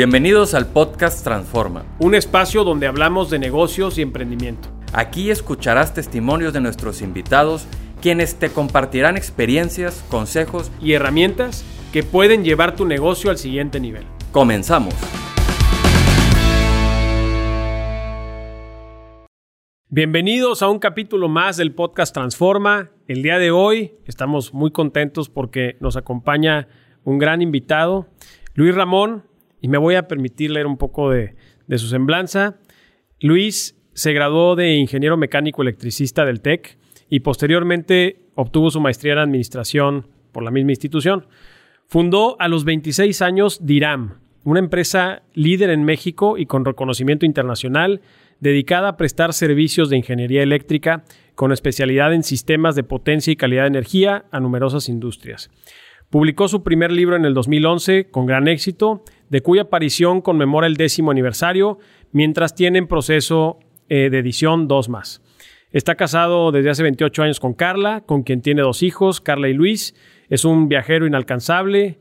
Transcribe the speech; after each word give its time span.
Bienvenidos 0.00 0.54
al 0.54 0.66
podcast 0.66 1.22
Transforma. 1.22 1.84
Un 1.98 2.14
espacio 2.14 2.64
donde 2.64 2.86
hablamos 2.86 3.28
de 3.28 3.38
negocios 3.38 3.98
y 3.98 4.00
emprendimiento. 4.00 4.70
Aquí 4.94 5.30
escucharás 5.30 5.92
testimonios 5.92 6.54
de 6.54 6.62
nuestros 6.62 7.02
invitados, 7.02 7.66
quienes 8.00 8.36
te 8.36 8.48
compartirán 8.48 9.18
experiencias, 9.18 10.02
consejos 10.08 10.72
y 10.80 10.94
herramientas 10.94 11.66
que 11.92 12.02
pueden 12.02 12.44
llevar 12.44 12.76
tu 12.76 12.86
negocio 12.86 13.30
al 13.30 13.36
siguiente 13.36 13.78
nivel. 13.78 14.04
Comenzamos. 14.32 14.94
Bienvenidos 19.90 20.62
a 20.62 20.70
un 20.70 20.78
capítulo 20.78 21.28
más 21.28 21.58
del 21.58 21.74
podcast 21.74 22.14
Transforma. 22.14 22.90
El 23.06 23.22
día 23.22 23.38
de 23.38 23.50
hoy 23.50 23.92
estamos 24.06 24.54
muy 24.54 24.70
contentos 24.70 25.28
porque 25.28 25.76
nos 25.78 25.98
acompaña 25.98 26.68
un 27.04 27.18
gran 27.18 27.42
invitado, 27.42 28.08
Luis 28.54 28.74
Ramón, 28.74 29.28
y 29.60 29.68
me 29.68 29.78
voy 29.78 29.94
a 29.94 30.08
permitir 30.08 30.50
leer 30.50 30.66
un 30.66 30.76
poco 30.76 31.10
de, 31.10 31.34
su 31.68 31.86
semblanza. 31.86 32.58
Luis 33.20 33.76
se 33.92 34.12
graduó 34.12 34.56
de 34.56 34.74
ingeniero 34.74 35.16
mecánico 35.16 35.62
electricista 35.62 36.24
del 36.24 36.40
TEC 36.40 36.78
y 37.08 37.20
posteriormente 37.20 38.22
obtuvo 38.34 38.70
su 38.70 38.80
maestría 38.80 39.12
en 39.12 39.18
administración 39.18 40.06
por 40.32 40.42
la 40.42 40.50
misma 40.50 40.72
institución. 40.72 41.26
Fundó 41.86 42.36
a 42.40 42.48
los 42.48 42.64
26 42.64 43.20
años 43.22 43.66
DIRAM, 43.66 44.20
una 44.44 44.60
empresa 44.60 45.22
líder 45.34 45.70
en 45.70 45.84
México 45.84 46.38
y 46.38 46.46
con 46.46 46.64
reconocimiento 46.64 47.26
internacional 47.26 48.00
dedicada 48.40 48.88
a 48.88 48.96
prestar 48.96 49.32
servicios 49.34 49.90
de 49.90 49.98
ingeniería 49.98 50.42
eléctrica 50.42 51.04
con 51.34 51.52
especialidad 51.52 52.12
en 52.14 52.22
sistemas 52.22 52.74
de 52.74 52.82
potencia 52.82 53.32
y 53.32 53.36
calidad 53.36 53.62
de 53.62 53.68
energía 53.68 54.24
a 54.30 54.40
numerosas 54.40 54.88
industrias. 54.88 55.50
Publicó 56.10 56.48
su 56.48 56.62
primer 56.62 56.90
libro 56.90 57.16
en 57.16 57.24
el 57.24 57.34
2011 57.34 58.10
con 58.10 58.26
gran 58.26 58.48
éxito, 58.48 59.04
de 59.30 59.40
cuya 59.40 59.62
aparición 59.62 60.20
conmemora 60.20 60.66
el 60.66 60.76
décimo 60.76 61.10
aniversario, 61.10 61.78
mientras 62.12 62.54
tiene 62.54 62.78
en 62.78 62.86
proceso 62.86 63.58
eh, 63.88 64.10
de 64.10 64.18
edición 64.18 64.68
dos 64.68 64.88
más. 64.88 65.22
Está 65.72 65.94
casado 65.94 66.50
desde 66.50 66.70
hace 66.70 66.82
28 66.82 67.22
años 67.22 67.40
con 67.40 67.54
Carla, 67.54 68.02
con 68.04 68.24
quien 68.24 68.42
tiene 68.42 68.60
dos 68.60 68.82
hijos, 68.82 69.20
Carla 69.20 69.48
y 69.48 69.54
Luis. 69.54 69.94
Es 70.28 70.44
un 70.44 70.68
viajero 70.68 71.06
inalcanzable, 71.06 71.98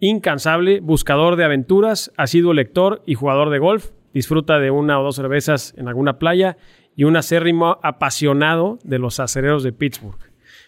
incansable, 0.00 0.80
buscador 0.80 1.36
de 1.36 1.44
aventuras, 1.44 2.12
ha 2.16 2.26
sido 2.26 2.52
lector 2.52 3.02
y 3.06 3.14
jugador 3.14 3.50
de 3.50 3.60
golf. 3.60 3.90
Disfruta 4.12 4.58
de 4.58 4.70
una 4.70 5.00
o 5.00 5.04
dos 5.04 5.16
cervezas 5.16 5.72
en 5.78 5.86
alguna 5.88 6.18
playa 6.18 6.56
y 6.96 7.04
un 7.04 7.16
acérrimo 7.16 7.78
apasionado 7.82 8.78
de 8.82 8.98
los 8.98 9.20
acereros 9.20 9.62
de 9.62 9.72
Pittsburgh. 9.72 10.18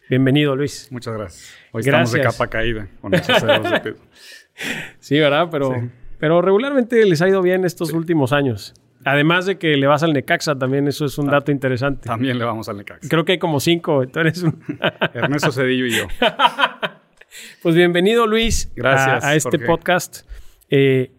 Bienvenido, 0.08 0.54
Luis. 0.54 0.88
Muchas 0.92 1.14
gracias. 1.14 1.54
Hoy 1.72 1.80
estamos 1.80 2.12
de 2.12 2.20
capa 2.20 2.46
caída 2.46 2.88
con 3.00 3.10
los 3.10 3.28
acereros 3.28 3.70
de 3.70 3.80
Pittsburgh. 3.80 4.10
sí, 5.00 5.18
¿verdad? 5.18 5.48
Pero, 5.50 5.90
pero 6.24 6.40
regularmente 6.40 7.04
les 7.04 7.20
ha 7.20 7.28
ido 7.28 7.42
bien 7.42 7.66
estos 7.66 7.92
últimos 7.92 8.32
años. 8.32 8.72
Además 9.04 9.44
de 9.44 9.58
que 9.58 9.76
le 9.76 9.86
vas 9.86 10.02
al 10.02 10.14
Necaxa 10.14 10.58
también, 10.58 10.88
eso 10.88 11.04
es 11.04 11.18
un 11.18 11.26
dato 11.26 11.52
interesante. 11.52 12.08
También 12.08 12.38
le 12.38 12.46
vamos 12.46 12.66
al 12.70 12.78
Necaxa. 12.78 13.10
Creo 13.10 13.26
que 13.26 13.32
hay 13.32 13.38
como 13.38 13.60
cinco, 13.60 13.98
un... 13.98 14.10
Ernesto 15.14 15.52
Cedillo 15.52 15.84
y 15.84 15.90
yo. 15.90 16.06
pues 17.62 17.74
bienvenido 17.74 18.26
Luis 18.26 18.72
Gracias, 18.74 19.22
a, 19.22 19.34
este 19.34 19.58
podcast. 19.58 20.26
Eh, 20.70 21.12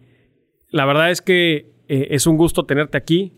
la 0.70 0.84
verdad 0.86 1.12
es 1.12 1.22
que 1.22 1.70
eh, 1.86 2.08
es 2.10 2.26
un 2.26 2.36
gusto 2.36 2.66
tenerte 2.66 2.98
aquí. 2.98 3.32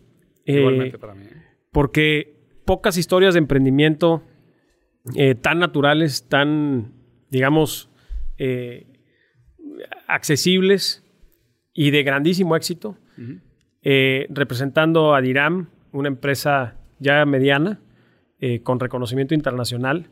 Eh, 0.47 0.61
Igualmente 0.61 0.97
para 0.97 1.13
mí. 1.13 1.25
Porque 1.71 2.33
pocas 2.65 2.97
historias 2.97 3.35
de 3.35 3.41
emprendimiento 3.41 4.23
tan 5.41 5.59
naturales, 5.59 6.27
tan, 6.27 6.93
digamos, 7.29 7.91
accesibles 10.07 11.05
y 11.79 11.91
de 11.91 12.03
grandísimo 12.03 12.57
éxito, 12.57 12.97
eh, 13.83 14.27
representando 14.31 15.15
a 15.15 15.21
Diram, 15.21 15.69
una 15.93 16.09
empresa 16.09 16.75
ya 16.99 17.25
mediana, 17.25 17.79
eh, 18.41 18.61
con 18.63 18.81
reconocimiento 18.81 19.33
internacional. 19.33 20.09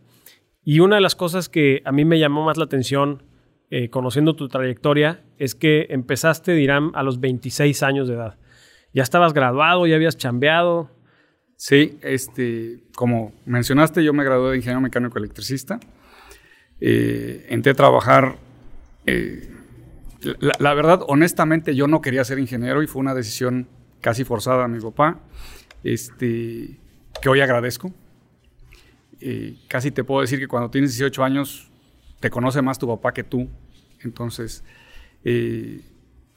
Y 0.63 0.79
una 0.79 0.95
de 0.95 1.01
las 1.01 1.15
cosas 1.15 1.49
que 1.49 1.81
a 1.83 1.91
mí 1.91 2.05
me 2.05 2.19
llamó 2.19 2.45
más 2.45 2.55
la 2.55 2.63
atención, 2.63 3.21
eh, 3.69 3.89
conociendo 3.89 4.33
tu 4.33 4.47
trayectoria, 4.47 5.25
es 5.39 5.55
que 5.55 5.87
empezaste 5.89 6.53
Diram 6.53 6.93
a 6.95 7.03
los 7.03 7.19
26 7.19 7.83
años 7.83 8.07
de 8.07 8.13
edad. 8.13 8.37
Ya 8.93 9.03
estabas 9.03 9.33
graduado, 9.33 9.85
ya 9.87 9.97
habías 9.97 10.15
chambeado. 10.15 10.89
Sí, 11.57 11.99
este, 12.01 12.85
como 12.95 13.33
mencionaste, 13.45 14.05
yo 14.05 14.13
me 14.13 14.23
gradué 14.23 14.51
de 14.51 14.57
ingeniero 14.59 14.79
mecánico 14.79 15.19
electricista. 15.19 15.81
entré 16.79 17.73
a 17.73 17.75
trabajar 17.75 18.37
la, 20.59 20.73
verdad, 20.73 21.01
honestamente, 21.07 21.75
yo 21.75 21.87
no 21.87 22.01
quería 22.01 22.23
ser 22.23 22.39
ingeniero 22.39 22.81
y 22.81 22.87
fue 22.87 22.99
una 22.99 23.13
decisión 23.13 23.67
casi 24.01 24.23
forzada 24.23 24.65
a 24.65 24.67
mi 24.67 24.79
papá, 24.79 25.19
este, 25.83 26.79
que 27.21 27.29
hoy 27.29 27.41
agradezco. 27.41 27.93
Eh, 29.19 29.57
casi 29.67 29.91
te 29.91 30.03
puedo 30.03 30.21
decir 30.21 30.39
que 30.39 30.47
cuando 30.47 30.69
tienes 30.69 30.91
18 30.91 31.23
años 31.23 31.71
te 32.19 32.29
conoce 32.29 32.61
más 32.61 32.79
tu 32.79 32.87
papá 32.87 33.13
que 33.13 33.23
tú. 33.23 33.49
Entonces, 34.03 34.63
eh, 35.23 35.81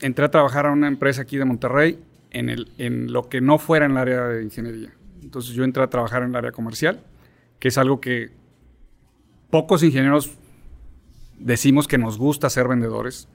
entré 0.01 0.25
a 0.25 0.31
trabajar 0.31 0.67
a 0.67 0.73
una 0.73 0.89
empresa 0.89 1.23
aquí 1.23 1.37
de 1.37 1.45
Monterrey 1.45 1.99
en, 2.31 2.49
el, 2.49 2.73
en 2.79 3.13
lo 3.13 3.29
que 3.29 3.41
no 3.41 3.59
fuera 3.59 3.87
en 3.87 3.93
el 3.93 3.99
área 3.99 4.29
de 4.29 4.45
ingeniería. 4.45 4.93
Entonces 5.23 5.55
yo 5.55 5.65
entré 5.65 5.83
a 5.83 5.89
trabajar 5.89 6.23
en 6.23 6.31
el 6.31 6.37
área 6.37 6.53
comercial, 6.53 7.03
que 7.59 7.69
es 7.69 7.79
algo 7.79 8.01
que 8.01 8.31
pocos 9.51 9.83
ingenieros 9.83 10.33
decimos 11.39 11.87
que 11.87 11.99
nos 11.99 12.19
gusta 12.19 12.49
ser 12.51 12.69
vendedores 12.69 13.29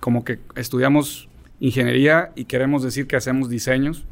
como 0.00 0.24
que 0.24 0.38
estudiamos 0.54 1.28
ingeniería 1.60 2.32
y 2.34 2.44
queremos 2.44 2.82
decir 2.82 3.06
que 3.06 3.16
hacemos 3.16 3.48
diseños 3.48 4.04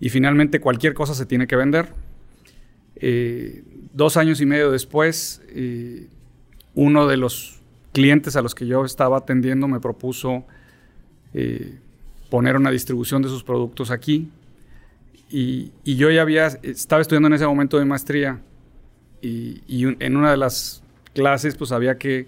y 0.00 0.08
finalmente 0.10 0.60
cualquier 0.60 0.94
cosa 0.94 1.14
se 1.14 1.26
tiene 1.26 1.46
que 1.46 1.56
vender. 1.56 1.88
Eh, 2.96 3.62
dos 3.92 4.16
años 4.16 4.40
y 4.40 4.46
medio 4.46 4.70
después, 4.70 5.42
eh, 5.48 6.08
uno 6.74 7.06
de 7.06 7.16
los 7.16 7.60
clientes 7.92 8.36
a 8.36 8.42
los 8.42 8.54
que 8.54 8.66
yo 8.66 8.84
estaba 8.84 9.18
atendiendo 9.18 9.66
me 9.66 9.80
propuso 9.80 10.44
eh, 11.34 11.78
poner 12.30 12.56
una 12.56 12.70
distribución 12.70 13.22
de 13.22 13.28
sus 13.28 13.42
productos 13.42 13.90
aquí. 13.90 14.30
Y, 15.30 15.72
yo 15.84 16.10
ya 16.10 16.22
había, 16.22 16.46
estaba 16.62 17.02
estudiando 17.02 17.26
en 17.28 17.34
ese 17.34 17.46
momento 17.46 17.78
de 17.78 17.84
maestría 17.84 18.40
y, 19.20 19.62
y 19.66 19.84
en 19.84 20.16
una 20.16 20.30
de 20.30 20.36
las 20.36 20.82
clases 21.12 21.56
pues 21.56 21.72
había 21.72 21.98
que 21.98 22.26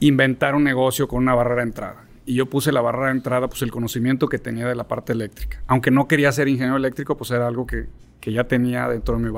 inventar 0.00 0.54
un 0.54 0.64
negocio 0.64 1.08
con 1.08 1.22
una 1.22 1.34
barrera 1.34 1.62
de 1.62 1.68
entrada. 1.68 2.04
Y 2.26 2.34
yo 2.34 2.46
puse 2.46 2.72
la 2.72 2.80
barrera 2.80 3.06
de 3.06 3.12
entrada, 3.12 3.48
pues 3.48 3.62
el 3.62 3.70
conocimiento 3.70 4.28
que 4.28 4.38
tenía 4.38 4.66
de 4.66 4.74
la 4.74 4.88
parte 4.88 5.12
eléctrica. 5.12 5.62
Aunque 5.66 5.90
no 5.90 6.08
quería 6.08 6.32
ser 6.32 6.48
ingeniero 6.48 6.76
eléctrico, 6.76 7.16
pues 7.16 7.30
era 7.30 7.46
algo 7.46 7.66
que, 7.66 7.86
ya 8.22 8.44
tenía 8.44 8.88
dentro 8.88 9.16
de 9.18 9.22
mi 9.22 9.30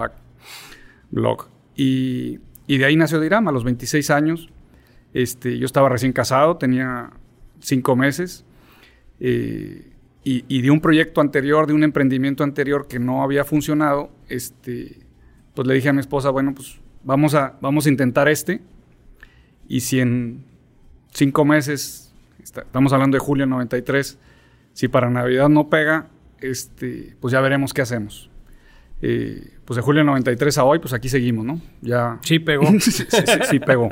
blog. 1.11 1.49
Y, 1.75 2.39
de 2.69 2.85
ahí 2.85 2.97
nació 2.97 3.21
Dirama, 3.21 3.51
a 3.51 3.53
los 3.53 3.65
26 3.65 4.11
años. 4.11 4.49
Este, 5.13 5.59
yo 5.59 5.67
estaba 5.67 5.89
recién 5.89 6.13
casado, 6.13 6.57
tenía 6.57 7.11
cinco 7.61 7.97
meses. 7.97 8.45
Eh, 9.19 9.93
y, 10.29 10.61
de 10.61 10.71
un 10.73 10.81
proyecto 10.81 11.21
anterior, 11.21 11.69
de 11.69 11.73
un 11.73 11.85
emprendimiento 11.85 12.43
anterior 12.43 12.89
que 12.89 12.99
no 12.99 13.23
había 13.23 13.45
funcionado, 13.45 14.11
este, 14.29 14.99
pues 15.55 15.69
le 15.69 15.75
dije 15.75 15.89
a 15.89 15.93
mi 15.93 16.01
esposa, 16.01 16.31
bueno, 16.31 16.53
pues 16.53 16.81
vamos 17.05 17.37
a, 17.37 17.57
vamos 17.61 17.87
a 17.87 17.91
intentar 17.91 18.29
este. 18.29 18.61
Y 19.69 19.81
si 19.81 20.01
en 20.01 20.45
cinco 21.13 21.45
meses, 21.45 22.13
estamos 22.43 22.93
hablando 22.93 23.17
de 23.17 23.21
julio 23.21 23.43
del 23.43 23.51
93, 23.51 24.19
si 24.73 24.89
para 24.89 25.11
Navidad 25.11 25.49
no 25.49 25.69
pega, 25.69 26.09
este, 26.41 27.17
pues 27.21 27.33
ya 27.33 27.41
veremos 27.41 27.73
qué 27.73 27.83
hacemos. 27.83 28.31
Eh, 29.03 29.53
pues 29.65 29.77
de 29.77 29.83
julio 29.83 30.01
del 30.01 30.07
93 30.07 30.59
a 30.59 30.65
hoy, 30.65 30.79
pues 30.79 30.93
aquí 30.93 31.09
seguimos, 31.09 31.45
¿no? 31.45 31.61
Ya... 31.81 32.19
Sí 32.23 32.39
pegó. 32.39 32.67
sí, 32.81 33.05
sí, 33.51 33.59
pegó. 33.61 33.89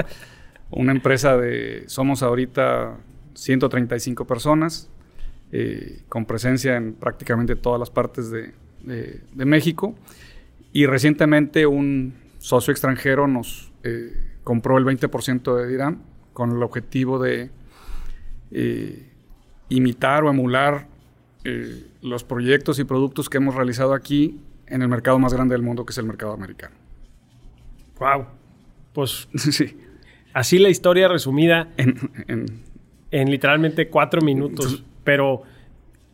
Una 0.70 0.92
empresa 0.92 1.36
de... 1.36 1.84
Somos 1.86 2.22
ahorita 2.22 2.96
135 3.34 4.26
personas, 4.26 4.90
eh, 5.52 6.02
con 6.08 6.24
presencia 6.24 6.76
en 6.76 6.94
prácticamente 6.94 7.56
todas 7.56 7.80
las 7.80 7.90
partes 7.90 8.30
de, 8.30 8.52
México. 9.34 9.94
Y 10.72 10.86
recientemente 10.86 11.66
un 11.66 12.14
socio 12.38 12.72
extranjero 12.72 13.26
nos 13.26 13.72
eh, 13.84 14.23
compró 14.44 14.78
el 14.78 14.84
20% 14.84 15.56
de 15.56 15.66
DIRAM 15.66 16.02
con 16.34 16.52
el 16.52 16.62
objetivo 16.62 17.18
de 17.18 17.50
eh, 18.50 19.10
imitar 19.70 20.24
o 20.24 20.30
emular 20.30 20.86
eh, 21.44 21.86
los 22.02 22.24
proyectos 22.24 22.78
y 22.78 22.84
productos 22.84 23.28
que 23.28 23.38
hemos 23.38 23.54
realizado 23.54 23.94
aquí 23.94 24.40
en 24.66 24.82
el 24.82 24.88
mercado 24.88 25.18
más 25.18 25.32
grande 25.32 25.54
del 25.54 25.62
mundo, 25.62 25.84
que 25.84 25.92
es 25.92 25.98
el 25.98 26.04
mercado 26.04 26.32
americano. 26.32 26.74
Wow. 27.98 28.26
Pues 28.92 29.28
sí. 29.34 29.76
Así 30.32 30.58
la 30.58 30.68
historia 30.68 31.08
resumida 31.08 31.68
en, 31.76 33.30
literalmente 33.30 33.88
cuatro 33.88 34.20
minutos. 34.20 34.84
pero 35.04 35.42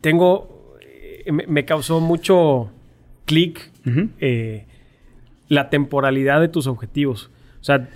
tengo. 0.00 0.76
Eh, 0.80 1.32
me, 1.32 1.64
causó 1.64 2.00
mucho 2.00 2.70
clic 3.24 3.70
la 5.48 5.70
temporalidad 5.70 6.40
de 6.40 6.48
tus 6.48 6.66
objetivos. 6.66 7.30
O 7.60 7.64
sea, 7.64 7.88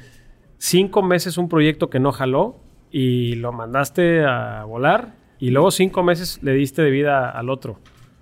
cinco 0.64 1.02
meses 1.02 1.36
un 1.36 1.50
proyecto 1.50 1.90
que 1.90 2.00
no 2.00 2.10
jaló 2.10 2.56
y 2.90 3.34
lo 3.34 3.52
mandaste 3.52 4.24
a 4.24 4.64
volar 4.64 5.14
y 5.38 5.50
luego 5.50 5.70
cinco 5.70 6.02
meses 6.02 6.38
le 6.42 6.54
diste 6.54 6.80
de 6.80 6.90
vida 6.90 7.28
al 7.28 7.50
otro. 7.50 7.78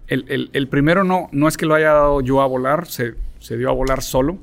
El, 0.09 0.69
primero 0.69 1.05
no, 1.05 1.29
no 1.31 1.47
es 1.47 1.57
que 1.57 1.67
lo 1.67 1.75
haya 1.75 1.93
dado 1.93 2.21
yo 2.21 2.43
a 2.43 2.47
volar, 2.47 2.87
se, 2.87 3.15
dio 3.57 3.71
a 3.71 3.73
volar 3.73 4.03
solo, 4.03 4.39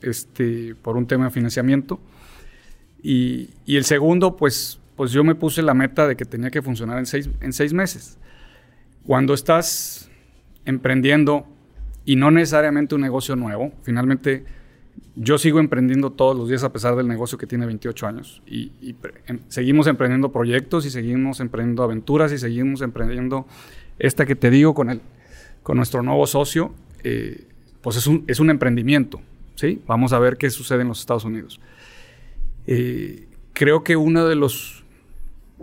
este, 0.00 0.74
por 0.80 0.96
un 0.96 1.06
tema 1.06 1.26
de 1.26 1.30
financiamiento. 1.30 2.00
Y, 3.02 3.50
el 3.66 3.84
segundo, 3.84 4.36
pues, 4.36 4.80
pues 4.96 5.12
yo 5.12 5.22
me 5.22 5.34
puse 5.34 5.60
la 5.60 5.74
meta 5.74 6.08
de 6.08 6.16
que 6.16 6.24
tenía 6.24 6.50
que 6.50 6.62
funcionar 6.62 6.98
en 6.98 7.06
seis, 7.06 7.28
en 7.40 7.52
seis 7.52 7.72
meses. 7.74 8.18
Cuando 9.06 9.34
estás 9.34 10.10
emprendiendo 10.64 11.46
y 12.04 12.16
no 12.16 12.30
necesariamente 12.30 12.94
un 12.94 13.02
negocio 13.02 13.36
nuevo, 13.36 13.72
finalmente 13.82 14.44
yo 15.14 15.38
sigo 15.38 15.60
emprendiendo 15.60 16.10
todos 16.10 16.36
los 16.36 16.48
días 16.48 16.64
a 16.64 16.72
pesar 16.72 16.96
del 16.96 17.06
negocio 17.06 17.36
que 17.36 17.46
tiene 17.46 17.66
28 17.66 18.06
años 18.06 18.42
y, 18.46 18.72
em, 19.26 19.40
seguimos 19.48 19.86
emprendiendo 19.86 20.32
proyectos 20.32 20.86
y 20.86 20.90
seguimos 20.90 21.40
emprendiendo 21.40 21.82
aventuras 21.82 22.32
y 22.32 22.38
seguimos 22.38 22.80
emprendiendo 22.80 23.46
esta 23.98 24.24
que 24.24 24.34
te 24.34 24.50
digo 24.50 24.74
con, 24.74 24.90
el, 24.90 25.00
con 25.62 25.76
nuestro 25.76 26.02
nuevo 26.02 26.26
socio, 26.26 26.74
eh, 27.04 27.46
pues 27.82 27.96
es 27.96 28.06
un, 28.06 28.24
es 28.26 28.40
un 28.40 28.48
emprendimiento, 28.48 29.20
¿sí? 29.54 29.82
Vamos 29.86 30.12
a 30.12 30.18
ver 30.18 30.38
qué 30.38 30.48
sucede 30.50 30.82
en 30.82 30.88
los 30.88 31.00
Estados 31.00 31.24
Unidos. 31.24 31.60
Eh, 32.66 33.28
creo 33.52 33.84
que 33.84 33.96
uno 33.96 34.26
de 34.26 34.34
los 34.34 34.84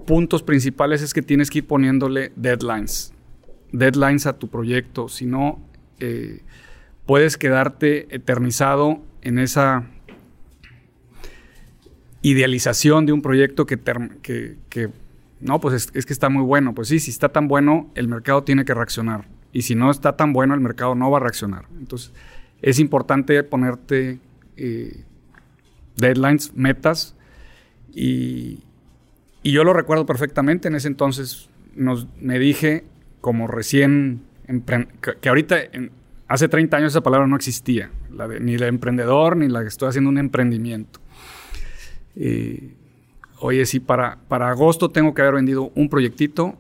puntos 0.06 0.44
principales 0.44 1.02
es 1.02 1.14
que 1.14 1.22
tienes 1.22 1.50
que 1.50 1.60
ir 1.60 1.68
poniéndole 1.68 2.32
deadlines, 2.36 3.14
deadlines 3.72 4.26
a 4.28 4.38
tu 4.38 4.48
proyecto, 4.48 5.10
si 5.10 5.26
no 5.26 5.60
eh, 6.00 6.42
puedes 7.06 7.38
quedarte 7.38 8.14
eternizado 8.16 9.02
en 9.22 9.40
esa 9.40 9.86
idealización 12.22 13.06
de 13.06 13.14
un 13.14 13.22
proyecto 13.22 13.66
que, 13.66 13.80
que, 14.22 14.90
no, 15.40 15.60
pues 15.60 15.92
es, 15.94 16.06
que 16.06 16.14
está 16.14 16.30
muy 16.30 16.44
bueno. 16.44 16.74
Pues 16.74 16.90
sí, 16.90 17.00
si 17.00 17.12
está 17.12 17.30
tan 17.30 17.48
bueno, 17.48 17.90
el 17.96 18.08
mercado 18.08 18.44
tiene 18.44 18.66
que 18.66 18.74
reaccionar. 18.74 19.28
Y 19.52 19.64
si 19.64 19.76
no 19.76 19.90
está 19.90 20.16
tan 20.16 20.34
bueno, 20.34 20.54
el 20.54 20.60
mercado 20.60 20.96
no 20.96 21.10
va 21.10 21.18
a 21.18 21.22
reaccionar. 21.22 21.66
Entonces, 21.80 22.12
es 22.62 22.80
importante 22.80 23.42
ponerte 23.44 24.20
eh, 24.58 25.04
deadlines, 25.96 26.54
metas. 26.56 27.16
Y, 27.94 28.64
y, 29.42 29.52
yo 29.52 29.64
lo 29.64 29.74
recuerdo 29.74 30.06
perfectamente. 30.06 30.68
En 30.68 30.76
ese 30.76 30.88
entonces 30.88 31.50
nos, 31.76 32.08
me 32.20 32.38
dije, 32.38 32.84
como 33.22 33.48
recién, 33.48 34.22
que, 35.22 35.30
ahorita 35.30 35.58
Hace 36.30 36.48
30 36.48 36.78
años 36.78 36.94
esa 36.94 37.02
palabra 37.02 37.26
no 37.26 37.36
existía, 37.36 37.90
ni 38.40 38.56
de 38.56 38.68
emprendedor, 38.68 39.36
ni 39.36 39.48
la 39.48 39.64
que 39.64 39.68
estoy 39.68 39.90
haciendo 39.90 40.12
un 40.12 40.20
emprendimiento. 40.20 41.00
oye, 43.40 43.66
sí, 43.66 43.80
para, 43.80 44.20
para 44.28 44.52
agosto 44.52 44.90
tengo 44.90 45.16
que 45.16 45.24
haber 45.24 45.34
vendido 45.34 45.72
un 45.74 45.90
proyectito, 45.90 46.56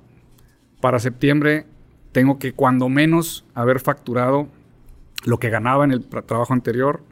para 0.82 0.98
septiembre 0.98 1.68
tengo 2.12 2.40
que 2.40 2.54
cuando 2.54 2.90
menos 2.90 3.46
haber 3.54 3.80
facturado 3.80 4.48
lo 5.24 5.38
que 5.38 5.52
ganaba 5.52 5.86
en 5.86 5.92
el 5.92 6.04
trabajo 6.04 6.54
anterior, 6.54 7.04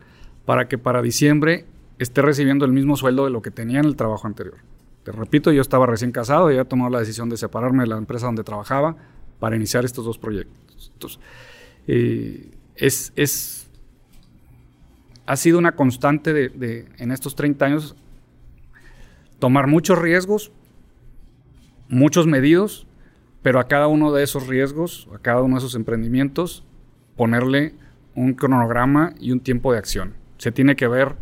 para 0.45 0.67
que 0.67 0.79
para 0.79 1.03
diciembre 1.03 1.65
esté 1.99 2.23
recibiendo 2.23 2.65
el 2.65 2.71
mismo 2.71 2.97
sueldo 2.97 3.25
de 3.25 3.29
lo 3.29 3.43
que 3.43 3.51
tenía 3.51 3.81
en 3.81 3.85
el 3.85 3.95
trabajo 3.95 4.25
anterior. 4.25 4.57
Te 5.03 5.11
repito, 5.11 5.51
yo 5.51 5.61
estaba 5.61 5.85
recién 5.85 6.11
casado 6.11 6.49
y 6.49 6.53
había 6.53 6.65
tomado 6.65 6.89
la 6.89 6.99
decisión 6.99 7.29
de 7.29 7.37
separarme 7.37 7.83
de 7.83 7.89
la 7.89 7.97
empresa 7.97 8.25
donde 8.25 8.43
trabajaba 8.43 8.95
para 9.39 9.55
iniciar 9.55 9.85
estos 9.85 10.05
dos 10.05 10.17
proyectos. 10.17 11.19
Es, 11.87 13.13
es, 13.15 13.69
ha 15.25 15.35
sido 15.35 15.57
una 15.57 15.73
constante 15.75 16.33
de, 16.33 16.85
en 16.97 17.11
estos 17.11 17.35
30 17.35 17.65
años 17.65 17.95
tomar 19.39 19.67
muchos 19.67 19.97
riesgos, 19.97 20.51
muchos 21.87 22.27
medidos, 22.27 22.87
pero 23.41 23.59
a 23.59 23.67
cada 23.67 23.87
uno 23.87 24.11
de 24.11 24.23
esos 24.23 24.47
riesgos, 24.47 25.07
a 25.13 25.19
cada 25.19 25.41
uno 25.41 25.55
de 25.55 25.59
esos 25.59 25.75
emprendimientos, 25.75 26.65
ponerle 27.15 27.73
un 28.15 28.33
cronograma 28.33 29.13
y 29.19 29.31
un 29.31 29.39
tiempo 29.39 29.71
de 29.71 29.79
acción. 29.79 30.15
Se 30.37 30.51
tiene 30.51 30.75
que 30.75 30.87
ver 30.87 31.15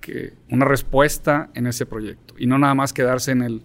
que 0.00 0.32
una 0.50 0.64
respuesta 0.64 1.50
en 1.54 1.66
ese 1.66 1.84
proyecto 1.84 2.34
y 2.38 2.46
no 2.46 2.58
nada 2.58 2.74
más 2.74 2.92
quedarse 2.92 3.32
en 3.32 3.42
el, 3.42 3.62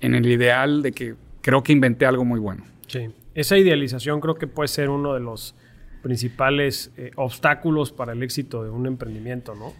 en 0.00 0.14
el 0.14 0.26
ideal 0.26 0.82
de 0.82 0.92
que 0.92 1.14
creo 1.40 1.62
que 1.62 1.72
inventé 1.72 2.04
algo 2.04 2.24
muy 2.24 2.40
bueno. 2.40 2.64
Sí 2.88 3.08
esa 3.36 3.58
idealización 3.58 4.20
creo 4.20 4.36
que 4.36 4.46
puede 4.46 4.68
ser 4.68 4.88
uno 4.88 5.12
de 5.12 5.20
los 5.20 5.54
principales 6.02 6.90
eh, 6.96 7.10
obstáculos 7.16 7.92
para 7.92 8.14
el 8.14 8.22
éxito 8.22 8.64
de 8.64 8.70
un 8.70 8.86
emprendimiento, 8.86 9.54
¿no? 9.54 9.74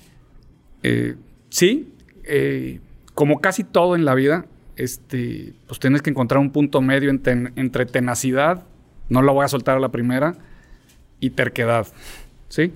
Eh, 0.83 1.17
sí, 1.49 1.95
eh, 2.25 2.81
como 3.15 3.41
casi 3.41 3.65
todo 3.65 3.97
en 3.97 4.05
la 4.05 4.15
vida, 4.15 4.45
este, 4.77 5.55
pues 5.67 5.81
tienes 5.81 6.03
que 6.03 6.11
encontrar 6.11 6.39
un 6.39 6.51
punto 6.51 6.83
medio 6.83 7.11
entre, 7.11 7.87
tenacidad, 7.87 8.67
no 9.09 9.23
la 9.23 9.33
voy 9.33 9.47
a 9.47 9.49
soltar 9.49 9.79
a 9.79 9.81
la 9.81 9.89
primera, 9.89 10.35
y 11.19 11.31
terquedad, 11.31 11.87
¿sí? 12.51 12.75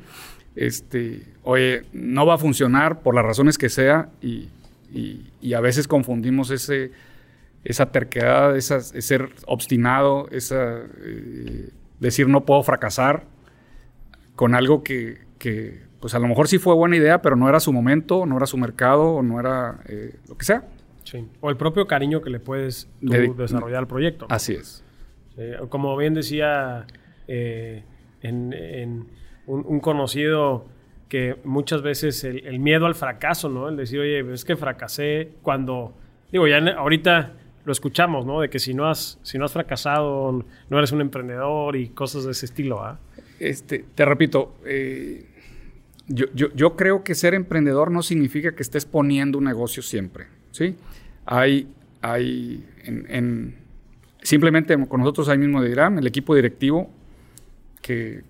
Este, 0.56 1.26
oye, 1.42 1.82
no 1.92 2.24
va 2.24 2.34
a 2.34 2.38
funcionar 2.38 3.02
por 3.02 3.14
las 3.14 3.24
razones 3.24 3.58
que 3.58 3.68
sea 3.68 4.08
y 4.22 4.48
a 5.52 5.60
veces 5.60 5.86
confundimos 5.86 6.50
ese 6.50 6.90
esa 7.64 7.92
terquedad, 7.92 8.56
esa, 8.56 8.80
ser 8.80 9.30
obstinado, 9.46 10.28
esa 10.30 10.78
eh, 11.04 11.70
decir 11.98 12.28
no 12.28 12.44
puedo 12.44 12.62
fracasar 12.62 13.24
con 14.34 14.54
algo 14.54 14.82
que, 14.82 15.18
pues 16.00 16.14
a 16.14 16.18
lo 16.18 16.28
mejor 16.28 16.48
sí 16.48 16.58
fue 16.58 16.74
buena 16.74 16.96
idea, 16.96 17.20
pero 17.20 17.36
no 17.36 17.48
era 17.48 17.60
su 17.60 17.72
momento, 17.72 18.24
no 18.24 18.36
era 18.38 18.46
su 18.46 18.56
mercado, 18.56 19.22
no 19.22 19.38
era 19.38 19.80
eh, 19.86 20.16
lo 20.28 20.36
que 20.38 20.46
sea. 20.46 20.64
Sí. 21.04 21.26
O 21.40 21.50
el 21.50 21.56
propio 21.56 21.86
cariño 21.86 22.22
que 22.22 22.30
le 22.30 22.40
puedes 22.40 22.88
desarrollar 23.00 23.80
al 23.80 23.86
proyecto. 23.86 24.26
Así 24.30 24.54
es. 24.54 24.84
como 25.68 25.96
bien 25.96 26.14
decía 26.14 26.86
eh, 27.26 27.84
en, 28.22 29.06
un, 29.46 29.80
conocido 29.80 30.66
que 31.08 31.36
muchas 31.44 31.82
veces 31.82 32.22
el, 32.24 32.46
el, 32.46 32.60
miedo 32.60 32.86
al 32.86 32.94
fracaso, 32.94 33.48
¿no? 33.48 33.68
El 33.68 33.76
decir, 33.76 34.00
oye, 34.00 34.20
es 34.32 34.44
que 34.44 34.56
fracasé 34.56 35.32
cuando, 35.42 35.94
digo, 36.30 36.46
ya 36.46 36.58
ahorita 36.76 37.34
lo 37.64 37.72
escuchamos, 37.72 38.26
¿no? 38.26 38.40
De 38.40 38.48
que 38.48 38.58
si 38.58 38.74
no 38.74 38.88
has, 38.88 39.18
si 39.22 39.38
no 39.38 39.44
has 39.44 39.52
fracasado, 39.52 40.44
no 40.68 40.78
eres 40.78 40.92
un 40.92 41.00
emprendedor 41.00 41.76
y 41.76 41.88
cosas 41.88 42.24
de 42.24 42.32
ese 42.32 42.46
estilo, 42.46 42.82
¿ah? 42.82 42.98
Este, 43.38 43.84
te 43.94 44.04
repito, 44.04 44.54
eh, 44.66 45.26
yo, 46.08 46.76
creo 46.76 47.04
que 47.04 47.14
ser 47.14 47.34
emprendedor 47.34 47.90
no 47.90 48.02
significa 48.02 48.54
que 48.54 48.62
estés 48.62 48.84
poniendo 48.84 49.38
un 49.38 49.44
negocio 49.44 49.82
siempre, 49.82 50.26
¿sí? 50.50 50.76
Hay, 51.24 51.68
hay, 52.02 52.66
en, 52.84 53.54
simplemente 54.22 54.76
con 54.88 55.00
nosotros 55.00 55.28
ahí 55.28 55.38
mismo 55.38 55.62
de 55.62 55.70
Irán, 55.70 55.98
el 55.98 56.06
equipo 56.06 56.34
directivo 56.34 56.90
que, 57.80 58.22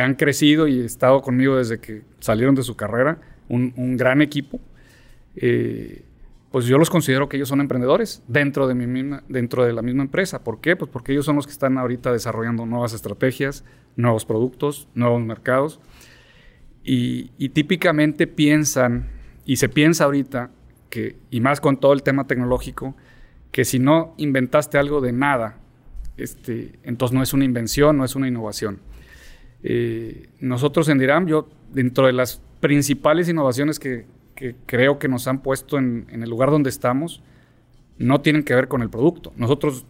han 0.00 0.14
crecido 0.14 0.68
y 0.68 0.80
estado 0.80 1.20
conmigo 1.20 1.56
desde 1.56 1.80
que 1.80 2.02
salieron 2.20 2.54
de 2.54 2.62
su 2.62 2.76
carrera, 2.76 3.18
un, 3.48 3.96
gran 3.96 4.22
equipo. 4.22 4.60
Eh, 5.36 6.02
pues 6.50 6.64
yo 6.64 6.78
los 6.78 6.90
considero 6.90 7.28
que 7.28 7.36
ellos 7.36 7.48
son 7.48 7.60
emprendedores 7.60 8.22
dentro 8.26 8.66
de, 8.66 8.74
mi 8.74 9.18
dentro 9.28 9.64
de 9.64 9.72
la 9.72 9.82
misma 9.82 10.02
empresa. 10.02 10.42
¿Por 10.42 10.60
qué? 10.60 10.74
Pues 10.74 10.90
porque 10.90 11.12
ellos 11.12 11.24
son 11.24 11.36
los 11.36 11.46
que 11.46 11.52
están 11.52 11.78
ahorita 11.78 12.12
desarrollando 12.12 12.66
nuevas 12.66 12.92
estrategias, 12.92 13.64
nuevos 13.94 14.24
productos, 14.24 14.88
nuevos 14.94 15.22
mercados. 15.22 15.80
Y, 16.82 17.28
típicamente 17.50 18.26
piensan, 18.26 19.10
y 19.44 19.56
se 19.56 19.68
piensa 19.68 20.04
ahorita, 20.04 20.50
que, 20.88 21.16
y 21.30 21.40
más 21.40 21.60
con 21.60 21.78
todo 21.78 21.92
el 21.92 22.02
tema 22.02 22.26
tecnológico, 22.26 22.96
que 23.52 23.64
si 23.64 23.78
no 23.78 24.14
inventaste 24.16 24.76
algo 24.76 25.00
de 25.00 25.12
nada, 25.12 25.58
este, 26.16 26.80
entonces 26.82 27.14
no 27.14 27.22
es 27.22 27.32
una 27.32 27.44
invención, 27.44 27.96
no 27.96 28.04
es 28.04 28.16
una 28.16 28.26
innovación. 28.26 28.80
Eh, 29.62 30.30
nosotros 30.40 30.88
en 30.88 30.98
DIRAM, 30.98 31.26
yo, 31.26 31.48
dentro 31.72 32.06
de 32.06 32.12
las 32.12 32.42
principales 32.58 33.28
innovaciones 33.28 33.78
que, 33.78 34.06
que 34.40 34.56
creo 34.64 34.98
que 34.98 35.06
nos 35.06 35.28
han 35.28 35.42
puesto 35.42 35.76
en, 35.76 36.06
el 36.10 36.30
lugar 36.30 36.50
donde 36.50 36.70
estamos 36.70 37.22
no 37.98 38.22
tienen 38.22 38.42
que 38.42 38.54
ver 38.54 38.68
con 38.68 38.80
el 38.80 38.88
producto. 38.88 39.34
Nosotros 39.36 39.84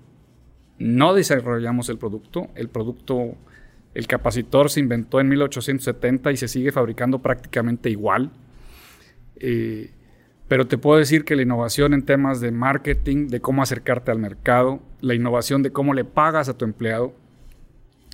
no 0.76 1.14
desarrollamos 1.14 1.88
el 1.88 1.98
producto. 1.98 2.48
El 2.56 2.68
producto, 2.68 3.36
el 3.94 4.08
capacitor 4.08 4.68
se 4.68 4.80
inventó 4.80 5.20
en 5.20 5.28
1870 5.28 6.32
y 6.32 6.36
se 6.36 6.48
sigue 6.48 6.72
fabricando 6.72 7.20
prácticamente 7.20 7.90
igual. 7.90 8.32
Eh, 9.36 9.92
pero 10.48 10.66
te 10.66 10.78
puedo 10.78 10.98
decir 10.98 11.24
que 11.24 11.36
la 11.36 11.42
innovación 11.42 11.94
en 11.94 12.04
temas 12.04 12.40
de 12.40 12.50
marketing, 12.50 13.28
de 13.28 13.40
cómo 13.40 13.62
acercarte 13.62 14.10
al 14.10 14.18
mercado, 14.18 14.82
la 15.00 15.14
innovación 15.14 15.62
de 15.62 15.70
cómo 15.70 15.94
le 15.94 16.04
pagas 16.04 16.48
a 16.48 16.58
tu 16.58 16.64
empleado, 16.64 17.14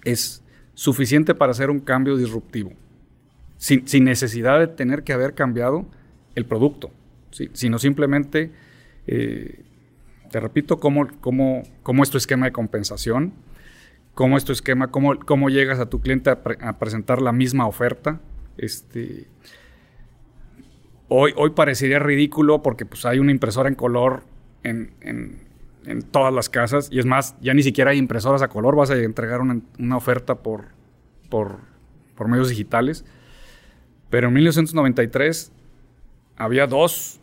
es 0.05 0.45
suficiente 0.75 1.35
para 1.35 1.53
hacer 1.53 1.71
un 1.71 1.81
cambio 1.81 2.15
disruptivo. 2.15 2.75
Sin, 3.57 3.89
sin 3.89 4.05
necesidad 4.05 4.59
de 4.59 4.67
tener 4.67 5.03
que 5.03 5.15
haber 5.15 5.33
cambiado 5.33 5.87
el 6.37 6.47
producto, 6.47 6.93
sino 7.31 7.79
simplemente, 7.79 8.53
eh, 9.09 9.65
te 10.31 10.39
repito, 10.39 10.79
cómo, 10.79 11.09
cómo, 11.21 11.65
cómo, 11.83 12.05
es 12.05 12.11
tu 12.11 12.19
esquema 12.19 12.47
de 12.47 12.53
compensación, 12.53 13.33
cómo 14.15 14.37
es 14.37 14.45
tu 14.45 14.53
esquema, 14.53 14.93
cómo, 14.93 15.19
cómo 15.19 15.51
llegas 15.51 15.81
a 15.81 15.87
tu 15.87 16.01
cliente 16.01 16.31
a, 16.31 16.79
presentar 16.79 17.21
la 17.21 17.33
misma 17.33 17.67
oferta. 17.67 18.21
Este, 18.57 19.27
hoy, 21.09 21.33
hoy 21.37 21.51
parecería 21.51 21.99
ridículo 21.99 22.63
porque 22.63 22.87
pues, 22.87 23.05
hay 23.05 23.19
una 23.19 23.33
impresora 23.33 23.69
en 23.69 23.75
color 23.75 24.23
en, 24.63 24.93
en 25.87 26.03
todas 26.03 26.33
las 26.33 26.49
casas. 26.49 26.89
Y 26.91 26.99
es 26.99 27.07
más, 27.07 27.37
ya 27.41 27.55
ni 27.55 27.63
siquiera 27.63 27.93
hay 27.93 27.99
impresoras 27.99 28.43
a 28.43 28.49
color, 28.49 28.77
vas 28.77 28.91
a 28.91 28.97
entregar 28.97 29.41
una, 29.41 29.61
una 29.79 29.97
oferta 29.97 30.37
por, 30.37 30.67
por, 31.31 31.61
por 32.15 32.29
medios 32.29 32.49
digitales. 32.49 33.05
Pero 34.11 34.29
en 34.29 34.35
1993 34.35 35.53
había 36.37 36.67
dos 36.67 37.21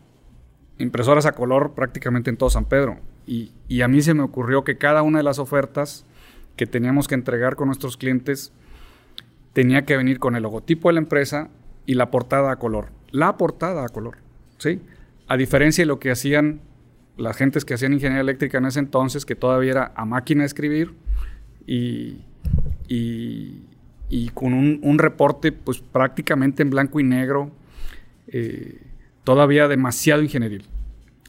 impresoras 0.78 1.26
a 1.26 1.32
color 1.32 1.74
prácticamente 1.74 2.30
en 2.30 2.36
todo 2.36 2.50
San 2.50 2.64
Pedro. 2.64 2.98
Y, 3.26 3.52
y, 3.68 3.80
a 3.80 3.88
mí 3.88 4.02
se 4.02 4.12
me 4.12 4.22
ocurrió 4.22 4.64
que 4.64 4.76
cada 4.76 5.02
una 5.02 5.18
de 5.18 5.24
las 5.24 5.38
ofertas 5.38 6.04
que 6.56 6.66
teníamos 6.66 7.08
que 7.08 7.14
entregar 7.14 7.56
con 7.56 7.68
nuestros 7.68 7.96
clientes 7.96 8.52
tenía 9.54 9.86
que 9.86 9.96
venir 9.96 10.18
con 10.18 10.36
el 10.36 10.42
logotipo 10.42 10.88
de 10.88 10.94
la 10.94 11.00
empresa 11.00 11.48
y 11.86 11.94
la 11.94 12.10
portada 12.10 12.52
a 12.52 12.56
color. 12.56 12.88
La 13.10 13.36
portada 13.38 13.84
a 13.84 13.88
color, 13.88 14.18
¿sí? 14.58 14.82
A 15.26 15.36
diferencia 15.36 15.82
de 15.82 15.86
lo 15.86 15.98
que 15.98 16.10
hacían 16.10 16.60
las 17.16 17.36
gentes 17.36 17.64
que 17.64 17.74
hacían 17.74 17.92
ingeniería 17.92 18.22
eléctrica 18.22 18.58
en 18.58 18.66
ese 18.66 18.80
entonces, 18.80 19.24
que 19.24 19.36
todavía 19.36 19.70
era 19.70 19.92
a 19.94 20.04
máquina 20.04 20.40
de 20.40 20.46
escribir 20.46 20.92
y, 21.66 22.18
y, 22.88 23.62
y 24.08 24.28
con 24.30 24.52
un, 24.52 24.80
un, 24.82 24.98
reporte 24.98 25.52
pues 25.52 25.78
prácticamente 25.78 26.62
en 26.62 26.70
blanco 26.70 26.98
y 27.00 27.04
negro, 27.04 27.52
eh, 28.26 28.80
todavía 29.24 29.68
demasiado 29.68 30.22
ingenieril. 30.22 30.64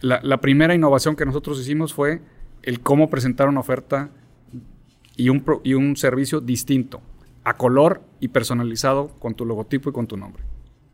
La, 0.01 0.19
la, 0.21 0.41
primera 0.41 0.75
innovación 0.75 1.15
que 1.15 1.25
nosotros 1.25 1.59
hicimos 1.59 1.93
fue 1.93 2.21
el 2.63 2.81
cómo 2.81 3.09
presentar 3.09 3.47
una 3.47 3.61
oferta 3.61 4.09
y 5.15 5.29
un, 5.29 5.41
pro, 5.41 5.61
y 5.63 5.73
un 5.73 5.95
servicio 5.95 6.41
distinto, 6.41 7.01
a 7.43 7.55
color 7.55 8.01
y 8.19 8.27
personalizado 8.27 9.09
con 9.19 9.35
tu 9.35 9.45
logotipo 9.45 9.89
y 9.89 9.93
con 9.93 10.07
tu 10.07 10.17
nombre. 10.17 10.43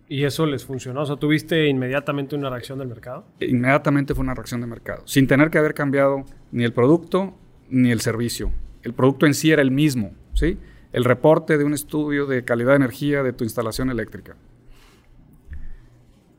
¿Y 0.08 0.25
eso 0.25 0.46
les 0.46 0.65
funcionó? 0.65 1.03
O 1.03 1.05
sea, 1.05 1.15
¿tuviste 1.15 1.67
inmediatamente 1.67 2.36
una 2.36 2.50
reacción 2.50 2.77
del 2.77 2.89
mercado? 2.89 3.25
Inmediatamente 3.39 4.13
fue 4.13 4.24
una 4.24 4.34
reacción 4.34 4.60
de 4.60 4.67
mercado, 4.67 5.03
sin 5.05 5.25
tener 5.25 5.50
que 5.50 5.58
haber 5.58 5.74
cambiado 5.74 6.25
ni 6.51 6.65
el 6.65 6.74
producto 6.74 7.34
ni 7.70 7.91
el 7.91 8.01
servicio. 8.01 8.51
El 8.84 8.93
producto 8.93 9.25
en 9.25 9.34
sí 9.34 9.51
era 9.51 9.62
el 9.62 9.72
mismo, 9.72 10.12
¿sí? 10.34 10.58
El 10.91 11.05
reporte 11.05 11.58
de 11.58 11.63
un 11.63 11.74
estudio 11.74 12.25
de 12.25 12.43
calidad 12.43 12.72
de 12.72 12.77
energía 12.77 13.24
de 13.24 13.31
tu 13.31 13.46
instalación 13.46 13.89
eléctrica. 13.89 14.36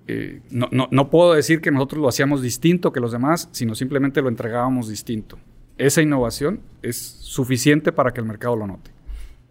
Eh, 0.06 0.40
no, 0.50 0.68
no, 0.72 0.88
no 0.90 1.10
puedo 1.10 1.32
decir 1.32 1.60
que 1.60 1.70
nosotros 1.70 2.00
lo 2.00 2.08
hacíamos 2.08 2.42
distinto 2.42 2.92
que 2.92 3.00
los 3.00 3.12
demás, 3.12 3.48
sino 3.52 3.74
simplemente 3.74 4.20
lo 4.22 4.28
entregábamos 4.28 4.88
distinto. 4.88 5.38
Esa 5.78 6.02
innovación 6.02 6.60
es 6.82 6.96
suficiente 6.96 7.92
para 7.92 8.12
que 8.12 8.20
el 8.20 8.26
mercado 8.26 8.56
lo 8.56 8.66
note. 8.66 8.90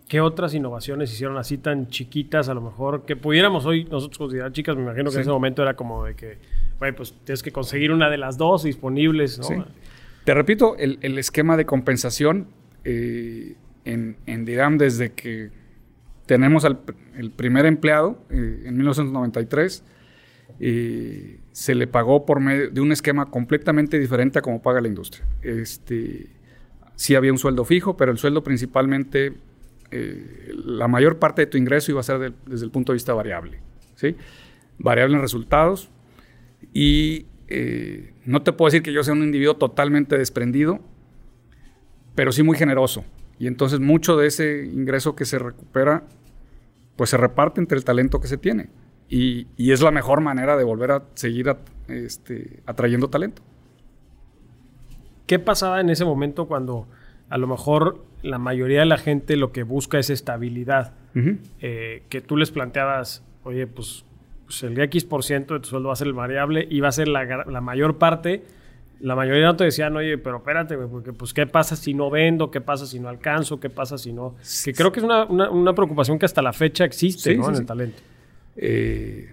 ¿Qué 0.08 0.20
otras 0.20 0.54
innovaciones 0.54 1.12
hicieron 1.12 1.38
así 1.38 1.58
tan 1.58 1.88
chiquitas, 1.88 2.50
a 2.50 2.54
lo 2.54 2.62
mejor, 2.62 3.06
que 3.06 3.16
pudiéramos 3.16 3.66
hoy 3.66 3.86
nosotros 3.86 4.18
considerar 4.18 4.52
chicas? 4.52 4.76
Me 4.76 4.84
imagino 4.84 5.06
que 5.06 5.12
sí. 5.12 5.18
en 5.18 5.22
ese 5.22 5.32
momento 5.32 5.62
era 5.62 5.76
como 5.76 6.04
de 6.04 6.16
que, 6.16 6.38
bueno, 6.80 6.98
pues 6.98 7.16
tienes 7.24 7.42
que 7.42 7.52
conseguir 7.52 7.92
una 7.94 8.10
de 8.10 8.18
las 8.18 8.38
dos 8.38 8.64
disponibles, 8.64 9.38
¿no? 9.40 9.46
Sí. 9.46 9.56
Te 10.26 10.34
repito, 10.34 10.76
el, 10.78 11.00
el, 11.02 11.18
esquema 11.18 11.56
de 11.56 11.66
compensación 11.66 12.48
eh, 12.84 13.56
en, 13.86 14.18
en 14.26 14.46
DIRAM 14.46 14.78
desde 14.78 15.14
que 15.14 15.50
tenemos 16.26 16.66
al 16.66 16.80
el 17.16 17.32
primer 17.32 17.66
empleado 17.66 18.18
eh, 18.30 18.64
en 18.66 18.76
1993, 18.78 19.84
eh, 20.64 21.40
se 21.52 21.74
le 21.74 21.88
pagó 21.88 22.24
por 22.24 22.40
medio 22.40 22.70
de 22.70 22.82
un 22.82 22.92
esquema 22.92 23.32
completamente 23.32 23.98
diferente 23.98 24.38
a 24.38 24.42
como 24.44 24.62
paga 24.62 24.80
la 24.80 24.88
industria. 24.88 25.26
Este, 25.42 26.28
sí 26.96 27.16
había 27.16 27.32
un 27.32 27.40
sueldo 27.40 27.66
fijo, 27.66 27.98
pero 27.98 28.12
el 28.12 28.20
sueldo 28.20 28.44
principalmente 28.44 29.34
eh, 29.90 30.54
la 30.64 30.88
mayor 30.88 31.18
parte 31.18 31.42
de 31.42 31.48
tu 31.48 31.58
ingreso 31.58 31.92
iba 31.92 32.00
a 32.00 32.04
ser 32.04 32.20
de, 32.20 32.34
desde 32.46 32.66
el 32.66 32.72
punto 32.72 32.92
de 32.92 32.98
vista 32.98 33.16
variable. 33.16 33.60
¿sí? 33.96 34.16
Variable 34.78 35.16
en 35.16 35.22
resultados. 35.24 35.90
Y 36.72 37.26
eh, 37.48 38.14
no 38.24 38.44
te 38.44 38.54
puedo 38.54 38.68
decir 38.68 38.84
que 38.84 38.94
yo 38.94 39.04
sea 39.04 39.16
un 39.16 39.24
individuo 39.24 39.56
totalmente 39.56 40.16
desprendido, 40.16 40.80
pero 42.14 42.32
sí 42.32 42.44
muy 42.44 42.56
generoso. 42.56 43.04
Y 43.40 43.48
entonces 43.48 43.80
mucho 43.80 44.16
de 44.16 44.28
ese 44.28 44.66
ingreso 44.66 45.16
que 45.16 45.26
se 45.26 45.40
recupera, 45.40 46.04
pues 46.98 47.10
se 47.10 47.18
reparte 47.18 47.60
entre 47.60 47.80
el 47.80 47.84
talento 47.84 48.22
que 48.22 48.28
se 48.28 48.38
tiene. 48.38 48.70
Y, 49.12 49.46
y 49.58 49.72
es 49.74 49.82
la 49.82 49.92
mejor 49.92 50.22
manera 50.22 50.58
de 50.58 50.64
volver 50.64 50.92
a 50.92 51.04
seguir 51.14 51.50
a, 51.50 51.58
este, 51.88 52.62
atrayendo 52.66 53.10
talento. 53.10 53.44
¿Qué 55.28 55.38
pasaba 55.38 55.80
en 55.82 55.92
ese 55.92 56.04
momento 56.06 56.48
cuando 56.48 56.88
a 57.30 57.38
lo 57.38 57.48
mejor 57.48 58.04
la 58.24 58.38
mayoría 58.38 58.80
de 58.82 58.86
la 58.86 58.98
gente 58.98 59.36
lo 59.36 59.52
que 59.52 59.64
busca 59.64 59.98
es 60.00 60.10
estabilidad. 60.10 60.94
Uh 61.16 61.20
-huh. 61.20 61.38
eh, 61.62 62.04
que 62.10 62.22
tú 62.22 62.38
les 62.38 62.52
planteabas, 62.52 63.24
oye, 63.44 63.68
pues, 63.68 64.06
pues, 64.46 64.64
el 64.64 64.80
X% 64.80 65.10
por 65.10 65.24
ciento 65.24 65.54
de 65.54 65.62
tu 65.62 65.70
sueldo 65.70 65.88
va 65.88 65.94
a 65.94 65.96
ser 65.96 66.08
el 66.08 66.14
variable 66.14 66.68
y 66.70 66.80
va 66.80 66.90
a 66.90 66.92
ser 66.92 67.08
la, 67.08 67.26
la 67.46 67.62
mayor 67.62 67.98
parte. 67.98 68.44
La 69.00 69.16
mayoría 69.16 69.46
no 69.46 69.56
te 69.56 69.64
decían, 69.64 69.96
oye, 69.96 70.18
pero 70.18 70.38
espérate, 70.38 70.78
porque 70.78 71.12
pues, 71.12 71.34
¿qué 71.34 71.48
pasa 71.48 71.76
si 71.76 71.94
no 71.94 72.10
vendo? 72.10 72.52
¿Qué 72.52 72.62
pasa 72.62 72.86
si 72.86 73.00
no 73.00 73.10
alcanzo? 73.10 73.60
¿Qué 73.60 73.70
pasa 73.70 73.98
si 73.98 74.14
no...? 74.14 74.36
Que 74.64 74.74
creo 74.74 74.92
que 74.92 75.00
es 75.00 75.04
una, 75.04 75.26
una, 75.26 75.50
una 75.50 75.74
preocupación 75.74 76.20
que 76.20 76.26
hasta 76.26 76.42
la 76.42 76.54
fecha 76.54 76.86
existe, 76.86 77.32
sí, 77.32 77.38
¿no? 77.38 77.46
Sí, 77.46 77.50
en 77.50 77.56
sí. 77.56 77.62
el 77.62 77.68
talento. 77.68 78.02
Eh, 78.56 79.30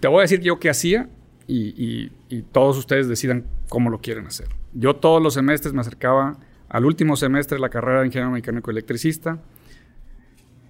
te 0.00 0.08
voy 0.08 0.18
a 0.18 0.22
decir 0.22 0.40
yo 0.40 0.58
qué 0.58 0.70
hacía 0.70 1.08
y, 1.46 2.10
todos 2.52 2.76
ustedes 2.76 3.08
decidan 3.08 3.44
cómo 3.68 3.90
lo 3.90 4.00
quieren 4.00 4.26
hacer. 4.26 4.48
Yo 4.74 4.96
todos 4.96 5.22
los 5.22 5.34
semestres 5.34 5.72
me 5.72 5.80
acercaba 5.80 6.38
al 6.68 6.84
último 6.84 7.16
semestre 7.16 7.56
de 7.56 7.60
la 7.60 7.68
carrera 7.68 8.00
de 8.00 8.06
ingeniero 8.06 8.30
mecánico 8.30 8.70
electricista. 8.70 9.40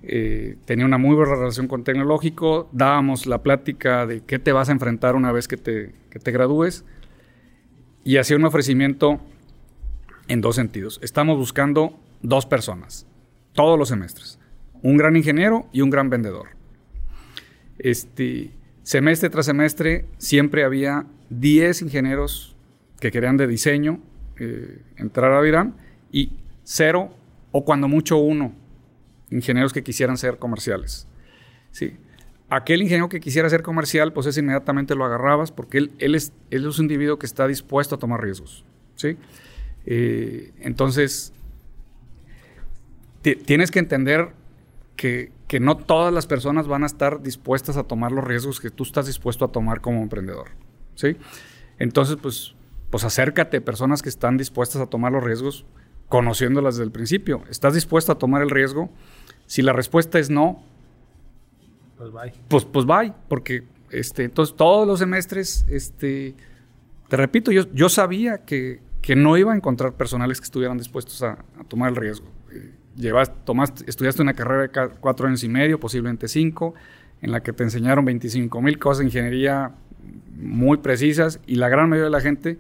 Eh, 0.03 0.57
tenía 0.65 0.85
una 0.85 0.99
muy 0.99 1.17
buena 1.17 1.35
relación 1.35 1.67
con 1.67 1.83
tecnológico, 1.83 2.69
dábamos 2.73 3.27
la 3.27 3.43
plática 3.43 4.07
de 4.07 4.21
qué 4.21 4.39
te 4.39 4.53
vas 4.53 4.69
a 4.69 4.73
enfrentar 4.73 5.17
una 5.17 5.33
vez 5.33 5.49
que 5.49 5.57
te, 5.57 5.93
que 6.11 6.19
te 6.19 6.31
gradúes 6.31 6.85
y 8.05 8.19
hacía 8.19 8.37
un 8.37 8.45
ofrecimiento 8.45 9.21
en 10.29 10.41
dos 10.41 10.57
sentidos. 10.57 11.01
Estamos 11.03 11.39
buscando 11.39 11.99
dos 12.23 12.47
personas, 12.47 13.07
todos 13.53 13.79
los 13.79 13.89
semestres, 13.89 14.39
un 14.83 14.97
gran 14.97 15.17
ingeniero 15.17 15.67
y 15.73 15.81
un 15.81 15.91
gran 15.91 16.11
vendedor. 16.11 16.56
Este, 17.78 18.50
semestre 18.83 19.30
tras 19.30 19.47
semestre 19.47 20.06
siempre 20.18 20.64
había 20.64 21.06
10 21.30 21.83
ingenieros 21.83 22.56
que 23.00 23.11
querían 23.11 23.37
de 23.37 23.47
diseño 23.47 24.00
eh, 24.38 24.83
entrar 24.97 25.33
a 25.33 25.40
Virán 25.40 25.76
y 26.12 26.33
cero 26.64 27.14
o 27.52 27.64
cuando 27.64 27.88
mucho 27.88 28.16
uno 28.16 28.54
ingenieros 29.30 29.73
que 29.73 29.83
quisieran 29.83 30.16
ser 30.16 30.38
comerciales. 30.38 31.06
Sí. 31.71 31.95
Aquel 32.49 32.83
ingeniero 32.83 33.09
que 33.09 33.18
quisiera 33.18 33.50
ser 33.50 33.62
comercial, 33.62 34.12
pues 34.12 34.26
es 34.26 34.38
inmediatamente 34.38 34.95
lo 34.95 35.04
agarrabas 35.04 35.50
porque 35.50 35.78
él, 35.78 35.92
él, 35.99 36.14
es, 36.14 36.33
él 36.50 36.66
es 36.66 36.78
un 36.78 36.85
individuo 36.85 37.18
que 37.18 37.26
está 37.26 37.47
dispuesto 37.49 37.97
a 37.97 37.99
tomar 37.99 38.23
riesgos. 38.23 38.64
¿sí? 38.95 39.16
Eh, 39.85 40.52
entonces, 40.61 41.33
tienes 43.23 43.71
que 43.71 43.78
entender 43.78 44.30
que, 44.95 45.33
que, 45.49 45.61
no 45.61 45.76
todas 45.76 46.12
las 46.12 46.26
personas 46.26 46.67
van 46.69 46.83
a 46.83 46.87
estar 46.87 47.23
dispuestas 47.23 47.76
a 47.76 47.85
tomar 47.85 48.12
los 48.12 48.25
riesgos 48.25 48.61
que 48.61 48.71
tú 48.71 48.83
estás 48.83 49.07
dispuesto 49.07 49.45
a 49.45 49.49
tomar 49.49 49.81
como 49.81 50.03
emprendedor. 50.03 50.49
¿sí? 50.95 51.17
Entonces, 51.79 52.17
pues, 52.21 52.55
pues 52.91 53.05
acércate 53.05 53.59
a 53.59 53.61
personas 53.65 54.03
que 54.03 54.09
están 54.09 54.37
dispuestas 54.37 54.81
a 54.83 54.87
tomar 54.87 55.12
los 55.12 55.23
riesgos 55.23 55.65
conociéndolas 56.09 56.75
desde 56.75 56.85
el 56.85 56.93
principio. 56.93 57.43
¿Estás 57.50 57.75
dispuesto 57.75 58.12
a 58.12 58.19
tomar 58.19 58.43
el 58.43 58.50
riesgo? 58.50 58.91
Si 59.47 59.62
la 59.62 59.73
respuesta 59.73 60.19
es 60.19 60.31
no, 60.31 60.62
pues 61.97 62.12
bye. 62.12 62.33
Pues, 62.49 62.65
pues 62.65 62.85
bye, 62.85 63.12
porque 63.29 63.65
este, 63.91 64.25
entonces 64.25 64.55
todos 64.57 64.87
los 64.87 64.99
semestres, 64.99 65.65
este, 65.69 66.35
te 67.09 67.17
repito, 67.17 67.53
yo, 67.53 67.62
yo 67.73 67.88
sabía 67.88 68.45
que, 68.45 68.81
que, 69.00 69.17
no 69.17 69.37
iba 69.37 69.53
a 69.53 69.57
encontrar 69.57 69.95
personales 69.95 70.41
que 70.41 70.45
estuvieran 70.45 70.76
dispuestos 70.76 71.23
a, 71.23 71.33
a 71.59 71.65
tomar 71.69 71.91
el 71.91 71.97
riesgo. 71.97 72.26
Llevas, 72.97 73.33
tomaste, 73.45 73.85
estudiaste 73.88 74.23
una 74.23 74.35
carrera 74.35 74.88
de 74.88 74.91
cuatro 75.00 75.26
años 75.26 75.45
y 75.45 75.49
medio, 75.49 75.79
posiblemente 75.79 76.29
cinco, 76.29 76.75
en 77.21 77.31
la 77.31 77.43
que 77.43 77.53
te 77.53 77.62
enseñaron 77.62 78.05
25 78.05 78.62
mil 78.62 78.79
cosas 78.79 78.99
de 79.00 79.05
ingeniería 79.07 79.73
muy 80.35 80.79
precisas 80.79 81.41
y 81.47 81.57
la 81.57 81.69
gran 81.69 81.88
mayoría 81.88 82.07
de 82.07 82.11
la 82.11 82.21
gente 82.21 82.59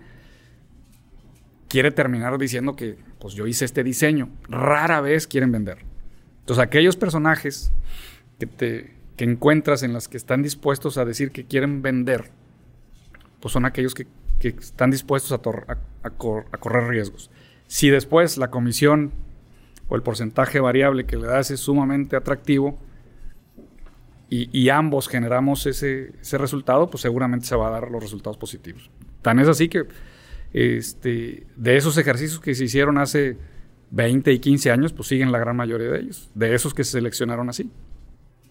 quiere 1.68 1.90
terminar 1.90 2.38
diciendo 2.38 2.76
que 2.76 2.96
pues 3.18 3.34
yo 3.34 3.46
hice 3.46 3.64
este 3.64 3.82
diseño. 3.82 4.28
Rara 4.48 5.00
vez 5.00 5.26
quieren 5.26 5.52
vender. 5.52 5.78
Entonces 6.40 6.62
aquellos 6.62 6.96
personajes 6.96 7.72
que, 8.38 8.46
te, 8.46 8.94
que 9.16 9.24
encuentras 9.24 9.82
en 9.82 9.92
las 9.92 10.08
que 10.08 10.16
están 10.16 10.42
dispuestos 10.42 10.98
a 10.98 11.04
decir 11.04 11.30
que 11.30 11.44
quieren 11.44 11.82
vender, 11.82 12.30
pues 13.40 13.52
son 13.52 13.64
aquellos 13.64 13.94
que, 13.94 14.06
que 14.38 14.48
están 14.48 14.90
dispuestos 14.90 15.32
a, 15.32 16.10
correr 16.16 16.88
riesgos. 16.88 17.30
Si 17.66 17.90
después 17.90 18.38
la 18.38 18.50
comisión 18.50 19.12
o 19.88 19.96
el 19.96 20.02
porcentaje 20.02 20.60
variable 20.60 21.06
que 21.06 21.16
le 21.16 21.26
das 21.26 21.50
es 21.50 21.60
sumamente 21.60 22.16
atractivo 22.16 22.78
y, 24.28 24.48
y 24.58 24.68
ambos 24.70 25.08
generamos 25.08 25.66
ese, 25.66 26.12
ese 26.20 26.38
resultado, 26.38 26.90
pues 26.90 27.02
seguramente 27.02 27.46
se 27.46 27.56
va 27.56 27.68
a 27.68 27.70
dar 27.70 27.90
los 27.90 28.02
resultados 28.02 28.36
positivos. 28.36 28.90
Tan 29.22 29.38
es 29.38 29.48
así 29.48 29.68
que 29.68 29.86
este, 30.52 31.46
de 31.56 31.76
esos 31.76 31.98
ejercicios 31.98 32.40
que 32.40 32.54
se 32.54 32.64
hicieron 32.64 32.98
hace 32.98 33.36
20 33.90 34.32
y 34.32 34.38
15 34.38 34.70
años, 34.70 34.92
pues 34.92 35.08
siguen 35.08 35.30
la 35.30 35.38
gran 35.38 35.56
mayoría 35.56 35.90
de 35.90 36.00
ellos, 36.00 36.30
de 36.34 36.54
esos 36.54 36.74
que 36.74 36.82
se 36.82 36.92
seleccionaron 36.92 37.48
así. 37.48 37.70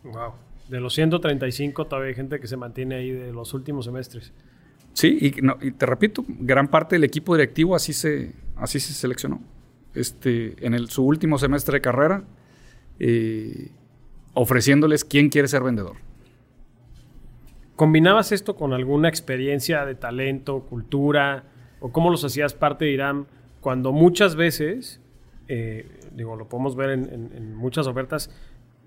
Wow. 0.04 0.34
De 0.70 0.80
los 0.80 0.94
135 0.94 1.86
todavía 1.86 2.10
hay 2.10 2.15
gente 2.15 2.39
que 2.39 2.48
se 2.48 2.58
mantiene 2.58 2.96
ahí 2.96 3.12
de 3.12 3.32
los 3.32 3.54
últimos 3.54 3.86
semestres. 3.86 4.34
Sí, 4.94 5.18
y, 5.20 5.42
no, 5.42 5.58
y 5.62 5.72
te 5.72 5.86
repito, 5.86 6.24
gran 6.27 6.70
parte 6.70 6.96
del 6.96 7.04
equipo 7.04 7.36
directivo 7.36 7.75
así 7.75 7.92
se, 7.92 8.32
así 8.56 8.80
se 8.80 8.94
seleccionó. 8.94 9.42
Este, 9.96 10.56
en 10.66 10.74
el, 10.74 10.90
su 10.90 11.04
último 11.06 11.38
semestre 11.38 11.78
de 11.78 11.82
carrera, 11.82 12.24
eh, 13.00 13.72
ofreciéndoles 14.34 15.06
quién 15.06 15.30
quiere 15.30 15.48
ser 15.48 15.64
vendedor. 15.64 15.96
¿Combinabas 17.75 18.32
esto 18.32 18.56
con 18.56 18.74
alguna 18.74 19.10
experiencia 19.10 19.86
de 19.86 19.96
talento, 19.96 20.62
cultura? 20.62 21.46
¿O 21.80 21.92
cómo 21.92 22.10
los 22.10 22.24
hacías 22.24 22.54
parte 22.54 22.86
de 22.86 22.92
IRAM 22.92 23.25
cuando 23.60 23.92
muchas 23.92 24.36
veces, 24.36 25.02
eh, 25.48 25.90
digo, 26.14 26.36
lo 26.36 26.48
podemos 26.48 26.75
ver 26.75 26.92
en, 26.92 27.32
en, 27.34 27.56
muchas 27.56 27.88
ofertas, 27.88 28.30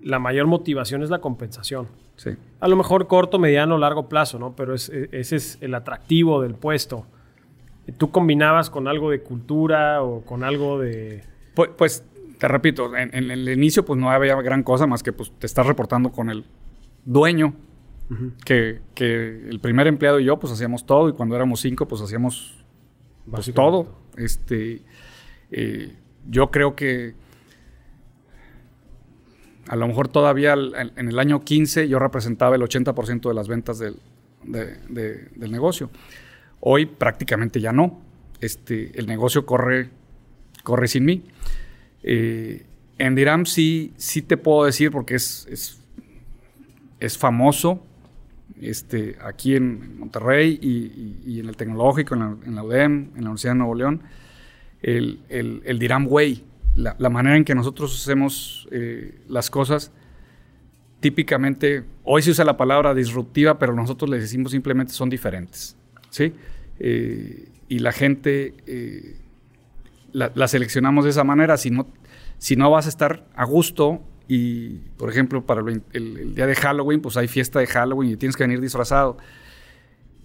la 0.01 0.17
mayor 0.17 0.47
motivación 0.47 1.03
es 1.03 1.09
la 1.09 1.19
compensación? 1.19 1.87
Sí. 2.15 2.31
A 2.59 2.67
lo 2.67 2.75
mejor 2.75 3.07
corto, 3.07 3.37
mediano, 3.37 3.77
largo 3.77 4.09
plazo, 4.09 4.39
¿no? 4.39 4.55
Pero 4.55 4.73
es, 4.73 4.89
ese 4.89 5.35
es 5.35 5.57
el 5.61 5.75
atractivo 5.75 6.41
del 6.41 6.55
puesto. 6.55 7.05
¿Tú 7.97 8.11
combinabas 8.11 8.69
con 8.69 8.87
algo 8.87 9.11
de 9.11 9.21
cultura 9.21 10.01
o 10.01 10.21
con 10.21 10.43
algo 10.43 10.79
de...? 10.79 11.23
Pues, 11.55 11.69
pues 11.77 12.03
te 12.37 12.47
repito, 12.47 12.95
en, 12.95 13.13
en, 13.13 13.31
el 13.31 13.49
inicio 13.49 13.83
pues 13.85 13.99
no 13.99 14.09
había 14.09 14.35
gran 14.41 14.63
cosa 14.63 14.87
más 14.87 15.03
que 15.03 15.11
pues 15.11 15.31
te 15.39 15.45
estás 15.45 15.65
reportando 15.65 16.11
con 16.11 16.29
el 16.29 16.45
dueño 17.05 17.53
que, 18.43 18.81
el 18.95 19.59
primer 19.59 19.87
empleado 19.87 20.19
y 20.19 20.25
yo, 20.25 20.39
pues 20.39 20.53
hacíamos 20.53 20.85
todo, 20.85 21.09
y 21.09 21.13
cuando 21.13 21.35
éramos 21.35 21.59
cinco, 21.61 21.87
pues 21.87 22.01
hacíamos 22.01 22.57
pues, 23.29 23.53
todo. 23.53 23.99
Este, 24.17 24.81
eh, 25.51 25.95
yo 26.27 26.49
creo 26.49 26.75
que 26.75 27.13
a 29.67 29.75
lo 29.75 29.87
mejor 29.87 30.07
todavía 30.07 30.53
en 30.53 31.07
el 31.07 31.19
año 31.19 31.41
15 31.41 31.87
yo 31.87 31.99
representaba 31.99 32.55
el 32.55 32.61
80% 32.63 33.27
de 33.27 33.33
las 33.35 33.47
ventas 33.47 33.77
del, 33.77 33.97
del, 34.43 35.51
negocio. 35.51 35.91
Hoy 36.59 36.85
prácticamente 36.85 37.61
ya 37.61 37.71
no. 37.71 38.01
Este, 38.41 38.97
el 38.99 39.07
negocio 39.07 39.45
corre, 39.45 39.89
corre 40.63 40.87
sin 40.87 41.05
mí. 41.05 41.23
Eh, 42.03 42.65
en 42.97 43.15
Diram 43.15 43.45
sí, 43.45 43.93
sí 43.97 44.21
te 44.21 44.37
puedo 44.37 44.65
decir, 44.65 44.91
porque 44.91 45.15
es, 45.15 45.79
es, 46.99 47.17
famoso 47.17 47.83
este, 48.61 49.17
aquí 49.21 49.55
en 49.55 49.99
Monterrey 49.99 50.59
y, 50.61 51.39
en 51.39 51.47
el 51.47 51.55
Tecnológico, 51.55 52.15
en 52.15 52.55
la, 52.55 52.63
UDEM, 52.63 53.11
en 53.15 53.23
la 53.23 53.29
Universidad 53.29 53.53
de 53.53 53.57
Nuevo 53.57 53.75
León, 53.75 54.03
el, 54.81 55.21
el, 55.29 55.61
el 55.65 55.79
Diram 55.79 56.07
Way, 56.09 56.45
la, 56.75 57.09
manera 57.09 57.35
en 57.35 57.45
que 57.45 57.55
nosotros 57.55 57.93
hacemos 57.95 58.67
eh, 58.71 59.21
las 59.27 59.49
cosas, 59.49 59.91
típicamente, 60.99 61.83
hoy 62.03 62.21
se 62.21 62.31
usa 62.31 62.45
la 62.45 62.57
palabra 62.57 62.93
disruptiva, 62.93 63.59
pero 63.59 63.73
nosotros 63.73 64.09
le 64.09 64.19
decimos 64.19 64.51
simplemente 64.51 64.93
son 64.93 65.09
diferentes, 65.09 65.77
¿sí? 66.09 66.33
Eh, 66.79 67.49
y 67.67 67.79
la 67.79 67.91
gente 67.91 68.53
eh, 68.65 69.15
la, 70.13 70.47
seleccionamos 70.47 71.05
de 71.05 71.11
esa 71.11 71.23
manera, 71.23 71.57
si 71.57 71.69
no, 71.69 71.87
si 72.37 72.55
no 72.55 72.71
vas 72.71 72.85
a 72.85 72.89
estar 72.89 73.25
a 73.35 73.45
gusto 73.45 74.01
y, 74.27 74.75
por 74.97 75.09
ejemplo, 75.09 75.45
para 75.45 75.61
el, 75.93 76.35
día 76.35 76.47
de 76.47 76.55
Halloween, 76.55 77.01
pues 77.01 77.17
hay 77.17 77.27
fiesta 77.27 77.59
de 77.59 77.67
Halloween 77.67 78.11
y 78.11 78.15
tienes 78.15 78.35
que 78.35 78.43
venir 78.43 78.61
disfrazado. 78.61 79.17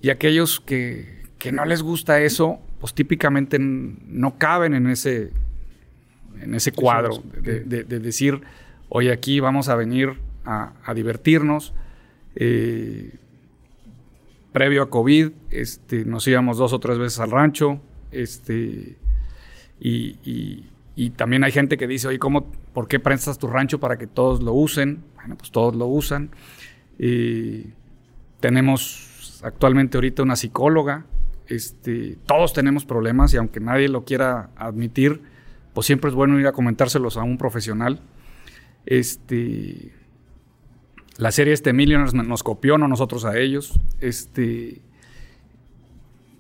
Y 0.01 0.11
aquellos 0.11 0.61
que, 0.61 1.25
no 1.53 1.65
les 1.67 1.83
gusta 1.83 2.21
eso, 2.23 2.59
pues 2.81 2.95
típicamente 2.95 3.59
no 3.59 4.39
caben 4.39 4.75
en 4.75 4.89
ese, 4.89 5.31
en 6.41 6.55
ese 6.55 6.73
cuadro 6.73 7.23
de, 7.43 7.85
decir, 7.85 8.41
oye, 8.89 9.13
aquí 9.13 9.41
vamos 9.41 9.69
a 9.69 9.77
venir 9.77 10.15
a, 10.45 10.73
divertirnos. 10.95 11.75
Eh, 12.37 13.15
previo 14.55 14.85
a 14.85 14.89
COVID, 14.89 15.33
este, 15.51 16.05
nos 16.05 16.29
íbamos 16.29 16.59
dos 16.59 16.73
o 16.73 16.79
tres 16.79 16.97
veces 16.97 17.19
al 17.19 17.33
rancho, 17.33 17.81
este, 18.13 18.97
y, 19.81 20.63
también 21.17 21.43
hay 21.43 21.51
gente 21.51 21.77
que 21.77 21.89
dice, 21.89 22.17
¿cómo, 22.21 22.53
¿por 22.73 22.87
qué 22.87 23.01
prestas 23.01 23.37
tu 23.37 23.49
rancho 23.49 23.81
para 23.81 23.99
que 23.99 24.07
todos 24.07 24.45
lo 24.45 24.53
usen? 24.53 25.03
Bueno, 25.17 25.37
pues 25.37 25.51
todos 25.51 25.75
lo 25.75 25.87
usan. 25.87 26.31
Y 27.01 27.67
tenemos 28.39 29.41
actualmente 29.43 29.97
ahorita 29.97 30.23
una 30.23 30.37
psicóloga. 30.37 31.05
Este, 31.49 32.17
todos 32.25 32.53
tenemos 32.53 32.85
problemas 32.85 33.35
y 33.35 33.39
aunque 33.39 33.59
nadie 33.59 33.89
lo 33.89 34.05
quiera 34.05 34.51
admitir, 34.57 35.21
pues 35.73 35.87
siempre 35.89 36.11
es 36.11 36.15
bueno 36.15 36.39
ir 36.39 36.47
a 36.47 36.53
comentárselos 36.53 37.17
a 37.17 37.25
un 37.25 37.39
profesional. 37.39 38.01
Este, 38.87 39.93
la 41.17 41.31
serie 41.31 41.53
este 41.53 41.73
Millionaires 41.73 42.15
nos 42.15 42.43
copió, 42.43 42.79
no 42.79 42.89
nosotros 42.89 43.25
a 43.25 43.39
ellos. 43.39 43.79
Este, 44.01 44.81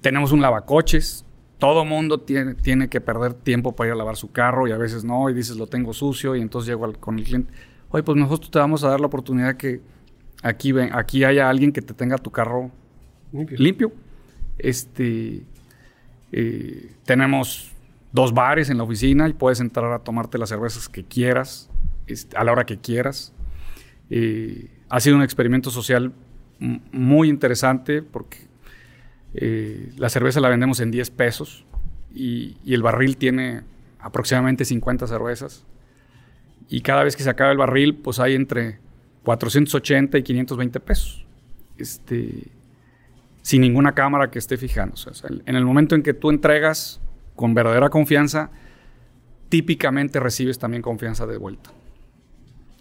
tenemos 0.01 0.33
un 0.33 0.41
lavacoches, 0.41 1.25
todo 1.59 1.85
mundo 1.85 2.21
tiene, 2.21 2.55
tiene 2.55 2.89
que 2.89 3.01
perder 3.01 3.35
tiempo 3.35 3.73
para 3.73 3.89
ir 3.89 3.93
a 3.95 3.97
lavar 3.97 4.17
su 4.17 4.33
carro 4.33 4.67
y 4.67 4.73
a 4.73 4.77
veces 4.77 5.05
no, 5.05 5.31
y 5.31 5.35
dices 5.35 5.57
lo 5.57 5.67
tengo 5.67 5.93
sucio 5.93 6.35
y 6.37 6.41
entonces 6.41 6.69
llego 6.69 6.93
con 6.95 7.19
el 7.19 7.25
cliente. 7.25 7.53
Oye, 7.91 8.03
pues 8.03 8.19
nosotros 8.19 8.51
te 8.51 8.59
vamos 8.59 8.83
a 8.85 8.89
dar 8.89 9.01
la 9.01 9.07
oportunidad 9.07 9.57
que 9.57 9.81
aquí, 10.43 10.73
ven, 10.73 10.91
aquí 10.93 11.25
haya 11.25 11.49
alguien 11.49 11.73
que 11.73 11.81
te 11.81 11.95
tenga 11.95 12.19
tu 12.19 12.31
carro 12.31 12.71
limpio. 13.33 13.93
Este, 14.59 15.43
eh, 16.33 16.93
tenemos 17.05 17.71
dos 18.13 18.35
bares 18.35 18.71
en 18.71 18.79
la 18.79 18.85
oficina 18.85 19.29
y 19.29 19.33
puedes 19.33 19.61
entrar 19.61 19.93
a 19.93 20.01
tomarte 20.01 20.39
las 20.39 20.49
cervezas 20.49 20.89
que 20.89 21.05
quieras, 21.05 21.71
este, 22.07 22.37
a 22.37 22.45
la 22.45 22.53
hora 22.53 22.67
que 22.67 22.79
quieras. 22.79 23.33
Eh, 24.11 24.71
ha 24.89 25.01
sido 25.01 25.17
un 25.17 25.23
experimento 25.23 25.71
social 25.71 26.13
muy 26.59 27.29
interesante 27.29 28.03
porque 28.03 28.39
eh, 29.35 29.93
la 29.97 30.09
cerveza 30.09 30.41
la 30.41 30.49
vendemos 30.49 30.81
en 30.81 30.91
10 30.91 31.11
pesos 31.11 31.65
y, 32.15 32.57
el 32.67 32.83
barril 32.83 33.17
tiene 33.17 33.63
aproximadamente 33.99 34.65
50 34.65 35.07
cervezas. 35.07 35.65
Y 36.69 36.81
cada 36.81 37.05
vez 37.05 37.17
que 37.17 37.23
se 37.23 37.31
acaba 37.31 37.51
el 37.51 37.59
barril, 37.59 37.97
pues 37.97 38.21
hay 38.21 38.35
entre 38.35 38.79
480 39.25 40.19
y 40.19 40.23
520 40.23 40.81
pesos. 40.81 41.27
Este, 41.77 42.49
sin 43.43 43.61
ninguna 43.61 43.93
cámara 43.93 44.31
que 44.31 44.39
esté 44.39 44.57
fijando. 44.57 44.95
en 45.45 45.57
el 45.57 45.65
momento 45.65 45.95
en 45.95 46.03
que 46.03 46.15
tú 46.15 46.31
entregas 46.31 47.01
con 47.35 47.53
verdadera 47.53 47.91
confianza, 47.91 48.51
típicamente 49.49 50.21
recibes 50.21 50.59
también 50.59 50.83
confianza 50.83 51.27
de 51.27 51.37
vuelta. 51.37 51.71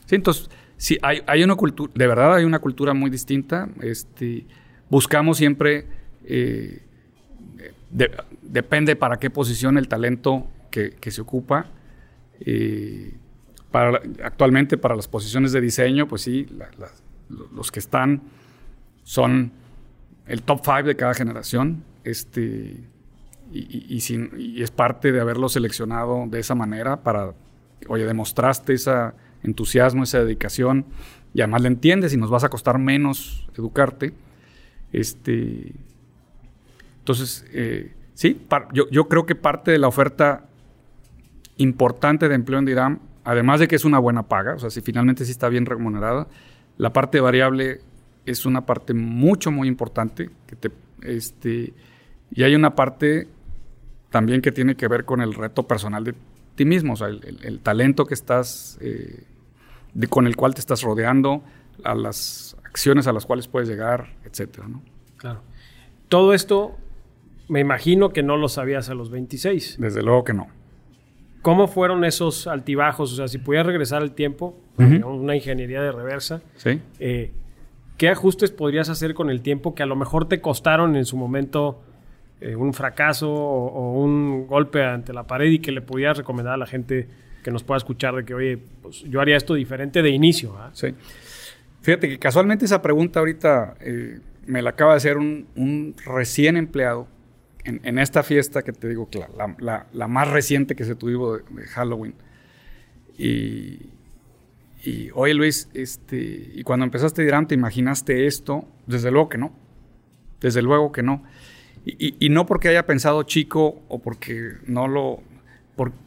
Sí, 0.05 0.15
entonces, 0.15 0.49
sí, 0.83 0.97
hay, 1.01 1.21
hay 1.27 1.43
una 1.45 1.55
cultura, 1.55 1.93
de 1.95 2.07
verdad 2.07 2.35
hay 2.35 2.43
una 2.43 2.59
cultura 2.59 2.93
muy 2.93 3.09
distinta. 3.09 3.69
Este, 3.81 4.45
buscamos 4.89 5.37
siempre 5.37 5.87
eh, 6.25 6.81
depende 8.41 8.97
para 8.97 9.17
qué 9.17 9.29
posición 9.29 9.77
el 9.77 9.87
talento 9.87 10.45
que, 10.69 10.99
se 11.09 11.21
ocupa. 11.21 11.67
Eh, 12.41 13.13
para, 13.71 14.01
actualmente 14.23 14.77
para 14.77 14.95
las 14.95 15.07
posiciones 15.07 15.53
de 15.53 15.61
diseño, 15.61 16.05
pues 16.05 16.23
sí, 16.23 16.47
los 17.29 17.71
que 17.71 17.79
están 17.79 18.21
son 19.03 19.53
el 20.27 20.41
top 20.41 20.61
5 20.65 20.83
de 20.83 20.95
cada 20.97 21.13
generación. 21.13 21.85
Este, 22.03 22.83
y, 23.53 23.97
y, 23.97 24.61
es 24.61 24.71
parte 24.71 25.13
de 25.13 25.21
haberlo 25.21 25.47
seleccionado 25.47 26.25
de 26.27 26.41
esa 26.41 26.55
manera 26.55 27.03
para, 27.03 27.33
oye, 27.87 28.03
demostraste 28.05 28.73
ese 28.73 28.91
entusiasmo, 29.43 30.03
esa 30.03 30.23
dedicación, 30.23 30.85
y 31.33 31.41
además 31.41 31.61
le 31.61 31.67
entiendes 31.69 32.13
y 32.13 32.17
nos 32.17 32.29
vas 32.29 32.43
a 32.43 32.49
costar 32.49 32.79
menos 32.79 33.47
educarte. 33.57 34.13
Este, 34.91 35.73
entonces, 36.99 37.45
eh, 37.51 37.93
sí, 38.13 38.39
yo, 38.73 39.07
creo 39.07 39.25
que 39.25 39.35
parte 39.35 39.71
de 39.71 39.79
la 39.79 39.87
oferta 39.87 40.45
importante 41.57 42.29
de 42.29 42.35
empleo 42.35 42.59
en 42.59 42.65
DIRAM, 42.65 42.99
además 43.23 43.59
de 43.59 43.67
que 43.67 43.75
es 43.75 43.85
una 43.85 43.99
buena 43.99 44.23
paga, 44.23 44.55
o 44.55 44.59
sea, 44.59 44.69
si 44.69 44.81
finalmente 44.81 45.25
sí 45.25 45.31
está 45.31 45.49
bien 45.49 45.65
remunerada, 45.65 46.27
la 46.77 46.93
parte 46.93 47.19
variable 47.19 47.81
es 48.25 48.45
una 48.45 48.65
parte 48.65 48.93
mucho, 48.93 49.51
muy 49.51 49.67
importante. 49.67 50.29
Que 50.47 50.55
te, 50.55 50.71
este, 51.01 51.73
y 52.31 52.43
hay 52.43 52.55
una 52.55 52.75
parte 52.75 53.27
también 54.09 54.41
que 54.41 54.51
tiene 54.51 54.75
que 54.75 54.87
ver 54.87 55.05
con 55.05 55.21
el 55.21 55.33
reto 55.33 55.67
personal 55.67 56.03
de 56.03 56.13
ti 56.55 56.65
mismo, 56.65 56.93
o 56.93 56.95
sea, 56.95 57.07
el, 57.07 57.59
talento 57.61 58.05
que 58.05 58.13
estás, 58.13 58.77
eh, 58.79 59.23
con 60.09 60.27
el 60.27 60.35
cual 60.35 60.53
te 60.53 60.59
estás 60.59 60.81
rodeando, 60.81 61.43
a 61.83 61.95
las 61.95 62.55
acciones 62.63 63.07
a 63.07 63.13
las 63.13 63.25
cuales 63.25 63.47
puedes 63.47 63.69
llegar, 63.69 64.13
etcétera, 64.25 64.67
¿no? 64.67 64.81
Claro. 65.17 65.41
Todo 66.09 66.33
esto 66.33 66.77
me 67.47 67.59
imagino 67.59 68.09
que 68.09 68.23
no 68.23 68.37
lo 68.37 68.49
sabías 68.49 68.89
a 68.89 68.93
los 68.93 69.09
26. 69.09 69.77
Desde 69.79 70.01
luego 70.01 70.23
que 70.23 70.33
no. 70.33 70.47
¿Cómo 71.41 71.67
fueron 71.67 72.05
esos 72.05 72.47
altibajos? 72.47 73.11
O 73.13 73.15
sea, 73.15 73.27
si 73.27 73.37
pudieras 73.37 73.67
regresar 73.67 74.01
al 74.01 74.13
tiempo, 74.13 74.57
una 74.77 75.35
ingeniería 75.35 75.81
de 75.81 75.91
reversa, 75.91 76.41
¿Sí? 76.55 76.79
Eh, 76.99 77.31
¿qué 77.97 78.09
ajustes 78.09 78.51
podrías 78.51 78.89
hacer 78.89 79.13
con 79.13 79.29
el 79.29 79.41
tiempo 79.41 79.75
que 79.75 79.83
a 79.83 79.85
lo 79.85 79.95
mejor 79.95 80.27
te 80.27 80.39
costaron 80.41 80.95
en 80.95 81.05
su 81.05 81.17
momento 81.17 81.81
eh, 82.39 82.55
un 82.55 82.73
fracaso 82.73 83.31
o, 83.33 84.01
un 84.01 84.47
golpe 84.47 84.83
ante 84.83 85.13
la 85.13 85.23
pared 85.23 85.49
y 85.49 85.59
que 85.59 85.71
le 85.71 85.81
pudieras 85.81 86.17
recomendar 86.17 86.55
a 86.55 86.57
la 86.57 86.65
gente 86.65 87.07
que 87.43 87.51
nos 87.51 87.63
pueda 87.63 87.77
escuchar 87.77 88.15
de 88.15 88.25
que, 88.25 88.33
oye, 88.33 88.57
pues 88.81 89.01
yo 89.01 89.21
haría 89.21 89.37
esto 89.37 89.53
diferente 89.53 90.01
de 90.01 90.09
inicio? 90.09 90.55
¿ah? 90.57 90.71
Sí. 90.73 90.95
Fíjate 91.81 92.09
que 92.09 92.17
casualmente 92.17 92.65
esa 92.65 92.81
pregunta 92.81 93.19
ahorita 93.19 93.75
eh, 93.81 94.19
me 94.45 94.61
la 94.61 94.71
acaba 94.71 94.93
de 94.93 94.97
hacer 94.97 95.17
un 95.17 95.95
recién 96.05 96.57
empleado 96.57 97.07
en, 97.65 97.97
esta 97.99 98.23
fiesta 98.23 98.61
que 98.61 98.73
te 98.73 98.89
digo, 98.89 99.09
la, 99.59 100.07
más 100.07 100.27
reciente 100.29 100.75
que 100.75 100.85
se 100.85 100.95
tuvo 100.95 101.37
de, 101.37 101.63
Halloween. 101.67 102.13
Y, 103.17 103.79
oye 105.13 105.33
Luis, 105.33 105.69
este, 105.73 106.51
y 106.53 106.63
cuando 106.63 106.83
empezaste 106.83 107.23
Dirán, 107.23 107.47
¿te 107.47 107.55
imaginaste 107.55 108.27
esto? 108.27 108.67
Desde 108.85 109.11
luego 109.11 109.29
que 109.29 109.37
no. 109.37 109.53
Desde 110.41 110.61
luego 110.61 110.91
que 110.91 111.03
no. 111.03 111.23
Y, 111.85 112.29
no 112.29 112.45
porque 112.45 112.69
haya 112.69 112.85
pensado 112.85 113.23
chico 113.23 113.81
o 113.87 113.99
porque 113.99 114.53
no 114.65 114.87
lo, 114.87 115.21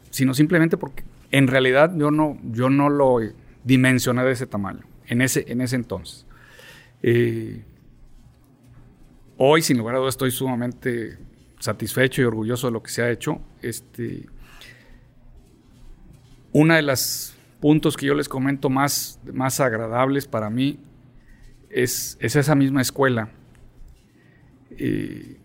sino 0.09 0.33
simplemente 0.33 0.77
porque 0.77 1.03
en 1.31 1.47
realidad 1.47 1.93
yo 1.95 2.11
no, 2.11 2.37
yo 2.43 2.69
no 2.69 2.89
lo 2.89 3.19
dimensioné 3.63 4.23
de 4.23 4.31
ese 4.31 4.47
tamaño, 4.47 4.83
en 5.07 5.21
ese, 5.21 5.45
en 5.47 5.61
ese 5.61 5.75
entonces. 5.75 6.25
Eh, 7.03 7.63
hoy, 9.37 9.61
sin 9.61 9.77
lugar 9.77 9.95
a 9.95 9.99
dudas, 9.99 10.15
estoy 10.15 10.31
sumamente 10.31 11.17
satisfecho 11.59 12.21
y 12.21 12.25
orgulloso 12.25 12.67
de 12.67 12.73
lo 12.73 12.83
que 12.83 12.91
se 12.91 13.01
ha 13.01 13.09
hecho. 13.09 13.41
Este, 13.61 14.27
una 16.51 16.77
de 16.77 16.81
las 16.81 17.35
puntos 17.59 17.97
que 17.97 18.05
yo 18.05 18.13
les 18.13 18.29
comento 18.29 18.69
más, 18.69 19.19
más 19.33 19.59
agradables 19.59 20.27
para 20.27 20.49
mí 20.49 20.79
es, 21.69 22.17
esa 22.19 22.55
misma 22.55 22.81
escuela. 22.81 23.29
Eh, 24.71 25.37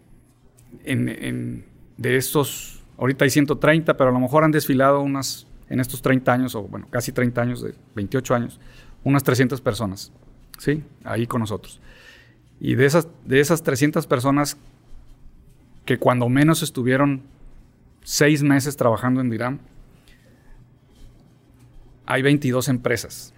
de 0.84 2.16
estos, 2.16 2.82
ahorita 2.98 3.24
hay 3.24 3.30
130, 3.30 3.96
pero 3.96 4.10
a 4.10 4.12
lo 4.12 4.20
mejor 4.20 4.44
han 4.44 4.50
desfilado 4.50 5.00
unas, 5.00 5.46
en 5.72 5.80
estos 5.80 6.02
30 6.02 6.30
años, 6.30 6.54
o 6.54 6.64
bueno, 6.64 6.86
casi 6.90 7.12
30 7.12 7.40
años, 7.40 7.62
de 7.62 7.74
28 7.94 8.34
años, 8.34 8.60
unas 9.04 9.24
300 9.24 9.58
personas, 9.62 10.12
¿sí? 10.58 10.84
Ahí 11.02 11.26
con 11.26 11.40
nosotros. 11.40 11.80
Y 12.60 12.74
de 12.74 12.84
esas, 12.84 13.08
de 13.24 13.40
esas 13.40 13.62
300 13.62 14.06
personas 14.06 14.58
que 15.86 15.98
cuando 15.98 16.28
menos 16.28 16.62
estuvieron 16.62 17.22
seis 18.02 18.42
meses 18.42 18.76
trabajando 18.76 19.22
en 19.22 19.30
Dirán, 19.30 19.60
hay 22.04 22.20
22 22.20 22.68
empresas. 22.68 23.32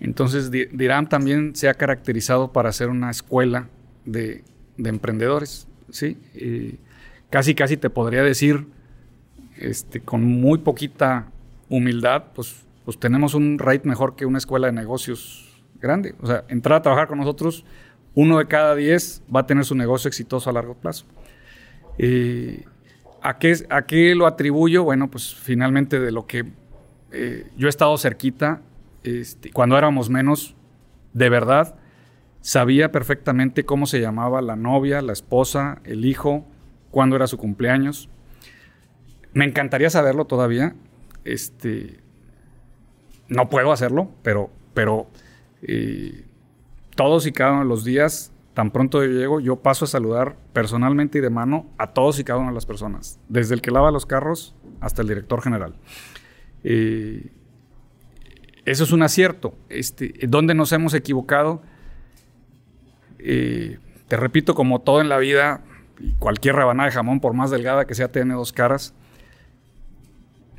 Entonces, 0.00 0.50
Dirán 0.50 1.08
también 1.08 1.56
se 1.56 1.70
ha 1.70 1.74
caracterizado 1.74 2.52
para 2.52 2.70
ser 2.72 2.90
una 2.90 3.10
escuela 3.10 3.70
de, 4.04 4.44
emprendedores, 4.76 5.66
¿sí? 5.88 6.18
casi, 7.30 7.54
casi 7.54 7.78
te 7.78 7.88
podría 7.88 8.22
decir, 8.22 8.66
este, 9.60 10.00
con 10.00 10.24
muy 10.24 10.58
poquita 10.58 11.26
humildad, 11.68 12.24
pues, 12.34 12.64
pues 12.84 12.98
tenemos 12.98 13.34
un 13.34 13.58
rate 13.58 13.86
mejor 13.86 14.16
que 14.16 14.26
una 14.26 14.38
escuela 14.38 14.66
de 14.66 14.72
negocios 14.72 15.62
grande. 15.80 16.14
O 16.20 16.26
sea, 16.26 16.44
entrar 16.48 16.78
a 16.78 16.82
trabajar 16.82 17.08
con 17.08 17.18
nosotros, 17.18 17.64
uno 18.14 18.38
de 18.38 18.46
cada 18.46 18.74
diez 18.74 19.22
va 19.34 19.40
a 19.40 19.46
tener 19.46 19.64
su 19.64 19.74
negocio 19.74 20.08
exitoso 20.08 20.50
a 20.50 20.52
largo 20.52 20.74
plazo. 20.74 21.06
¿a, 23.22 23.38
qué, 23.38 23.54
¿A 23.68 23.82
qué 23.82 24.14
lo 24.14 24.26
atribuyo? 24.26 24.84
Bueno, 24.84 25.10
pues 25.10 25.34
finalmente 25.34 26.00
de 26.00 26.12
lo 26.12 26.26
que 26.26 26.46
eh, 27.12 27.50
yo 27.56 27.66
he 27.66 27.70
estado 27.70 27.96
cerquita, 27.98 28.62
este, 29.02 29.50
cuando 29.50 29.76
éramos 29.76 30.10
menos, 30.10 30.54
de 31.12 31.28
verdad, 31.28 31.76
sabía 32.40 32.92
perfectamente 32.92 33.64
cómo 33.64 33.86
se 33.86 34.00
llamaba 34.00 34.40
la 34.42 34.56
novia, 34.56 35.02
la 35.02 35.12
esposa, 35.12 35.80
el 35.84 36.04
hijo, 36.04 36.46
cuándo 36.90 37.16
era 37.16 37.26
su 37.26 37.36
cumpleaños. 37.36 38.08
Me 39.32 39.44
encantaría 39.44 39.90
saberlo 39.90 40.24
todavía. 40.24 40.74
Este, 41.24 42.00
no 43.28 43.48
puedo 43.48 43.72
hacerlo, 43.72 44.10
pero, 44.22 44.50
pero 44.74 45.08
eh, 45.62 46.24
todos 46.96 47.26
y 47.26 47.32
cada 47.32 47.52
uno 47.52 47.60
de 47.60 47.68
los 47.68 47.84
días, 47.84 48.32
tan 48.54 48.70
pronto 48.70 49.04
yo 49.04 49.10
llego, 49.10 49.40
yo 49.40 49.56
paso 49.56 49.84
a 49.84 49.88
saludar 49.88 50.36
personalmente 50.52 51.18
y 51.18 51.20
de 51.20 51.30
mano 51.30 51.66
a 51.78 51.92
todos 51.92 52.18
y 52.18 52.24
cada 52.24 52.40
una 52.40 52.48
de 52.48 52.54
las 52.54 52.66
personas, 52.66 53.18
desde 53.28 53.54
el 53.54 53.62
que 53.62 53.70
lava 53.70 53.90
los 53.90 54.06
carros 54.06 54.54
hasta 54.80 55.02
el 55.02 55.08
director 55.08 55.42
general. 55.42 55.74
Eh, 56.64 57.30
eso 58.64 58.84
es 58.84 58.92
un 58.92 59.02
acierto. 59.02 59.54
Este, 59.68 60.14
¿Dónde 60.28 60.54
nos 60.54 60.72
hemos 60.72 60.94
equivocado? 60.94 61.62
Eh, 63.18 63.78
te 64.08 64.16
repito, 64.16 64.54
como 64.54 64.80
todo 64.80 65.00
en 65.00 65.08
la 65.08 65.18
vida, 65.18 65.62
cualquier 66.18 66.56
rebanada 66.56 66.88
de 66.88 66.94
jamón, 66.94 67.20
por 67.20 67.32
más 67.32 67.50
delgada 67.50 67.86
que 67.86 67.94
sea, 67.94 68.10
tiene 68.10 68.34
dos 68.34 68.52
caras. 68.52 68.94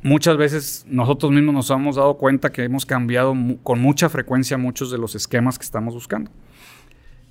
Muchas 0.02 0.36
veces 0.36 0.84
nosotros 0.88 1.30
mismos 1.30 1.54
nos 1.54 1.70
hemos 1.70 1.96
dado 1.96 2.16
cuenta 2.16 2.50
que 2.50 2.64
hemos 2.64 2.84
cambiado 2.84 3.34
con 3.62 3.80
mucha 3.80 4.08
frecuencia 4.08 4.58
muchos 4.58 4.90
de 4.90 4.98
los 4.98 5.14
esquemas 5.14 5.58
que 5.58 5.64
estamos 5.64 5.94
buscando. 5.94 6.30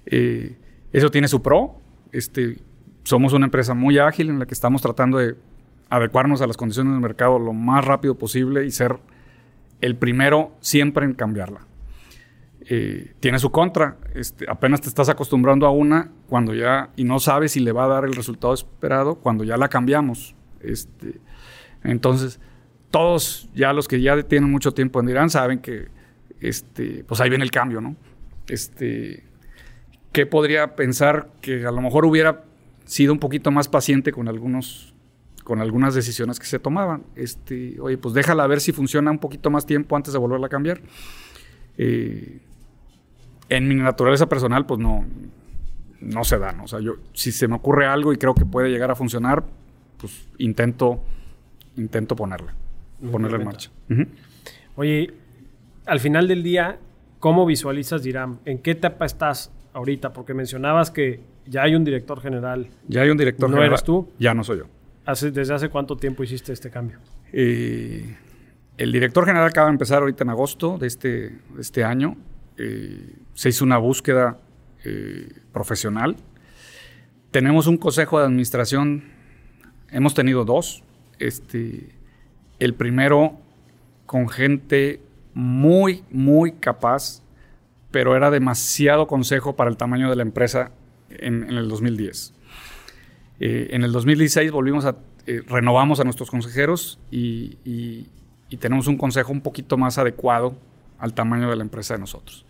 Eh, 0.06 0.58
eso 0.94 1.12
tiene 1.12 1.28
su 1.28 1.42
pro. 1.42 1.82
Este, 2.14 2.60
somos 3.04 3.34
una 3.34 3.46
empresa 3.46 3.74
muy 3.74 3.98
ágil 3.98 4.30
en 4.30 4.40
la 4.40 4.46
que 4.46 4.54
estamos 4.54 4.82
tratando 4.82 5.18
de 5.18 5.36
adecuarnos 5.90 6.42
a 6.42 6.48
las 6.48 6.56
condiciones 6.56 6.94
del 6.94 7.02
mercado 7.02 7.40
lo 7.40 7.52
más 7.52 7.84
rápido 7.84 8.16
posible 8.18 8.66
y 8.66 8.72
ser 8.72 9.00
el 9.82 9.98
primero 9.98 10.54
siempre 10.62 11.06
en 11.06 11.14
cambiarla. 11.14 11.68
Eh, 12.70 13.16
tiene 13.20 13.40
su 13.40 13.52
contra. 13.52 13.98
Este, 14.14 14.50
apenas 14.50 14.80
te 14.80 14.88
estás 14.88 15.10
acostumbrando 15.10 15.66
a 15.66 15.72
una 15.72 16.12
cuando 16.30 16.54
ya 16.54 16.92
y 16.96 17.04
no 17.04 17.20
sabes 17.20 17.52
si 17.52 17.60
le 17.60 17.74
va 17.74 17.84
a 17.84 17.88
dar 17.88 18.06
el 18.06 18.14
resultado 18.14 18.54
esperado 18.54 19.16
cuando 19.16 19.44
ya 19.44 19.58
la 19.58 19.68
cambiamos. 19.68 20.36
Este, 20.62 21.20
entonces, 21.84 22.40
todos 22.92 23.50
ya 23.56 23.74
los 23.74 23.88
que 23.88 24.02
ya 24.02 24.22
tienen 24.24 24.52
mucho 24.52 24.74
tiempo 24.74 25.00
en 25.00 25.10
Irán 25.10 25.30
saben 25.30 25.60
que 25.60 25.88
este, 26.40 27.04
pues 27.06 27.22
ahí 27.22 27.30
viene 27.30 27.44
el 27.44 27.52
cambio, 27.52 27.82
¿no? 27.82 27.96
Este, 28.48 29.24
¿Qué 30.12 30.26
podría 30.26 30.76
pensar 30.76 31.30
que 31.42 31.66
a 31.66 31.72
lo 31.72 31.82
mejor 31.82 32.06
hubiera 32.06 32.44
sido 32.86 33.14
un 33.14 33.20
poquito 33.20 33.52
más 33.52 33.70
paciente 33.70 34.12
con 34.12 34.28
algunos 34.28 34.92
con 35.44 35.60
algunas 35.60 35.96
decisiones 35.96 36.40
que 36.40 36.46
se 36.46 36.60
tomaban. 36.60 37.04
Este, 37.16 37.80
oye, 37.80 37.98
pues 37.98 38.14
déjala 38.14 38.46
ver 38.48 38.62
si 38.62 38.72
funciona 38.72 39.12
un 39.12 39.18
poquito 39.18 39.50
más 39.50 39.66
tiempo 39.66 39.96
antes 39.96 40.14
de 40.14 40.20
volverla 40.20 40.46
a 40.46 40.50
cambiar. 40.50 40.82
Eh, 41.78 42.40
en 43.50 43.68
mi 43.68 43.76
naturaleza 43.76 44.30
personal, 44.30 44.66
pues 44.66 44.80
no, 44.80 45.06
no 46.00 46.24
se 46.24 46.38
da. 46.38 46.56
O 46.64 46.68
sea, 46.68 46.80
yo, 46.80 46.94
si 47.14 47.32
se 47.32 47.48
me 47.48 47.56
ocurre 47.56 47.86
algo 47.86 48.14
y 48.14 48.18
creo 48.18 48.34
que 48.34 48.46
puede 48.46 48.70
llegar 48.70 48.92
a 48.92 48.96
funcionar, 48.96 49.44
pues 49.98 50.28
intento, 50.38 51.04
intento 51.76 52.16
ponerla, 52.16 52.54
ponerla 53.10 53.38
en 53.38 53.44
marcha. 53.46 53.72
Oye, 54.76 55.14
al 55.86 56.00
final 56.00 56.28
del 56.28 56.44
día, 56.44 56.80
¿cómo 57.20 57.46
visualizas 57.46 58.04
Diram? 58.04 58.40
¿En 58.46 58.60
qué 58.60 58.72
etapa 58.72 59.06
estás 59.06 59.52
ahorita? 59.74 60.14
Porque 60.14 60.34
mencionabas 60.34 60.92
que 60.92 61.22
ya 61.46 61.64
hay 61.64 61.76
un 61.76 61.84
director 61.84 62.22
general. 62.22 62.68
Ya 62.88 63.02
hay 63.02 63.10
un 63.10 63.18
director 63.18 63.50
general. 63.50 63.70
¿No 63.70 63.74
eres 63.74 63.84
tú? 63.84 64.10
Ya 64.20 64.34
no 64.34 64.44
soy 64.44 64.60
yo. 64.60 64.66
¿Desde 65.32 65.54
hace 65.54 65.70
cuánto 65.70 65.98
tiempo 65.98 66.24
hiciste 66.24 66.54
este 66.54 66.70
cambio? 66.70 67.00
Eh, 67.34 68.16
el 68.78 68.92
director 68.92 69.26
general 69.26 69.48
acaba 69.48 69.68
de 69.68 69.74
empezar 69.74 70.00
ahorita 70.00 70.24
en 70.24 70.30
agosto 70.30 70.78
de 70.78 70.88
este, 70.88 71.40
este 71.60 71.84
año. 71.84 72.16
Eh, 72.58 73.16
se 73.34 73.50
hizo 73.50 73.66
una 73.66 73.78
búsqueda 73.78 74.38
eh, 74.86 75.28
profesional. 75.52 76.16
Tenemos 77.32 77.68
un 77.68 77.78
consejo 77.78 78.20
de 78.20 78.26
administración, 78.26 79.04
hemos 79.90 80.14
tenido 80.14 80.46
dos. 80.46 80.84
Este, 81.20 81.90
el 82.62 82.76
primero 82.76 83.40
con 84.06 84.30
gente 84.30 85.02
muy, 85.34 86.04
muy 86.12 86.54
capaz, 86.54 87.24
pero 87.90 88.16
era 88.16 88.30
demasiado 88.30 89.08
consejo 89.08 89.56
para 89.56 89.70
el 89.70 89.78
tamaño 89.78 90.12
de 90.12 90.16
la 90.16 90.22
empresa 90.22 90.72
en, 91.10 91.50
el 91.50 91.68
2010. 91.68 92.36
Eh, 93.40 93.70
en 93.72 93.84
el 93.84 93.92
2016 93.92 94.52
volvimos 94.52 94.86
a, 94.86 94.96
eh, 95.26 95.42
renovamos 95.48 96.00
a 96.00 96.04
nuestros 96.04 96.30
consejeros 96.30 97.00
y, 97.10 97.58
tenemos 98.60 98.86
un 98.88 98.98
consejo 98.98 99.32
un 99.32 99.42
poquito 99.42 99.76
más 99.78 99.98
adecuado 99.98 100.56
al 101.00 101.16
tamaño 101.16 101.50
de 101.50 101.56
la 101.56 101.64
empresa 101.64 101.96
de 101.96 102.02
nosotros. 102.02 102.46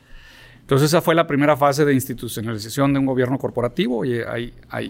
Entonces 0.60 0.88
esa 0.88 1.00
fue 1.00 1.16
la 1.16 1.26
primera 1.26 1.56
fase 1.56 1.86
de 1.86 1.94
institucionalización 1.94 2.92
de 2.92 3.00
un 3.00 3.06
gobierno 3.06 3.38
corporativo. 3.38 4.04
Y 4.04 4.20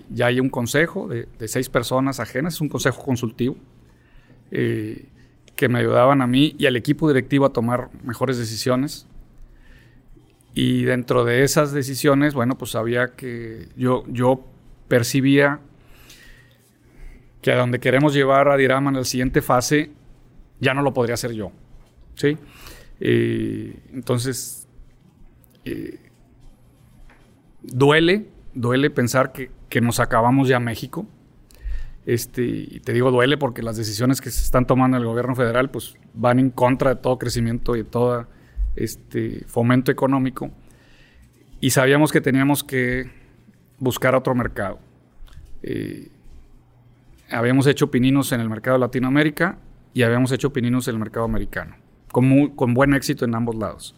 ya 0.09 0.25
hay 0.25 0.39
un 0.39 0.49
consejo 0.49 1.07
de, 1.07 1.27
seis 1.47 1.69
personas 1.69 2.19
ajenas, 2.19 2.55
es 2.55 2.61
un 2.61 2.69
consejo 2.69 3.03
consultivo, 3.03 3.57
eh, 4.51 5.05
que 5.55 5.69
me 5.69 5.79
ayudaban 5.79 6.21
a 6.21 6.27
mí 6.27 6.55
y 6.57 6.65
al 6.65 6.75
equipo 6.75 7.07
directivo 7.07 7.45
a 7.45 7.53
tomar 7.53 7.89
mejores 8.03 8.37
decisiones. 8.37 9.07
Y 10.53 10.83
dentro 10.83 11.23
de 11.23 11.43
esas 11.43 11.71
decisiones, 11.71 12.33
bueno, 12.33 12.57
pues 12.57 12.75
había 12.75 13.15
que 13.15 13.69
yo, 13.77 14.03
yo 14.07 14.45
percibía 14.87 15.61
que 17.41 17.51
a 17.51 17.55
donde 17.55 17.79
queremos 17.79 18.13
llevar 18.13 18.49
a 18.49 18.57
Diraman 18.57 18.93
en 18.93 18.99
la 18.99 19.05
siguiente 19.05 19.41
fase, 19.41 19.91
ya 20.59 20.73
no 20.73 20.81
lo 20.81 20.93
podría 20.93 21.15
hacer 21.15 21.31
yo. 21.31 21.51
¿sí? 22.15 22.37
Eh, 22.99 23.79
entonces, 23.93 24.67
eh, 25.65 25.99
duele, 27.63 28.27
duele 28.53 28.89
pensar 28.89 29.31
que, 29.31 29.49
nos 29.81 29.99
acabamos 29.99 30.47
ya 30.47 30.59
México. 30.59 31.07
Este, 32.05 32.43
y 32.43 32.79
te 32.79 32.93
digo 32.93 33.11
duele 33.11 33.37
porque 33.37 33.61
las 33.61 33.77
decisiones 33.77 34.21
que 34.21 34.31
se 34.31 34.43
están 34.43 34.65
tomando 34.65 34.97
en 34.97 35.03
el 35.03 35.07
gobierno 35.07 35.35
federal 35.35 35.69
pues, 35.69 35.95
van 36.13 36.39
en 36.39 36.49
contra 36.49 36.95
de 36.95 37.01
todo 37.01 37.19
crecimiento 37.19 37.75
y 37.75 37.79
de 37.79 37.89
todo 37.89 38.27
este, 38.75 39.43
fomento 39.47 39.91
económico. 39.91 40.51
Y 41.59 41.69
sabíamos 41.69 42.11
que 42.11 42.21
teníamos 42.21 42.63
que 42.63 43.11
buscar 43.77 44.15
otro 44.15 44.33
mercado. 44.35 44.79
eh, 45.63 46.09
habíamos 47.29 47.65
hecho 47.67 47.89
pininos 47.89 48.31
en 48.33 48.41
el 48.41 48.49
mercado 48.49 48.77
de 48.77 48.81
Latinoamérica 48.81 49.57
y 49.93 50.03
habíamos 50.03 50.31
hecho 50.31 50.51
pininos 50.51 50.87
en 50.87 50.95
el 50.95 50.99
mercado 50.99 51.25
americano, 51.25 51.75
con, 52.11 52.49
con 52.49 52.73
buen 52.73 52.93
éxito 52.93 53.25
en 53.25 53.35
ambos 53.35 53.55
lados. 53.55 53.95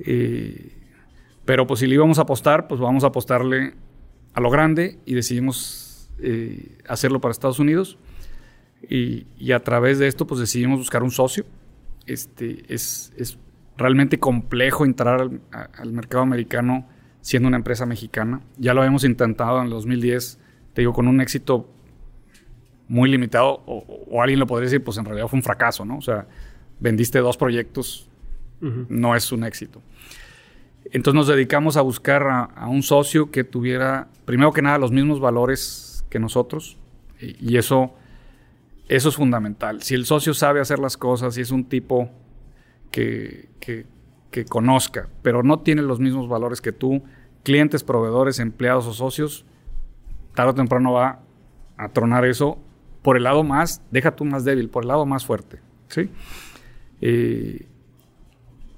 Eh, 0.00 0.72
pero 1.44 1.66
pues 1.66 1.80
si 1.80 1.86
le 1.86 1.94
íbamos 1.94 2.18
a 2.18 2.22
apostar, 2.22 2.68
pues 2.68 2.80
vamos 2.80 3.04
a 3.04 3.08
apostarle 3.08 3.74
a 4.34 4.40
lo 4.40 4.50
grande 4.50 4.98
y 5.06 5.14
decidimos 5.14 5.87
eh, 6.20 6.78
hacerlo 6.86 7.20
para 7.20 7.32
Estados 7.32 7.58
Unidos. 7.58 7.98
Y, 8.88 9.26
a 9.52 9.60
través 9.60 9.98
de 9.98 10.06
esto 10.06 10.26
pues 10.26 10.40
decidimos 10.40 10.78
buscar 10.78 11.02
un 11.02 11.10
socio. 11.10 11.44
Este, 12.06 12.64
es, 12.72 13.12
es 13.16 13.38
realmente 13.76 14.18
complejo 14.18 14.84
entrar 14.84 15.20
al, 15.20 15.40
al, 15.50 15.92
mercado 15.92 16.22
americano 16.22 16.86
siendo 17.20 17.48
una 17.48 17.56
empresa 17.56 17.86
mexicana. 17.86 18.40
Ya 18.56 18.74
lo 18.74 18.80
habíamos 18.80 19.04
intentado 19.04 19.58
en 19.58 19.64
el 19.64 19.70
2010, 19.70 20.38
te 20.74 20.82
digo, 20.82 20.92
con 20.92 21.08
un 21.08 21.20
éxito 21.20 21.68
muy 22.88 23.10
limitado, 23.10 23.62
o, 23.66 24.22
alguien 24.22 24.40
lo 24.40 24.46
podría 24.46 24.64
decir, 24.64 24.82
pues 24.82 24.96
en 24.96 25.04
realidad 25.04 25.28
fue 25.28 25.38
un 25.38 25.42
fracaso, 25.42 25.84
¿no? 25.84 25.98
O 25.98 26.02
sea, 26.02 26.26
vendiste 26.80 27.18
dos 27.18 27.36
proyectos, 27.36 28.08
no 28.60 29.14
es 29.14 29.30
un 29.30 29.44
éxito. 29.44 29.80
Entonces 30.86 31.14
nos 31.14 31.28
dedicamos 31.28 31.76
a 31.76 31.82
buscar 31.82 32.26
a, 32.26 32.68
un 32.68 32.82
socio 32.82 33.30
que 33.30 33.44
tuviera, 33.44 34.08
primero 34.24 34.52
que 34.52 34.62
nada, 34.62 34.78
los 34.78 34.90
mismos 34.90 35.20
valores 35.20 35.97
que 36.08 36.18
nosotros, 36.18 36.78
y, 37.20 37.56
eso, 37.56 37.94
eso 38.88 39.08
es 39.08 39.16
fundamental. 39.16 39.82
Si 39.82 39.94
el 39.94 40.06
socio 40.06 40.34
sabe 40.34 40.60
hacer 40.60 40.78
las 40.78 40.96
cosas, 40.96 41.34
si 41.34 41.40
es 41.40 41.50
un 41.50 41.64
tipo 41.64 42.10
que, 42.90 43.48
que, 43.60 43.86
que 44.30 44.44
conozca, 44.44 45.08
pero 45.22 45.42
no 45.42 45.60
tiene 45.60 45.82
los 45.82 46.00
mismos 46.00 46.28
valores 46.28 46.60
que 46.60 46.72
tú, 46.72 47.02
clientes, 47.42 47.82
proveedores, 47.82 48.38
empleados 48.38 48.86
o 48.86 48.92
socios, 48.92 49.44
tarde 50.34 50.50
o 50.50 50.54
temprano 50.54 50.92
va 50.92 51.20
a 51.76 51.88
tronar 51.88 52.24
eso 52.24 52.58
por 53.02 53.16
el 53.16 53.24
lado 53.24 53.42
más, 53.42 53.82
deja 53.90 54.14
tú 54.14 54.24
más 54.24 54.44
débil, 54.44 54.68
por 54.68 54.84
el 54.84 54.88
lado 54.88 55.06
más 55.06 55.24
fuerte. 55.24 55.60
¿sí? 55.88 56.10
Eh, 57.00 57.66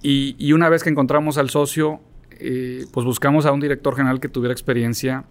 y, 0.03 0.53
una 0.53 0.69
vez 0.69 0.83
que 0.83 0.90
encontramos 0.90 1.37
al 1.37 1.51
socio, 1.51 2.01
eh, 2.38 2.87
pues 2.93 3.05
buscamos 3.05 3.45
a 3.45 3.53
un 3.53 3.61
director 3.61 3.97
general 3.97 4.21
que 4.21 4.29
tuviera 4.29 4.53
experiencia 4.53 5.25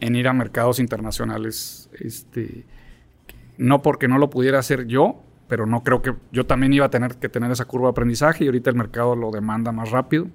en 0.00 0.16
ir 0.16 0.28
a 0.28 0.32
mercados 0.32 0.78
internacionales. 0.78 1.90
Este, 1.98 2.64
no 3.56 3.82
porque 3.82 4.08
no 4.08 4.18
lo 4.18 4.30
pudiera 4.30 4.58
hacer 4.58 4.86
yo, 4.86 5.22
pero 5.48 5.66
no 5.66 5.82
creo 5.82 6.02
que 6.02 6.14
yo 6.32 6.46
también 6.46 6.72
iba 6.72 6.86
a 6.86 6.90
tener 6.90 7.16
que 7.16 7.28
tener 7.28 7.50
esa 7.50 7.64
curva 7.64 7.88
de 7.88 7.92
aprendizaje 7.92 8.44
y 8.44 8.46
ahorita 8.48 8.70
el 8.70 8.76
mercado 8.76 9.16
lo 9.16 9.30
demanda 9.30 9.72
más 9.72 9.90
rápido. 9.90 10.28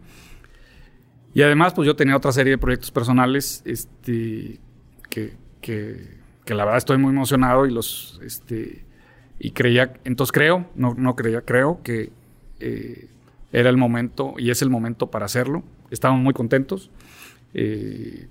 Y 1.34 1.42
además, 1.42 1.74
pues 1.74 1.86
yo 1.86 1.96
tenía 1.96 2.18
otra 2.18 2.32
serie 2.32 2.52
de 2.52 2.58
proyectos 2.58 2.92
personales 2.92 3.62
este, 3.66 4.60
que, 5.10 5.38
que 5.62 6.20
que 6.50 6.56
la 6.56 6.66
verdad 6.66 6.80
estoy 6.80 6.98
muy 6.98 7.12
emocionado 7.12 7.68
y 7.68 7.72
los, 7.72 8.20
este, 8.24 8.84
y 9.38 9.52
creía, 9.52 9.94
entonces 10.04 10.32
creo, 10.32 10.66
no, 10.74 10.96
no 10.96 11.16
creía, 11.16 11.42
creo 11.42 11.84
que 11.84 12.12
eh, 12.60 13.08
era 13.52 13.70
el 13.70 13.78
momento 13.78 14.34
y 14.36 14.50
es 14.50 14.64
el 14.64 14.72
momento 14.72 15.12
para 15.12 15.26
hacerlo. 15.28 15.62
Estamos 15.92 16.20
muy 16.20 16.34
contentos. 16.34 16.90
Eh, 17.54 18.26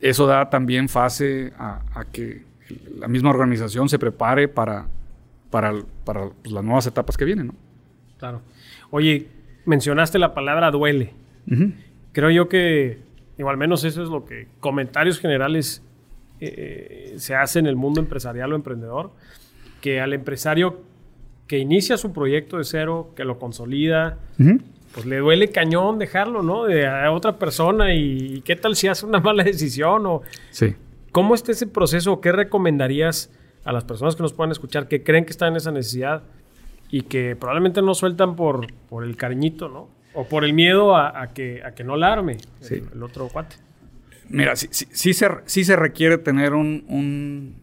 eso 0.00 0.26
da 0.26 0.48
también 0.50 0.88
fase 0.88 1.52
a, 1.58 2.04
que 2.12 2.42
la 2.98 3.08
misma 3.08 3.30
organización 3.30 3.88
se 3.88 3.98
prepare 3.98 4.48
para, 4.48 4.86
para, 5.50 5.74
para 6.04 6.30
pues, 6.30 6.52
las 6.52 6.64
nuevas 6.64 6.86
etapas 6.86 7.16
que 7.16 7.24
vienen, 7.24 7.48
¿no? 7.48 7.54
Claro. 8.18 8.42
Oye, 8.90 9.28
mencionaste 9.64 10.18
la 10.18 10.34
palabra 10.34 10.70
duele. 10.70 11.12
Creo 12.12 12.30
yo 12.30 12.48
que, 12.48 12.98
o 13.42 13.48
al 13.48 13.56
menos 13.56 13.84
eso 13.84 14.02
es 14.02 14.08
lo 14.08 14.24
que 14.24 14.46
comentarios 14.60 15.18
generales 15.18 15.82
eh, 16.40 17.14
se 17.16 17.34
hace 17.34 17.58
en 17.58 17.66
el 17.66 17.76
mundo 17.76 18.00
empresarial 18.00 18.52
o 18.52 18.56
emprendedor, 18.56 19.12
que 19.80 20.00
al 20.00 20.12
empresario 20.12 20.82
que 21.46 21.58
inicia 21.58 21.96
su 21.96 22.12
proyecto 22.12 22.58
de 22.58 22.64
cero, 22.64 23.12
que 23.16 23.24
lo 23.24 23.38
consolida, 23.38 24.18
pues 24.94 25.06
le 25.06 25.18
duele 25.18 25.48
cañón 25.48 25.98
dejarlo, 25.98 26.42
¿no? 26.42 26.64
De 26.64 26.86
a 26.86 27.10
otra 27.12 27.38
persona 27.38 27.94
y, 27.94 28.42
qué 28.42 28.56
tal 28.56 28.76
si 28.76 28.88
hace 28.88 29.06
una 29.06 29.20
mala 29.20 29.44
decisión 29.44 30.06
o... 30.06 30.22
Sí. 30.50 30.74
¿Cómo 31.12 31.34
está 31.34 31.52
ese 31.52 31.66
proceso? 31.66 32.20
¿Qué 32.20 32.30
recomendarías 32.30 33.30
a 33.64 33.72
las 33.72 33.84
personas 33.84 34.14
que 34.14 34.22
nos 34.22 34.32
puedan 34.32 34.52
escuchar 34.52 34.86
que 34.86 35.02
creen 35.02 35.24
que 35.24 35.32
están 35.32 35.50
en 35.50 35.56
esa 35.56 35.72
necesidad 35.72 36.22
y 36.90 37.02
que 37.02 37.36
probablemente 37.36 37.82
no 37.82 37.94
sueltan 37.94 38.36
por, 38.36 38.72
por 38.88 39.04
el 39.04 39.16
cariñito, 39.16 39.68
¿no? 39.68 39.88
O 40.14 40.26
por 40.26 40.44
el 40.44 40.54
miedo 40.54 40.96
a, 40.96 41.28
que, 41.28 41.62
a 41.64 41.72
que 41.72 41.84
no 41.84 41.96
la 41.96 42.12
arme 42.12 42.38
el 42.68 43.02
otro 43.02 43.28
cuate. 43.28 43.56
Mira, 44.30 44.54
sí, 44.54 44.68
sí, 44.70 45.12
se, 45.12 45.28
sí 45.46 45.64
se 45.64 45.74
requiere 45.74 46.16
tener 46.16 46.54
un, 46.54 47.56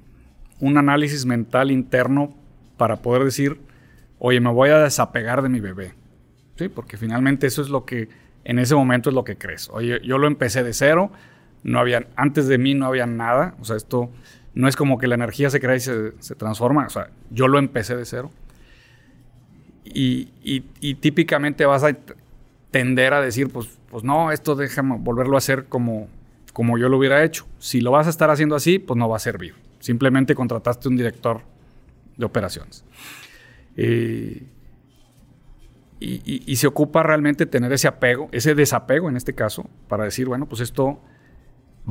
análisis 0.61 1.25
mental 1.25 1.71
interno 1.71 2.35
para 2.75 2.97
poder 2.97 3.23
decir, 3.23 3.57
oye, 4.19 4.41
me 4.41 4.51
voy 4.51 4.69
a 4.69 4.79
desapegar 4.79 5.41
de 5.41 5.49
mi 5.49 5.61
bebé. 5.61 5.93
Sí, 6.57 6.69
porque 6.69 6.97
finalmente 6.97 7.47
eso 7.47 7.61
es 7.61 7.69
lo 7.69 7.85
que 7.85 8.09
en 8.43 8.59
ese 8.59 8.75
momento 8.75 9.09
es 9.09 9.15
lo 9.15 9.23
que 9.23 9.37
crees. 9.37 9.69
Oye, 9.69 9.99
yo 10.03 10.17
lo 10.17 10.27
empecé 10.27 10.63
de 10.63 10.73
cero, 10.73 11.11
no 11.63 11.79
había, 11.79 12.07
antes 12.15 12.47
de 12.47 12.57
mí 12.57 12.73
no 12.73 12.85
había 12.85 13.05
nada, 13.05 13.55
o 13.59 13.65
sea, 13.65 13.75
esto 13.75 14.09
no 14.55 14.67
es 14.67 14.75
como 14.75 14.97
que 14.97 15.07
la 15.07 15.15
energía 15.15 15.49
se 15.49 15.59
crea 15.59 15.75
y 15.75 15.79
se, 15.79 16.35
transforma, 16.35 16.85
o 16.85 16.89
sea, 16.89 17.09
yo 17.29 17.47
lo 17.47 17.59
empecé 17.59 17.95
de 17.95 18.05
cero. 18.05 18.31
Y, 19.83 20.29
y, 20.43 20.95
típicamente 20.95 21.65
vas 21.65 21.83
a 21.83 21.95
tender 22.71 23.13
a 23.13 23.21
decir, 23.21 23.49
pues, 23.49 23.69
pues 23.89 24.03
no, 24.03 24.31
esto 24.31 24.55
déjame 24.55 24.97
volverlo 24.99 25.35
a 25.35 25.37
hacer 25.37 25.65
como, 25.65 26.07
como 26.53 26.77
yo 26.77 26.89
lo 26.89 26.97
hubiera 26.97 27.23
hecho. 27.23 27.47
Si 27.59 27.81
lo 27.81 27.91
vas 27.91 28.07
a 28.07 28.09
estar 28.09 28.29
haciendo 28.29 28.55
así, 28.55 28.79
pues 28.79 28.97
no 28.97 29.07
va 29.07 29.15
a 29.15 29.19
servir. 29.19 29.55
Simplemente 29.79 30.35
contrataste 30.35 30.89
un 30.89 30.97
director 30.97 31.41
de 32.17 32.25
operaciones. 32.25 32.83
Eh, 33.77 34.43
y, 35.99 36.55
se 36.55 36.67
ocupa 36.67 37.01
realmente 37.03 37.45
tener 37.45 37.71
ese 37.73 37.87
apego, 37.87 38.29
ese 38.31 38.53
desapego 38.53 39.09
en 39.09 39.17
este 39.17 39.33
caso, 39.33 39.69
para 39.87 40.03
decir, 40.03 40.27
bueno, 40.27 40.47
pues 40.47 40.61
esto 40.61 41.01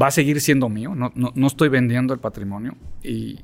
va 0.00 0.08
a 0.08 0.10
seguir 0.10 0.40
siendo 0.40 0.68
mío, 0.68 0.94
no, 0.94 1.46
estoy 1.46 1.68
vendiendo 1.68 2.14
el 2.14 2.20
patrimonio. 2.20 2.76
Y, 3.02 3.40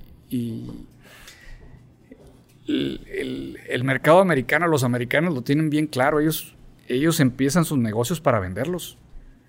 el, 2.67 3.85
mercado 3.85 4.21
americano, 4.21 4.67
los 4.69 4.85
americanos 4.85 5.35
lo 5.35 5.43
tienen 5.43 5.69
bien 5.69 5.87
claro, 5.87 6.21
ellos, 6.21 6.55
ellos 6.89 7.21
empiezan 7.21 7.65
sus 7.65 7.79
negocios 7.79 8.21
para 8.21 8.39
venderlos 8.39 8.99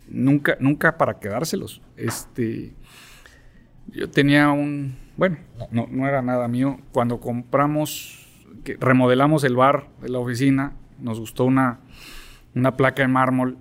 nunca, 0.09 0.57
nunca 0.59 0.97
para 0.97 1.19
quedárselos. 1.19 1.81
Este, 1.95 2.73
yo 3.87 4.09
tenía 4.09 4.51
un, 4.51 4.97
bueno, 5.17 5.37
no, 5.71 5.87
no 5.89 6.07
era 6.07 6.21
nada 6.21 6.47
mío. 6.47 6.79
Cuando 6.91 7.19
compramos, 7.19 8.27
remodelamos 8.79 9.43
el 9.43 9.55
bar 9.55 9.89
de 10.01 10.09
la 10.09 10.19
oficina, 10.19 10.73
nos 11.03 11.19
gustó 11.19 11.45
una, 11.45 11.79
una 12.55 12.75
placa 12.75 13.03
de 13.03 13.07
mármol 13.07 13.57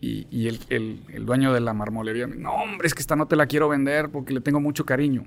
y, 0.00 0.26
y 0.30 0.48
el, 0.48 0.58
el, 0.68 1.00
el, 1.12 1.24
dueño 1.24 1.52
de 1.52 1.60
la 1.60 1.72
marmolería 1.72 2.26
me 2.26 2.36
dijo, 2.36 2.50
no, 2.50 2.54
hombre, 2.54 2.86
es 2.86 2.94
que 2.94 3.00
esta 3.00 3.16
no 3.16 3.26
te 3.26 3.36
la 3.36 3.46
quiero 3.46 3.68
vender 3.68 4.10
porque 4.10 4.34
le 4.34 4.40
tengo 4.40 4.60
mucho 4.60 4.84
cariño. 4.84 5.24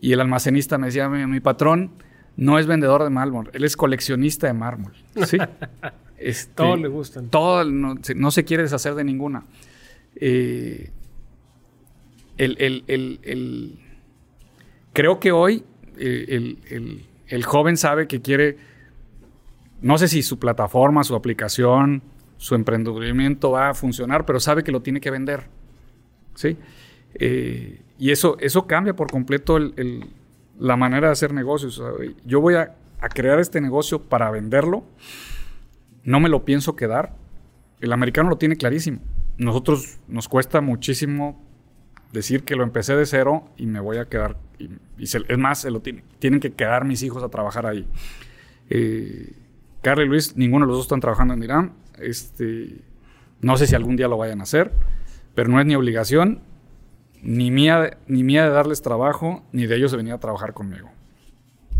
Y 0.00 0.12
el 0.12 0.20
almacenista 0.20 0.78
me 0.78 0.86
decía, 0.88 1.08
mi, 1.08 1.24
mi 1.26 1.40
patrón 1.40 1.92
no 2.36 2.58
es 2.58 2.66
vendedor 2.66 3.02
de 3.04 3.10
mármol, 3.10 3.50
él 3.52 3.64
es 3.64 3.76
coleccionista 3.76 4.46
de 4.46 4.52
mármol. 4.54 4.92
Sí. 5.24 5.38
Este, 6.18 6.52
todos 6.54 6.80
le 6.80 6.88
gustan. 6.88 7.28
Todo, 7.28 7.64
no, 7.64 8.30
se 8.32 8.44
quiere 8.44 8.64
deshacer 8.64 8.96
de 8.96 9.04
ninguna. 9.04 9.44
Eh, 10.16 10.90
el, 12.36 13.78
creo 14.92 15.20
que 15.20 15.30
hoy 15.30 15.64
eh, 15.96 16.56
el, 17.28 17.44
joven 17.44 17.76
sabe 17.76 18.08
que 18.08 18.20
quiere, 18.20 18.58
no 19.80 19.98
sé 19.98 20.08
si 20.08 20.22
su 20.22 20.38
plataforma, 20.38 21.04
su 21.04 21.14
aplicación, 21.14 22.02
su 22.36 22.54
emprendimiento 22.54 23.50
va 23.50 23.70
a 23.70 23.74
funcionar, 23.74 24.24
pero 24.24 24.40
sabe 24.40 24.62
que 24.62 24.72
lo 24.72 24.82
tiene 24.82 25.00
que 25.00 25.10
vender. 25.10 25.44
¿Sí? 26.34 26.56
Eh, 27.14 27.82
y 27.98 28.10
eso, 28.10 28.36
eso 28.40 28.66
cambia 28.66 28.94
por 28.94 29.10
completo 29.10 29.58
la 30.58 30.76
manera 30.76 31.08
de 31.08 31.12
hacer 31.12 31.32
negocios. 31.32 31.82
Yo 32.24 32.40
voy 32.40 32.54
a, 32.54 32.74
crear 33.14 33.38
este 33.38 33.60
negocio 33.60 34.02
para 34.02 34.28
venderlo 34.30 34.84
no 36.08 36.20
me 36.20 36.30
lo 36.30 36.46
pienso 36.46 36.74
quedar. 36.74 37.14
El 37.80 37.92
americano 37.92 38.30
lo 38.30 38.38
tiene 38.38 38.56
clarísimo. 38.56 39.00
Nosotros 39.36 39.98
nos 40.08 40.26
cuesta 40.26 40.62
muchísimo 40.62 41.38
decir 42.12 42.44
que 42.44 42.56
lo 42.56 42.62
empecé 42.62 42.96
de 42.96 43.04
cero 43.04 43.44
y 43.58 43.66
me 43.66 43.78
voy 43.78 43.98
a 43.98 44.06
quedar. 44.06 44.38
Es 44.98 45.38
más, 45.38 45.60
se 45.60 45.70
lo 45.70 45.80
tiene, 45.80 46.02
tienen 46.18 46.40
que 46.40 46.50
quedar 46.52 46.86
mis 46.86 47.02
hijos 47.02 47.22
a 47.22 47.28
trabajar 47.28 47.66
ahí. 47.66 47.86
Eh, 48.70 49.32
Carla 49.88 50.04
y 50.04 50.08
Luis, 50.08 50.36
ninguno 50.36 50.66
de 50.66 50.68
los 50.68 50.76
dos 50.76 50.84
están 50.84 51.00
trabajando 51.00 51.32
en 51.32 51.42
Irán. 51.42 51.72
Este, 51.98 52.82
no 53.40 53.56
sé 53.56 53.66
si 53.66 53.74
algún 53.74 53.96
día 53.96 54.06
lo 54.06 54.18
vayan 54.18 54.40
a 54.40 54.42
hacer, 54.42 54.70
pero 55.34 55.48
no 55.48 55.58
es 55.60 55.64
ni 55.64 55.76
obligación, 55.76 56.40
ni 57.22 57.50
mía, 57.50 57.96
ni 58.06 58.22
mía 58.22 58.44
de 58.44 58.50
darles 58.50 58.82
trabajo, 58.82 59.44
ni 59.50 59.64
de 59.64 59.76
ellos 59.76 59.90
de 59.90 59.96
venir 59.96 60.12
a 60.12 60.18
trabajar 60.18 60.52
conmigo. 60.52 60.90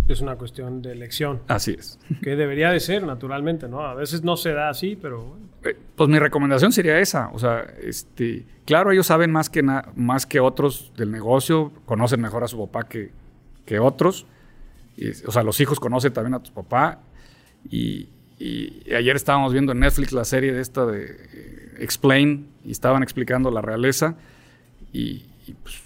es 0.08 0.22
una 0.22 0.36
cuestión 0.36 0.80
de 0.80 0.92
elección. 0.92 1.42
Así 1.48 1.76
es. 1.78 1.98
Que 2.22 2.34
debería 2.34 2.70
de 2.70 2.80
ser, 2.80 3.02
naturalmente, 3.02 3.68
¿no? 3.68 3.82
A 3.82 3.92
veces 3.92 4.24
no 4.24 4.38
se 4.38 4.54
da 4.54 4.70
así, 4.70 4.96
pero... 4.96 5.36
Eh, 5.62 5.76
pues 5.94 6.08
mi 6.08 6.18
recomendación 6.18 6.72
sería 6.72 6.98
esa. 7.00 7.28
O 7.34 7.38
sea, 7.38 7.66
este, 7.82 8.46
claro, 8.64 8.90
ellos 8.90 9.06
saben 9.06 9.30
más 9.30 9.50
que, 9.50 9.62
más 9.62 10.24
que 10.24 10.40
otros 10.40 10.94
del 10.96 11.10
negocio, 11.10 11.72
conocen 11.84 12.22
mejor 12.22 12.42
a 12.42 12.48
su 12.48 12.58
papá 12.58 12.88
que, 12.88 13.10
que 13.66 13.78
otros. 13.78 14.24
Y, 14.96 15.10
o 15.26 15.30
sea, 15.30 15.42
los 15.42 15.60
hijos 15.60 15.78
conocen 15.78 16.14
también 16.14 16.32
a 16.32 16.42
tu 16.42 16.54
papá. 16.54 17.00
Y, 17.70 18.08
ayer 18.96 19.16
estábamos 19.16 19.52
viendo 19.52 19.72
en 19.72 19.80
Netflix 19.80 20.12
la 20.12 20.24
serie 20.24 20.52
de 20.52 20.60
esta 20.60 20.86
de 20.86 21.06
eh, 21.06 21.74
Explain 21.80 22.48
y 22.64 22.70
estaban 22.70 23.02
explicando 23.02 23.50
la 23.50 23.60
realeza. 23.60 24.16
Y, 24.92 25.24
pues, 25.62 25.82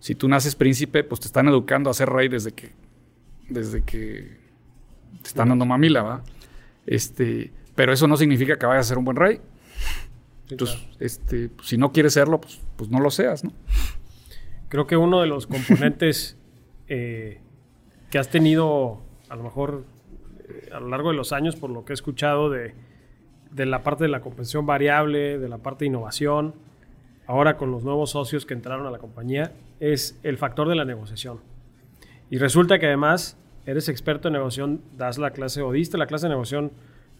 si 0.00 0.14
tú 0.14 0.28
naces 0.28 0.54
príncipe, 0.54 1.02
pues 1.02 1.20
te 1.20 1.26
están 1.26 1.48
educando 1.48 1.90
a 1.90 1.94
ser 1.94 2.08
rey 2.10 2.28
desde 2.28 2.52
que 2.52 2.72
desde 3.48 3.82
que 3.82 4.38
te 5.22 5.28
están 5.28 5.48
dando 5.48 5.64
mamila, 5.64 6.02
¿va? 6.02 6.24
Este, 6.86 7.52
pero 7.74 7.92
eso 7.92 8.06
no 8.06 8.16
significa 8.16 8.58
que 8.58 8.66
vayas 8.66 8.86
a 8.86 8.88
ser 8.88 8.98
un 8.98 9.04
buen 9.04 9.16
rey. 9.16 9.40
Entonces, 10.50 10.78
este, 11.00 11.48
pues, 11.48 11.68
si 11.68 11.76
no 11.76 11.92
quieres 11.92 12.12
serlo, 12.14 12.40
pues, 12.40 12.60
pues, 12.76 12.90
no 12.90 13.00
lo 13.00 13.10
seas, 13.10 13.44
¿no? 13.44 13.52
Creo 14.68 14.86
que 14.86 14.96
uno 14.96 15.20
de 15.20 15.26
los 15.26 15.46
componentes 15.46 16.36
eh, 16.88 17.40
que 18.10 18.18
has 18.18 18.30
tenido, 18.30 19.02
a 19.28 19.36
lo 19.36 19.42
mejor 19.42 19.84
a 20.72 20.80
lo 20.80 20.88
largo 20.88 21.10
de 21.10 21.16
los 21.16 21.32
años, 21.32 21.56
por 21.56 21.70
lo 21.70 21.84
que 21.84 21.92
he 21.92 21.94
escuchado 21.94 22.50
de, 22.50 22.74
de 23.50 23.66
la 23.66 23.82
parte 23.82 24.04
de 24.04 24.08
la 24.08 24.20
compensación 24.20 24.66
variable, 24.66 25.38
de 25.38 25.48
la 25.48 25.58
parte 25.58 25.84
de 25.84 25.88
innovación, 25.88 26.54
ahora 27.26 27.56
con 27.56 27.70
los 27.70 27.82
nuevos 27.84 28.10
socios 28.10 28.46
que 28.46 28.54
entraron 28.54 28.86
a 28.86 28.90
la 28.90 28.98
compañía, 28.98 29.52
es 29.80 30.18
el 30.22 30.38
factor 30.38 30.68
de 30.68 30.74
la 30.74 30.84
negociación. 30.84 31.40
Y 32.30 32.38
resulta 32.38 32.78
que 32.78 32.86
además 32.86 33.38
eres 33.66 33.88
experto 33.88 34.28
en 34.28 34.34
negociación, 34.34 34.80
das 34.96 35.18
la 35.18 35.30
clase 35.30 35.62
o 35.62 35.72
diste 35.72 35.98
la 35.98 36.06
clase 36.06 36.26
de 36.26 36.30
negociación 36.30 36.72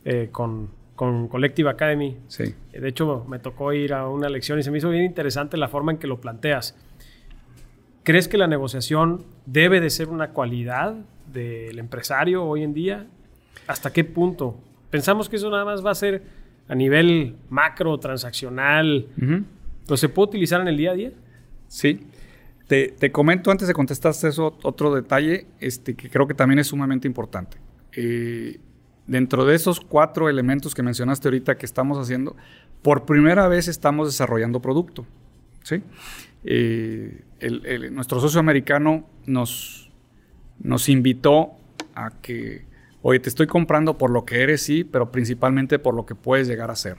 eh, 0.04 0.28
con, 0.30 0.70
con 0.94 1.28
Collective 1.28 1.68
Academy. 1.68 2.16
Sí. 2.28 2.54
De 2.72 2.88
hecho, 2.88 3.24
me 3.28 3.38
tocó 3.38 3.72
ir 3.72 3.92
a 3.92 4.08
una 4.08 4.28
lección 4.28 4.58
y 4.58 4.62
se 4.62 4.70
me 4.70 4.78
hizo 4.78 4.90
bien 4.90 5.04
interesante 5.04 5.56
la 5.56 5.68
forma 5.68 5.92
en 5.92 5.98
que 5.98 6.06
lo 6.06 6.20
planteas. 6.20 6.76
¿Crees 8.02 8.28
que 8.28 8.38
la 8.38 8.46
negociación 8.46 9.24
debe 9.46 9.80
de 9.80 9.90
ser 9.90 10.08
una 10.08 10.30
cualidad 10.30 10.94
del 11.32 11.78
empresario 11.78 12.44
hoy 12.44 12.62
en 12.62 12.72
día? 12.72 13.06
¿Hasta 13.66 13.92
qué 13.92 14.04
punto? 14.04 14.58
Pensamos 14.90 15.28
que 15.28 15.36
eso 15.36 15.50
nada 15.50 15.64
más 15.64 15.84
va 15.84 15.90
a 15.90 15.94
ser 15.94 16.22
a 16.68 16.74
nivel 16.74 17.36
macro, 17.48 17.98
transaccional. 17.98 19.06
¿Pero 19.16 19.96
se 19.96 20.08
puede 20.08 20.28
utilizar 20.28 20.60
en 20.60 20.68
el 20.68 20.76
día 20.76 20.90
a 20.92 20.94
día? 20.94 21.12
Sí. 21.68 22.00
Te, 22.66 23.12
comento 23.12 23.50
antes 23.50 23.68
de 23.68 23.74
contestar 23.74 24.10
eso 24.10 24.58
otro 24.62 24.92
detalle 24.92 25.46
este, 25.60 25.94
que 25.94 26.10
creo 26.10 26.26
que 26.26 26.34
también 26.34 26.58
es 26.58 26.66
sumamente 26.66 27.06
importante. 27.06 27.58
Eh, 27.92 28.58
dentro 29.06 29.44
de 29.44 29.54
esos 29.54 29.80
cuatro 29.80 30.28
elementos 30.28 30.74
que 30.74 30.82
mencionaste 30.82 31.28
ahorita 31.28 31.56
que 31.56 31.66
estamos 31.66 31.96
haciendo, 31.98 32.36
por 32.82 33.06
primera 33.06 33.46
vez 33.46 33.68
estamos 33.68 34.08
desarrollando 34.08 34.60
producto. 34.60 35.06
¿sí? 35.62 35.82
Eh, 36.44 37.22
nuestro 37.92 38.20
socio 38.20 38.40
americano 38.40 39.06
nos, 39.26 39.90
nos 40.58 40.88
invitó 40.88 41.52
a 41.94 42.10
que, 42.20 42.64
oye, 43.02 43.20
te 43.20 43.28
estoy 43.28 43.46
comprando 43.46 43.98
por 43.98 44.10
lo 44.10 44.24
que 44.24 44.42
eres, 44.42 44.62
sí, 44.62 44.84
pero 44.84 45.12
principalmente 45.12 45.78
por 45.78 45.94
lo 45.94 46.06
que 46.06 46.14
puedes 46.14 46.48
llegar 46.48 46.70
a 46.70 46.76
ser. 46.76 46.96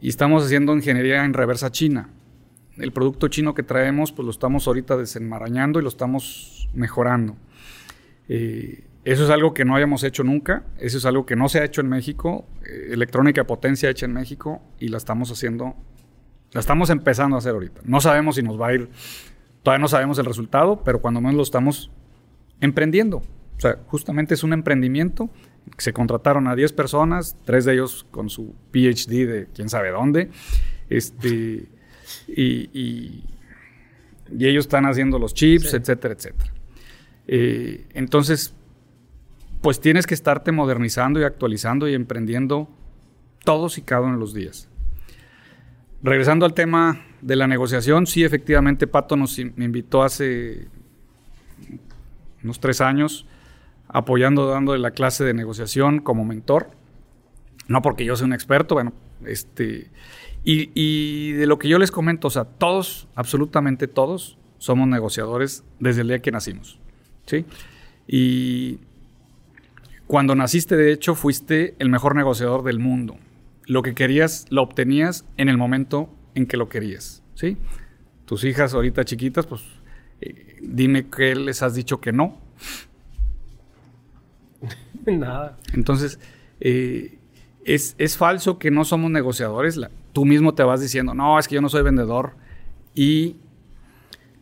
Y 0.00 0.08
estamos 0.08 0.44
haciendo 0.44 0.74
ingeniería 0.74 1.24
en 1.24 1.32
reversa 1.32 1.70
china 1.70 2.10
el 2.78 2.92
producto 2.92 3.28
chino 3.28 3.54
que 3.54 3.62
traemos, 3.62 4.12
pues 4.12 4.24
lo 4.24 4.30
estamos 4.30 4.66
ahorita 4.66 4.96
desenmarañando 4.96 5.78
y 5.78 5.82
lo 5.82 5.88
estamos 5.88 6.68
mejorando. 6.74 7.36
Eh, 8.28 8.84
eso 9.04 9.24
es 9.24 9.30
algo 9.30 9.54
que 9.54 9.64
no 9.64 9.74
habíamos 9.74 10.02
hecho 10.02 10.24
nunca, 10.24 10.64
eso 10.78 10.98
es 10.98 11.06
algo 11.06 11.26
que 11.26 11.36
no 11.36 11.48
se 11.48 11.60
ha 11.60 11.64
hecho 11.64 11.80
en 11.80 11.88
México, 11.88 12.46
eh, 12.64 12.88
electrónica 12.92 13.44
potencia 13.44 13.88
hecha 13.88 14.04
en 14.04 14.12
México 14.12 14.62
y 14.78 14.88
la 14.88 14.98
estamos 14.98 15.30
haciendo, 15.30 15.76
la 16.52 16.60
estamos 16.60 16.90
empezando 16.90 17.36
a 17.36 17.38
hacer 17.38 17.52
ahorita. 17.52 17.82
No 17.84 18.00
sabemos 18.00 18.36
si 18.36 18.42
nos 18.42 18.60
va 18.60 18.68
a 18.68 18.74
ir, 18.74 18.90
todavía 19.62 19.80
no 19.80 19.88
sabemos 19.88 20.18
el 20.18 20.26
resultado, 20.26 20.82
pero 20.84 21.00
cuando 21.00 21.20
menos 21.20 21.36
lo 21.36 21.42
estamos 21.42 21.90
emprendiendo. 22.60 23.22
O 23.56 23.60
sea, 23.60 23.78
justamente 23.86 24.34
es 24.34 24.42
un 24.42 24.52
emprendimiento. 24.52 25.30
Se 25.78 25.92
contrataron 25.92 26.46
a 26.46 26.54
10 26.54 26.72
personas, 26.72 27.36
tres 27.44 27.64
de 27.64 27.74
ellos 27.74 28.06
con 28.10 28.28
su 28.28 28.54
PhD 28.70 29.26
de 29.26 29.48
quién 29.54 29.68
sabe 29.68 29.90
dónde. 29.90 30.30
Este, 30.88 31.66
y, 32.28 33.24
ellos 34.38 34.64
están 34.64 34.86
haciendo 34.86 35.18
los 35.18 35.34
chips, 35.34 35.72
etcétera, 35.72 36.14
etcétera. 36.14 36.52
Eh, 37.28 37.86
entonces, 37.94 38.54
pues 39.60 39.80
tienes 39.80 40.06
que 40.06 40.14
estarte 40.14 40.50
modernizando 40.52 41.20
y 41.20 41.24
actualizando 41.24 41.88
y 41.88 41.94
emprendiendo 41.94 42.68
todos 43.44 43.78
y 43.78 43.82
cada 43.82 44.02
uno 44.02 44.14
de 44.14 44.20
los 44.20 44.34
días. 44.34 44.68
Regresando 46.02 46.44
al 46.44 46.54
tema 46.54 47.04
de 47.22 47.36
la 47.36 47.46
negociación, 47.46 48.06
sí, 48.06 48.24
efectivamente, 48.24 48.86
Pato 48.86 49.16
nos 49.16 49.38
me 49.38 49.64
invitó 49.64 50.02
hace 50.02 50.68
unos 52.42 52.60
tres 52.60 52.80
años 52.80 53.26
apoyando, 53.88 54.46
dándole 54.46 54.80
la 54.80 54.90
clase 54.90 55.24
de 55.24 55.34
negociación 55.34 56.00
como 56.00 56.24
mentor. 56.24 56.70
No 57.68 57.82
porque 57.82 58.04
yo 58.04 58.16
sea 58.16 58.26
un 58.26 58.32
experto, 58.32 58.74
bueno, 58.74 58.92
este, 59.24 59.90
y, 60.48 61.32
de 61.32 61.46
lo 61.46 61.58
que 61.58 61.68
yo 61.68 61.78
les 61.78 61.90
comento, 61.90 62.28
o 62.28 62.30
sea, 62.30 62.44
todos, 62.44 63.08
absolutamente 63.16 63.88
todos, 63.88 64.38
somos 64.58 64.86
negociadores 64.86 65.64
desde 65.80 66.02
el 66.02 66.08
día 66.08 66.20
que 66.20 66.30
nacimos. 66.30 66.78
¿sí? 67.26 67.44
Y 68.06 68.78
cuando 70.06 70.36
naciste, 70.36 70.76
de 70.76 70.92
hecho, 70.92 71.16
fuiste 71.16 71.74
el 71.80 71.88
mejor 71.88 72.14
negociador 72.14 72.62
del 72.62 72.78
mundo. 72.78 73.16
Lo 73.64 73.82
que 73.82 73.94
querías, 73.94 74.46
lo 74.50 74.62
obtenías 74.62 75.24
en 75.36 75.48
el 75.48 75.58
momento 75.58 76.08
en 76.36 76.46
que 76.46 76.56
lo 76.56 76.68
querías. 76.68 77.24
¿sí? 77.34 77.56
Tus 78.24 78.44
hijas 78.44 78.72
ahorita 78.72 79.04
chiquitas, 79.04 79.46
pues 79.46 79.62
eh, 80.20 80.58
dime 80.62 81.08
qué 81.08 81.34
les 81.34 81.62
has 81.62 81.74
dicho 81.74 82.00
que 82.00 82.12
no. 82.12 82.40
Nada. 85.18 85.56
Entonces, 85.72 86.18
eh, 86.60 87.18
es, 87.64 87.94
es, 87.98 88.16
falso 88.16 88.58
que 88.58 88.70
no 88.70 88.84
somos 88.84 89.10
negociadores. 89.10 89.80
Tú 90.12 90.24
mismo 90.24 90.54
te 90.54 90.62
vas 90.62 90.80
diciendo, 90.80 91.14
no, 91.14 91.38
es 91.38 91.48
que 91.48 91.54
yo 91.54 91.60
no 91.60 91.68
soy 91.68 91.82
vendedor. 91.82 92.32
Y 92.94 93.36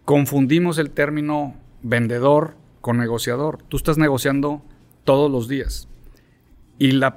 confundimos 0.05 0.79
el 0.79 0.91
término 0.91 1.55
vendedor 1.83 2.57
con 2.81 2.99
negociador. 2.99 3.63
Tú 3.69 3.77
estás 3.77 3.99
negociando 3.99 4.63
todos 5.05 5.31
los 5.31 5.49
días. 5.49 5.89
Y 6.79 6.93
la 6.93 7.17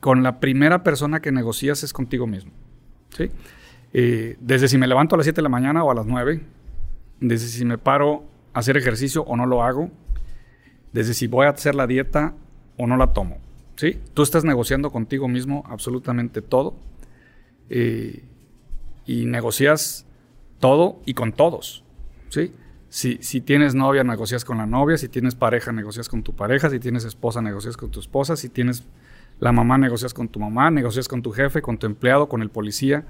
con 0.00 0.22
la 0.22 0.38
primera 0.38 0.82
persona 0.82 1.20
que 1.20 1.32
negocias 1.32 1.82
es 1.82 1.92
contigo 1.92 2.26
mismo. 2.26 2.52
¿sí? 3.16 3.30
Eh, 3.92 4.36
desde 4.40 4.68
si 4.68 4.78
me 4.78 4.86
levanto 4.86 5.14
a 5.14 5.18
las 5.18 5.24
7 5.24 5.36
de 5.36 5.42
la 5.42 5.48
mañana 5.48 5.82
o 5.82 5.90
a 5.90 5.94
las 5.94 6.06
9, 6.06 6.42
desde 7.20 7.48
si 7.48 7.64
me 7.64 7.78
paro 7.78 8.24
a 8.52 8.60
hacer 8.60 8.76
ejercicio 8.76 9.22
o 9.22 9.36
no 9.36 9.46
lo 9.46 9.62
hago, 9.62 9.90
desde 10.92 11.14
si 11.14 11.26
voy 11.26 11.46
a 11.46 11.50
hacer 11.50 11.74
la 11.74 11.86
dieta 11.86 12.34
o 12.78 12.86
no 12.86 12.96
la 12.96 13.12
tomo. 13.12 13.38
¿sí? 13.76 13.98
Tú 14.14 14.22
estás 14.22 14.44
negociando 14.44 14.90
contigo 14.90 15.28
mismo 15.28 15.64
absolutamente 15.68 16.40
todo 16.42 16.74
eh, 17.68 18.24
y 19.06 19.26
negocias 19.26 20.06
todo 20.60 21.00
y 21.04 21.14
con 21.14 21.32
todos, 21.32 21.84
¿sí? 22.28 22.52
Si, 22.90 23.18
si, 23.20 23.42
tienes 23.42 23.74
novia, 23.74 24.02
negocias 24.02 24.46
con 24.46 24.56
la 24.56 24.66
novia, 24.66 24.96
si 24.96 25.08
tienes 25.08 25.34
pareja, 25.34 25.72
negocias 25.72 26.08
con 26.08 26.22
tu 26.22 26.34
pareja, 26.34 26.70
si 26.70 26.80
tienes 26.80 27.04
esposa, 27.04 27.42
negocias 27.42 27.76
con 27.76 27.90
tu 27.90 28.00
esposa, 28.00 28.34
si 28.34 28.48
tienes 28.48 28.82
la 29.40 29.52
mamá, 29.52 29.76
negocias 29.76 30.14
con 30.14 30.28
tu 30.28 30.40
mamá, 30.40 30.70
negocias 30.70 31.06
con 31.06 31.20
tu 31.20 31.30
jefe, 31.32 31.60
con 31.60 31.78
tu 31.78 31.86
empleado, 31.86 32.30
con 32.30 32.40
el 32.40 32.48
policía, 32.48 33.04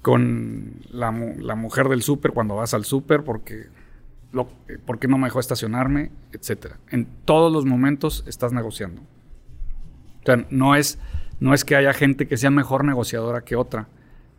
con 0.00 0.80
la, 0.90 1.12
la 1.38 1.54
mujer 1.54 1.88
del 1.88 2.02
súper 2.02 2.32
cuando 2.32 2.56
vas 2.56 2.72
al 2.72 2.86
súper 2.86 3.24
porque, 3.24 3.66
lo, 4.32 4.48
porque 4.86 5.08
no 5.08 5.18
me 5.18 5.26
dejó 5.26 5.40
estacionarme, 5.40 6.10
etc. 6.32 6.74
En 6.90 7.06
todos 7.24 7.52
los 7.52 7.64
momentos 7.64 8.24
estás 8.26 8.52
negociando. 8.52 9.02
No 10.50 10.74
es 10.74 10.98
no 11.40 11.54
es 11.54 11.64
que 11.64 11.76
haya 11.76 11.92
gente 11.92 12.26
que 12.26 12.36
sea 12.36 12.50
mejor 12.50 12.84
negociadora 12.84 13.42
que 13.42 13.56
otra, 13.56 13.86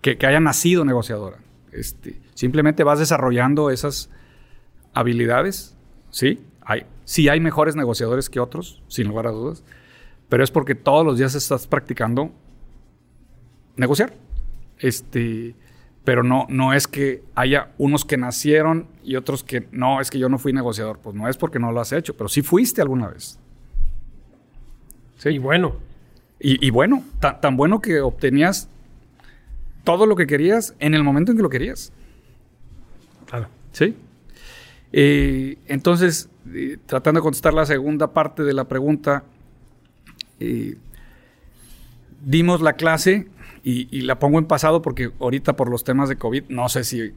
que, 0.02 0.18
haya 0.26 0.40
nacido 0.40 0.86
negociadora. 0.86 1.38
Este, 1.72 2.20
simplemente 2.34 2.84
vas 2.84 3.00
desarrollando 3.00 3.70
esas 3.70 4.10
habilidades, 4.94 5.76
¿sí? 6.10 6.42
Hay, 6.62 6.86
sí 7.06 7.30
hay 7.30 7.40
mejores 7.40 7.76
negociadores 7.76 8.30
que 8.30 8.40
otros, 8.40 8.84
sin 8.88 9.08
lugar 9.08 9.28
a 9.28 9.32
dudas, 9.32 9.64
pero 10.28 10.44
es 10.44 10.52
porque 10.52 10.76
todos 10.76 11.06
los 11.06 11.18
días 11.18 11.36
estás 11.36 11.68
practicando 11.68 12.32
negociar. 13.76 14.14
Este, 14.78 15.56
pero 16.04 16.24
no, 16.24 16.48
no 16.50 16.74
es 16.74 16.88
que 16.88 17.24
haya 17.36 17.72
unos 17.78 18.06
que 18.06 18.18
nacieron 18.18 18.88
y 19.04 19.16
otros 19.16 19.44
que 19.44 19.68
no, 19.72 20.02
es 20.02 20.10
que 20.10 20.20
yo 20.20 20.30
no 20.30 20.40
fui 20.40 20.54
negociador. 20.54 21.00
Pues 21.00 21.16
no 21.16 21.28
es 21.28 21.38
porque 21.38 21.60
no 21.60 21.72
lo 21.72 21.82
has 21.82 21.92
hecho, 21.92 22.16
pero 22.16 22.30
sí 22.30 22.42
fuiste 22.42 22.82
alguna 22.82 23.08
vez. 23.08 23.40
Sí. 25.18 25.30
Y 25.30 25.38
bueno, 25.38 25.76
y, 26.40 26.70
bueno, 26.70 27.04
tan, 27.20 27.58
bueno 27.58 27.82
que 27.82 28.00
obtenías 28.00 28.70
todo 29.84 30.06
lo 30.06 30.16
que 30.16 30.26
querías 30.26 30.74
en 30.80 30.94
el 30.94 31.04
momento 31.04 31.32
en 31.32 31.38
que 31.38 31.44
lo 31.44 31.50
querías. 31.50 31.92
Claro. 33.26 33.48
¿Sí? 33.74 33.96
Eh, 34.94 35.58
entonces, 35.68 36.30
eh, 36.54 36.78
tratando 36.86 37.20
de 37.20 37.24
contestar 37.24 37.54
la 37.54 37.66
segunda 37.66 38.14
parte 38.14 38.44
de 38.44 38.54
la 38.54 38.64
pregunta, 38.64 39.24
eh, 40.40 40.78
dimos 42.24 42.62
la 42.62 42.74
clase 42.74 43.28
y, 43.64 44.02
la 44.02 44.20
pongo 44.20 44.40
en 44.40 44.46
pasado 44.46 44.82
porque 44.82 45.12
ahorita 45.20 45.56
por 45.56 45.70
los 45.70 45.84
temas 45.84 46.10
de 46.10 46.18
COVID, 46.18 46.44
no 46.50 46.70
sé 46.70 46.84
si, 46.84 47.14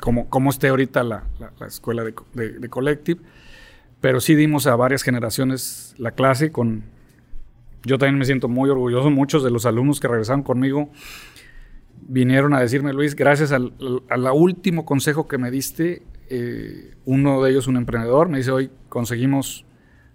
cómo, 0.00 0.50
esté 0.50 0.68
ahorita 0.68 1.02
la, 1.02 1.24
escuela 1.66 2.04
de, 2.04 2.14
de, 2.58 2.68
Collective, 2.68 3.20
pero 4.00 4.20
sí 4.20 4.34
dimos 4.34 4.66
a 4.66 4.76
varias 4.76 5.02
generaciones 5.02 5.94
la 5.98 6.12
clase 6.12 6.50
con... 6.50 6.84
Yo 7.84 7.98
también 7.98 8.18
me 8.18 8.24
siento 8.24 8.48
muy 8.48 8.70
orgulloso, 8.70 9.10
muchos 9.10 9.42
de 9.42 9.50
los 9.50 9.66
alumnos 9.66 9.98
que 9.98 10.06
regresaron 10.06 10.42
conmigo 10.42 10.90
vinieron 12.08 12.54
a 12.54 12.60
decirme, 12.60 12.92
Luis, 12.92 13.14
gracias 13.14 13.52
al, 13.52 13.72
último 14.34 14.84
consejo 14.84 15.28
que 15.28 15.38
me 15.38 15.50
diste, 15.50 16.02
eh, 16.28 16.94
uno 17.04 17.42
de 17.42 17.50
ellos, 17.50 17.66
un 17.66 17.76
emprendedor, 17.76 18.28
me 18.28 18.38
dice, 18.38 18.50
hoy 18.50 18.70
conseguimos 18.88 19.64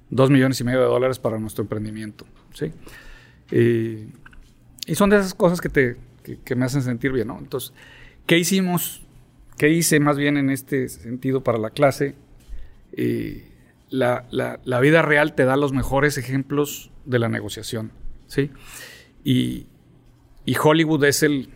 dos 0.10 0.30
millones 0.30 0.60
y 0.62 0.64
medio 0.64 0.80
de 0.80 0.86
dólares 0.86 1.20
para 1.20 1.40
nuestro 1.40 1.64
emprendimiento. 1.64 2.26
¿sí? 2.54 2.72
Y 4.88 4.96
son 4.96 5.10
de 5.10 5.18
esas 5.18 5.34
cosas 5.34 5.62
que, 5.62 5.70
te, 5.70 5.98
que, 6.44 6.56
me 6.56 6.66
hacen 6.66 6.82
sentir 6.82 7.12
bien. 7.12 7.28
¿no? 7.28 7.38
Entonces, 7.38 7.74
¿qué 8.26 8.38
hicimos? 8.38 9.04
¿Qué 9.58 9.70
hice 9.70 10.00
más 10.00 10.18
bien 10.18 10.38
en 10.38 10.50
este 10.50 10.88
sentido 10.90 11.44
para 11.44 11.58
la 11.58 11.72
clase? 11.72 12.16
Eh, 12.94 13.52
la, 13.90 14.26
la, 14.32 14.80
vida 14.80 15.02
real 15.02 15.34
te 15.34 15.46
da 15.46 15.58
los 15.58 15.74
mejores 15.74 16.18
ejemplos 16.18 16.92
de 17.06 17.20
la 17.20 17.30
negociación. 17.30 17.92
¿sí? 18.28 18.52
Y, 19.24 19.68
y 20.46 20.56
Hollywood 20.62 21.04
es 21.06 21.24
el, 21.24 21.50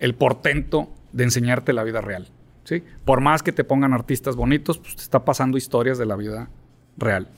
el 0.00 0.14
portento 0.14 0.92
de 1.12 1.24
enseñarte 1.24 1.72
la 1.72 1.84
vida 1.84 2.00
real. 2.00 2.28
¿sí? 2.64 2.82
Por 3.04 3.20
más 3.20 3.42
que 3.42 3.52
te 3.52 3.64
pongan 3.64 3.92
artistas 3.92 4.34
bonitos, 4.34 4.78
pues 4.78 4.96
te 4.96 5.02
está 5.02 5.24
pasando 5.24 5.56
historias 5.56 5.98
de 5.98 6.06
la 6.06 6.16
vida 6.16 6.48
real. 6.96 7.28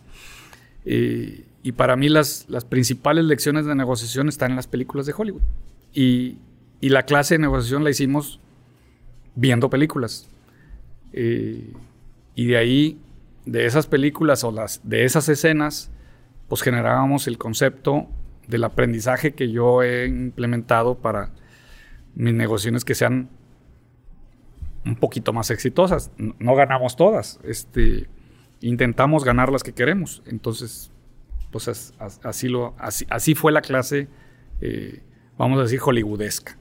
y 0.84 1.72
para 1.72 1.96
mí 1.96 2.08
las, 2.08 2.46
las, 2.48 2.64
principales 2.64 3.24
lecciones 3.24 3.66
de 3.66 3.74
negociación 3.74 4.28
están 4.28 4.50
en 4.52 4.56
las 4.56 4.66
películas 4.66 5.06
de 5.06 5.14
Hollywood. 5.16 5.42
Y, 5.92 6.38
la 6.80 7.04
clase 7.04 7.34
de 7.34 7.38
negociación 7.40 7.82
la 7.82 7.90
hicimos 7.90 8.38
viendo 9.34 9.68
películas. 9.68 10.28
y 11.12 12.46
de 12.46 12.56
ahí, 12.56 13.00
de 13.44 13.66
esas 13.66 13.86
películas 13.86 14.44
o 14.44 14.52
las, 14.52 14.80
de 14.84 15.04
esas 15.04 15.28
escenas, 15.28 15.90
pues 16.48 16.62
generábamos 16.62 17.26
el 17.26 17.38
concepto 17.38 18.06
del 18.46 18.64
aprendizaje 18.64 19.34
que 19.34 19.50
yo 19.50 19.82
he 19.82 20.06
implementado 20.06 20.96
para 20.96 21.30
mis 22.14 22.34
negociaciones 22.34 22.84
que 22.84 22.94
sean 22.94 23.28
un 24.84 24.96
poquito 24.96 25.32
más 25.32 25.50
exitosas. 25.50 26.12
No, 26.16 26.54
ganamos 26.54 26.96
todas, 26.96 27.40
este, 27.44 28.08
intentamos 28.60 29.24
ganar 29.24 29.50
las 29.50 29.62
que 29.62 29.72
queremos. 29.72 30.22
Entonces, 30.26 30.90
pues 31.50 31.94
así, 32.22 32.48
lo, 32.48 32.74
así, 32.78 33.34
fue 33.34 33.52
la 33.52 33.62
clase, 33.62 34.08
eh, 34.60 35.02
vamos 35.38 35.58
a 35.58 35.62
decir, 35.62 35.80
hollywoodesca. 35.80 36.58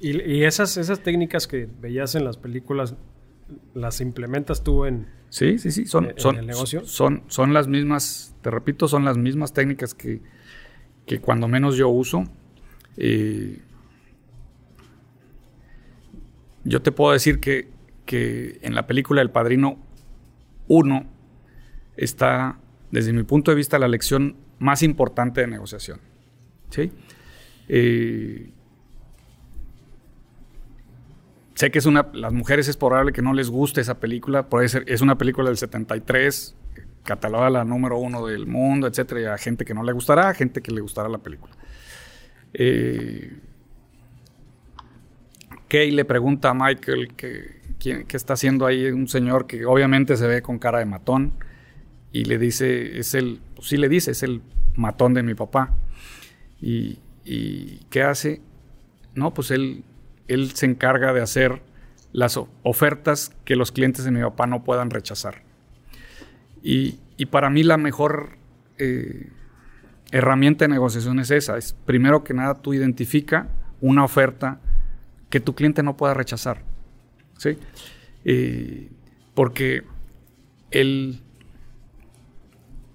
¿Y, 0.00 0.44
esas, 0.44 0.78
esas 0.78 1.02
técnicas 1.02 1.46
que 1.46 1.68
veías 1.80 2.14
en 2.14 2.24
las 2.24 2.38
películas, 2.38 2.96
las 3.74 4.00
implementas 4.00 4.64
tú 4.64 4.86
en, 4.86 5.06
sí, 5.28 5.58
sí, 5.58 5.70
sí. 5.70 5.84
Son, 5.84 6.14
son, 6.16 6.36
el 6.36 6.46
negocio? 6.46 6.86
Son, 6.86 7.22
son 7.26 7.52
las 7.52 7.68
mismas, 7.68 8.34
te 8.40 8.50
repito, 8.50 8.88
son 8.88 9.04
las 9.04 9.18
mismas 9.18 9.52
técnicas 9.52 9.92
que, 9.92 10.22
que 11.06 11.20
cuando 11.20 11.48
menos 11.48 11.76
yo 11.76 11.88
uso. 11.88 12.24
Eh, 12.96 13.60
yo 16.64 16.82
te 16.82 16.92
puedo 16.92 17.12
decir 17.12 17.40
que, 17.40 17.68
en 18.62 18.74
la 18.74 18.86
película 18.86 19.22
El 19.22 19.30
Padrino 19.30 19.78
1 20.70 21.04
está, 21.96 22.58
desde 22.92 23.12
mi 23.12 23.24
punto 23.24 23.50
de 23.50 23.56
vista, 23.56 23.78
la 23.78 23.88
lección 23.88 24.36
más 24.60 24.84
importante 24.84 25.40
de 25.40 25.48
negociación. 25.48 26.00
Eh, 27.68 28.52
sé 31.54 31.70
que 31.72 31.78
es 31.80 31.86
una, 31.86 32.08
las 32.14 32.32
mujeres 32.32 32.68
es 32.68 32.76
probable 32.76 33.12
que 33.12 33.20
no 33.20 33.34
les 33.34 33.50
guste 33.50 33.80
esa 33.80 33.98
película, 33.98 34.48
puede 34.48 34.68
ser, 34.68 34.84
es 34.86 35.00
una 35.00 35.18
película 35.18 35.48
del 35.48 35.58
73, 35.58 36.54
catalogada 37.02 37.50
la 37.50 37.64
número 37.64 37.98
uno 37.98 38.24
del 38.24 38.46
mundo, 38.46 38.86
etcétera, 38.86 39.20
y 39.20 39.24
a 39.24 39.38
gente 39.38 39.64
que 39.64 39.74
no 39.74 39.82
le 39.82 39.92
gustará, 39.92 40.28
a 40.28 40.34
gente 40.34 40.62
que 40.62 40.70
le 40.70 40.80
gustará 40.80 41.08
la 41.08 41.18
película. 41.18 41.52
Eh, 42.54 43.36
Kay 45.70 45.92
le 45.92 46.04
pregunta 46.04 46.50
a 46.50 46.54
Michael 46.54 47.14
que, 47.14 47.60
está 48.10 48.32
haciendo 48.32 48.66
ahí 48.66 48.90
un 48.90 49.06
señor 49.06 49.46
que 49.46 49.64
obviamente 49.64 50.16
se 50.16 50.26
ve 50.26 50.42
con 50.42 50.58
cara 50.58 50.80
de 50.80 50.84
matón 50.84 51.32
y 52.12 52.24
le 52.24 52.38
dice, 52.38 52.98
es 52.98 53.14
el, 53.14 53.40
pues 53.54 53.70
le 53.72 53.88
dice, 53.88 54.10
es 54.10 54.24
el 54.24 54.42
matón 54.74 55.14
de 55.14 55.22
mi 55.22 55.34
papá. 55.34 55.76
Y, 56.60 56.98
¿qué 57.88 58.02
hace? 58.02 58.42
No, 59.14 59.32
pues 59.32 59.52
él, 59.52 59.84
él 60.26 60.50
se 60.50 60.66
encarga 60.66 61.12
de 61.12 61.22
hacer 61.22 61.62
las 62.12 62.38
ofertas 62.64 63.32
que 63.44 63.54
los 63.54 63.70
clientes 63.70 64.04
de 64.04 64.10
mi 64.10 64.20
papá 64.20 64.48
no 64.48 64.64
puedan 64.64 64.90
rechazar. 64.90 65.42
Y, 66.64 66.98
para 67.30 67.48
mí 67.48 67.62
la 67.62 67.76
mejor 67.76 68.38
eh, 68.78 69.28
herramienta 70.10 70.64
de 70.64 70.70
negociación 70.70 71.20
es 71.20 71.30
esa. 71.30 71.56
Es 71.56 71.74
primero 71.86 72.24
que 72.24 72.34
nada 72.34 72.54
tú 72.54 72.74
identifica 72.74 73.46
una 73.80 74.02
oferta 74.02 74.60
que 75.30 75.40
tu 75.40 75.54
cliente 75.54 75.82
no 75.82 75.96
pueda 75.96 76.14
rechazar. 76.14 76.62
¿sí? 77.38 77.56
Porque 79.34 79.84
el, 80.70 81.22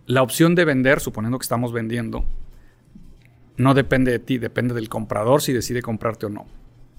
la 0.05 0.21
opción 0.21 0.53
de 0.53 0.65
vender, 0.65 0.99
suponiendo 0.99 1.39
que 1.39 1.43
estamos 1.43 1.73
vendiendo, 1.73 2.25
no 3.57 3.73
depende 3.73 4.11
de 4.11 4.19
ti, 4.19 4.37
depende 4.37 4.73
del 4.73 4.89
comprador 4.89 5.41
si 5.41 5.53
decide 5.53 5.81
comprarte 5.81 6.27
o 6.27 6.29
no. 6.29 6.45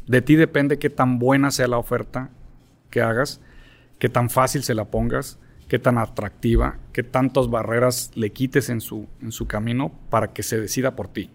De 0.07 0.23
ti 0.23 0.37
depende 0.37 0.79
qué 0.79 0.91
tan 0.91 1.19
buena 1.19 1.51
sea 1.51 1.69
la 1.69 1.79
oferta 1.79 2.31
que 2.91 3.03
hagas, 3.03 3.41
qué 3.99 4.09
tan 4.09 4.31
fácil 4.31 4.63
se 4.63 4.75
la 4.75 4.87
pongas, 4.87 5.39
qué 5.69 5.79
tan 5.79 5.99
atractiva, 5.99 6.79
qué 6.93 7.03
tantas 7.03 7.51
barreras 7.51 8.13
le 8.15 8.31
quites 8.31 8.71
en 8.71 8.81
su, 8.81 9.07
en 9.21 9.33
su 9.33 9.47
camino 9.47 9.93
para 10.11 10.33
que 10.33 10.43
se 10.43 10.61
decida 10.61 10.97
por 10.97 11.09
ti. 11.09 11.31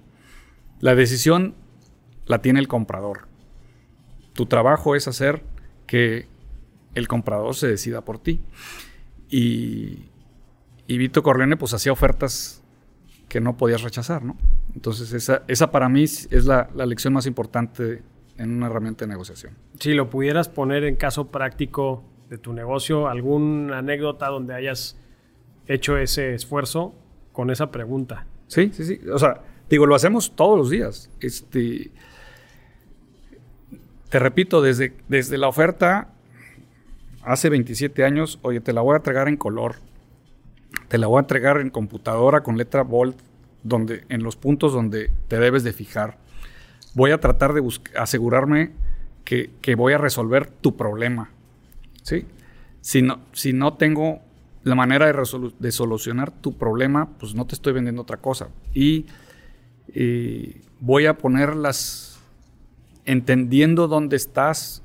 La 0.80 0.95
decisión 0.95 1.54
la 2.26 2.41
tiene 2.41 2.60
el 2.60 2.68
comprador. 2.68 3.28
Tu 4.41 4.47
trabajo 4.47 4.95
es 4.95 5.07
hacer 5.07 5.43
que 5.85 6.25
el 6.95 7.07
comprador 7.07 7.53
se 7.53 7.67
decida 7.67 8.01
por 8.01 8.17
ti. 8.17 8.41
Y, 9.29 9.99
y 10.87 10.97
Vito 10.97 11.21
Corleone 11.21 11.57
pues 11.57 11.75
hacía 11.75 11.91
ofertas 11.91 12.63
que 13.29 13.39
no 13.39 13.55
podías 13.55 13.83
rechazar, 13.83 14.23
¿no? 14.23 14.35
Entonces 14.73 15.13
esa, 15.13 15.43
esa 15.47 15.69
para 15.69 15.89
mí 15.89 16.05
es 16.05 16.45
la, 16.47 16.71
la, 16.73 16.87
lección 16.87 17.13
más 17.13 17.27
importante 17.27 18.01
en 18.39 18.55
una 18.55 18.65
herramienta 18.65 19.05
de 19.05 19.09
negociación. 19.09 19.53
Si 19.79 19.93
lo 19.93 20.09
pudieras 20.09 20.49
poner 20.49 20.85
en 20.85 20.95
caso 20.95 21.27
práctico 21.27 22.03
de 22.27 22.39
tu 22.39 22.51
negocio, 22.51 23.09
alguna 23.09 23.77
anécdota 23.77 24.25
donde 24.29 24.55
hayas 24.55 24.97
hecho 25.67 25.99
ese 25.99 26.33
esfuerzo 26.33 26.95
con 27.31 27.51
esa 27.51 27.69
pregunta. 27.69 28.25
Sí, 28.47 28.71
sí, 28.73 28.85
sí. 28.85 29.01
O 29.13 29.19
sea, 29.19 29.43
digo, 29.69 29.85
lo 29.85 29.93
hacemos 29.93 30.35
todos 30.35 30.57
los 30.57 30.71
días. 30.71 31.11
Este, 31.19 31.91
te 34.12 34.20
repito, 34.20 34.62
desde, 34.62 34.93
desde 35.07 35.38
la 35.38 35.47
oferta, 35.47 36.09
hace 37.24 37.47
27 37.47 38.03
años, 38.03 38.39
oye, 38.41 38.59
te 38.59 38.74
la 38.74 38.82
voy 38.82 38.95
a 38.95 38.97
entregar 38.97 39.30
en 39.30 39.38
color, 39.38 39.76
te 40.89 40.97
la 40.97 41.07
voy 41.07 41.20
a 41.20 41.22
entregar 41.22 41.62
en 41.62 41.70
computadora 41.70 42.43
con 42.43 42.57
letra 42.57 42.84
bold, 42.84 43.16
donde, 43.64 44.03
en 44.09 44.22
los 44.22 44.36
puntos 44.36 44.74
donde 44.74 45.12
te 45.30 45.39
debes 45.39 45.64
de 45.64 45.72
fijar. 45.72 46.18
Voy 46.93 47.12
a 47.12 47.22
tratar 47.22 47.53
de 47.53 47.66
asegurarme 47.97 48.72
que, 49.24 49.76
voy 49.78 49.93
a 49.93 49.97
resolver 49.97 50.45
tu 50.45 50.76
problema. 50.76 51.30
¿sí? 52.03 52.26
Si, 52.82 53.01
no, 53.01 53.22
si 53.32 53.53
no 53.53 53.76
tengo 53.76 54.20
la 54.64 54.76
manera 54.76 55.05
de, 55.05 55.14
de, 55.57 55.72
solucionar 55.72 56.32
tu 56.32 56.57
problema, 56.57 57.07
pues 57.18 57.34
no 57.34 57.47
te 57.47 57.55
estoy 57.55 57.72
vendiendo 57.72 58.01
otra 58.01 58.18
cosa. 58.18 58.49
Y, 58.74 59.05
y 59.88 60.57
voy 60.82 61.05
a 61.05 61.18
poner 61.18 61.55
las 61.55 62.11
entendiendo 63.06 63.88
dónde 63.88 64.16
estás, 64.16 64.84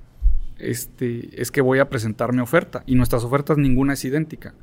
este, 0.59 1.41
es 1.41 1.51
que 1.51 1.61
voy 1.61 1.79
a 1.79 1.89
presentar 1.89 2.33
mi 2.33 2.41
oferta. 2.41 2.83
Y 2.87 2.95
nuestras 2.95 3.25
ofertas 3.25 3.59
ninguna 3.59 3.95
es 3.95 4.05
idéntica. 4.05 4.55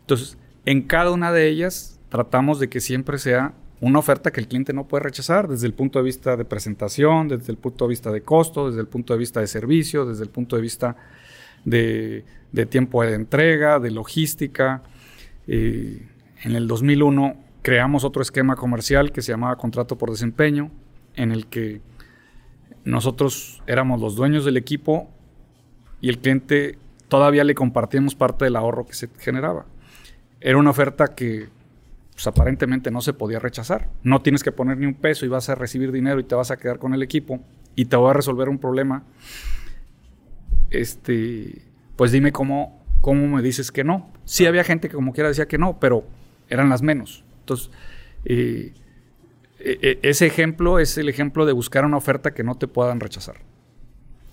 Entonces, 0.00 0.38
en 0.64 0.82
cada 0.82 1.10
una 1.10 1.32
de 1.32 1.48
ellas 1.48 2.00
tratamos 2.08 2.60
de 2.60 2.68
que 2.68 2.80
siempre 2.80 3.18
sea 3.18 3.54
una 3.80 3.98
oferta 3.98 4.32
que 4.32 4.40
el 4.40 4.48
cliente 4.48 4.72
no 4.72 4.88
puede 4.88 5.04
rechazar 5.04 5.48
desde 5.48 5.66
el 5.66 5.74
punto 5.74 5.98
de 5.98 6.04
vista 6.04 6.36
de 6.36 6.44
presentación, 6.44 7.28
desde 7.28 7.52
el 7.52 7.58
punto 7.58 7.84
de 7.84 7.90
vista 7.90 8.10
de 8.10 8.22
costo, 8.22 8.68
desde 8.68 8.80
el 8.80 8.86
punto 8.86 9.12
de 9.12 9.18
vista 9.18 9.40
de 9.40 9.46
servicio, 9.46 10.06
desde 10.06 10.22
el 10.22 10.30
punto 10.30 10.56
de 10.56 10.62
vista 10.62 10.96
de, 11.64 12.24
tiempo 12.70 13.02
de 13.02 13.14
entrega, 13.14 13.78
de 13.78 13.90
logística. 13.90 14.82
Eh, 15.46 16.08
en 16.42 16.56
el 16.56 16.66
2001 16.66 17.36
creamos 17.62 18.04
otro 18.04 18.22
esquema 18.22 18.56
comercial 18.56 19.12
que 19.12 19.20
se 19.20 19.32
llamaba 19.32 19.56
contrato 19.56 19.98
por 19.98 20.10
desempeño, 20.10 20.70
en 21.14 21.32
el 21.32 21.46
que 21.46 21.80
nosotros 22.86 23.60
éramos 23.66 24.00
los 24.00 24.14
dueños 24.14 24.44
del 24.44 24.56
equipo 24.56 25.10
y 26.00 26.08
el 26.08 26.18
cliente 26.18 26.78
todavía 27.08 27.42
le 27.42 27.56
compartíamos 27.56 28.14
parte 28.14 28.44
del 28.44 28.54
ahorro 28.54 28.86
que 28.86 28.94
se 28.94 29.08
generaba. 29.18 29.66
Era 30.40 30.56
una 30.56 30.70
oferta 30.70 31.08
que 31.08 31.48
pues, 32.14 32.24
aparentemente 32.28 32.92
no 32.92 33.00
se 33.00 33.12
podía 33.12 33.40
rechazar. 33.40 33.90
No 34.04 34.22
tienes 34.22 34.44
que 34.44 34.52
poner 34.52 34.78
ni 34.78 34.86
un 34.86 34.94
peso 34.94 35.26
y 35.26 35.28
vas 35.28 35.48
a 35.48 35.56
recibir 35.56 35.90
dinero 35.90 36.20
y 36.20 36.24
te 36.24 36.36
vas 36.36 36.52
a 36.52 36.58
quedar 36.58 36.78
con 36.78 36.94
el 36.94 37.02
equipo 37.02 37.40
y 37.74 37.86
te 37.86 37.96
voy 37.96 38.10
a 38.10 38.12
resolver 38.12 38.48
un 38.48 38.58
problema. 38.58 39.02
Este, 40.70 41.62
pues 41.96 42.12
dime 42.12 42.30
cómo, 42.30 42.84
cómo 43.00 43.26
me 43.26 43.42
dices 43.42 43.72
que 43.72 43.82
no. 43.82 44.12
Sí 44.24 44.46
había 44.46 44.62
gente 44.62 44.88
que 44.88 44.94
como 44.94 45.12
quiera 45.12 45.28
decía 45.28 45.48
que 45.48 45.58
no, 45.58 45.80
pero 45.80 46.06
eran 46.48 46.68
las 46.68 46.82
menos. 46.82 47.24
Entonces, 47.40 47.72
eh, 48.24 48.72
e, 49.58 49.78
e, 50.02 50.08
ese 50.08 50.26
ejemplo 50.26 50.78
es 50.78 50.98
el 50.98 51.08
ejemplo 51.08 51.46
de 51.46 51.52
buscar 51.52 51.84
una 51.84 51.96
oferta 51.96 52.32
que 52.34 52.42
no 52.42 52.56
te 52.56 52.68
puedan 52.68 53.00
rechazar. 53.00 53.36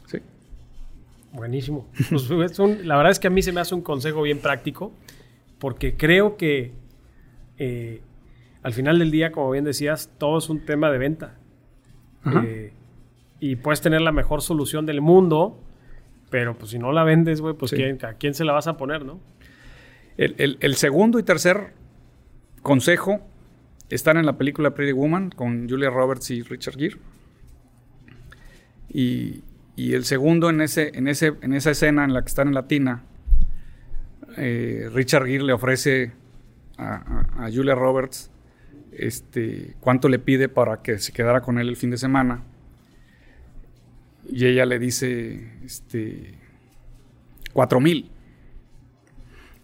Sí. 0.06 0.20
Buenísimo. 1.32 1.88
Pues, 2.10 2.30
la 2.30 2.98
verdad 2.98 3.12
es 3.12 3.20
que 3.20 3.28
a 3.28 3.30
mí 3.30 3.42
se 3.42 3.52
me 3.52 3.62
hace 3.62 3.76
un 3.76 3.82
consejo 3.82 4.22
bien 4.22 4.40
práctico, 4.40 4.94
porque 5.60 5.96
creo 5.96 6.38
que 6.38 6.74
eh, 7.58 8.02
al 8.62 8.74
final 8.74 9.00
del 9.00 9.12
día, 9.12 9.32
como 9.32 9.52
bien 9.52 9.64
decías, 9.64 10.10
todo 10.18 10.38
es 10.38 10.50
un 10.50 10.66
tema 10.66 10.92
de 10.92 10.98
venta. 10.98 11.36
Eh, 12.46 12.72
y 13.42 13.58
puedes 13.58 13.82
tener 13.82 14.00
la 14.00 14.14
mejor 14.14 14.42
solución 14.42 14.86
del 14.86 15.02
mundo, 15.02 15.60
pero 16.30 16.58
pues 16.58 16.72
si 16.72 16.80
no 16.80 16.94
la 16.94 17.04
vendes, 17.04 17.42
güey, 17.42 17.54
pues 17.54 17.74
¿a 18.04 18.14
quién 18.14 18.34
se 18.34 18.46
la 18.46 18.54
vas 18.54 18.68
a 18.68 18.78
poner, 18.78 19.04
no? 19.04 19.20
el 20.16 20.76
segundo 20.76 21.18
y 21.18 21.24
tercer 21.24 21.74
consejo 22.62 23.20
están 23.94 24.18
en 24.18 24.26
la 24.26 24.38
película 24.38 24.74
Pretty 24.74 24.92
Woman 24.92 25.30
con 25.30 25.70
Julia 25.70 25.90
Roberts 25.90 26.32
y 26.32 26.42
Richard 26.42 26.78
Gere. 26.78 26.98
Y, 28.90 29.44
el 29.78 30.06
segundo, 30.06 30.50
en, 30.50 30.62
ese, 30.62 30.92
en, 30.94 31.08
ese, 31.08 31.34
en 31.42 31.54
esa 31.54 31.72
escena 31.72 32.04
en 32.04 32.14
la 32.14 32.22
que 32.22 32.28
están 32.28 32.48
en 32.48 32.54
la 32.54 32.68
tina, 32.68 33.04
eh, 34.38 34.90
Richard 34.94 35.26
Gere 35.26 35.44
le 35.44 35.54
ofrece 35.54 36.12
a, 36.78 37.50
Julia 37.54 37.76
Roberts 37.76 38.32
este, 38.92 39.76
cuánto 39.80 40.10
le 40.10 40.20
pide 40.20 40.50
para 40.50 40.82
que 40.82 41.00
se 41.00 41.12
quedara 41.12 41.42
con 41.42 41.58
él 41.60 41.70
el 41.70 41.76
fin 41.76 41.90
de 41.90 41.98
semana. 41.98 42.44
Y 44.30 44.46
ella 44.46 44.66
le 44.66 44.80
dice, 44.80 45.52
este, 45.64 46.36
cuatro 47.52 47.80
mil. 47.80 48.10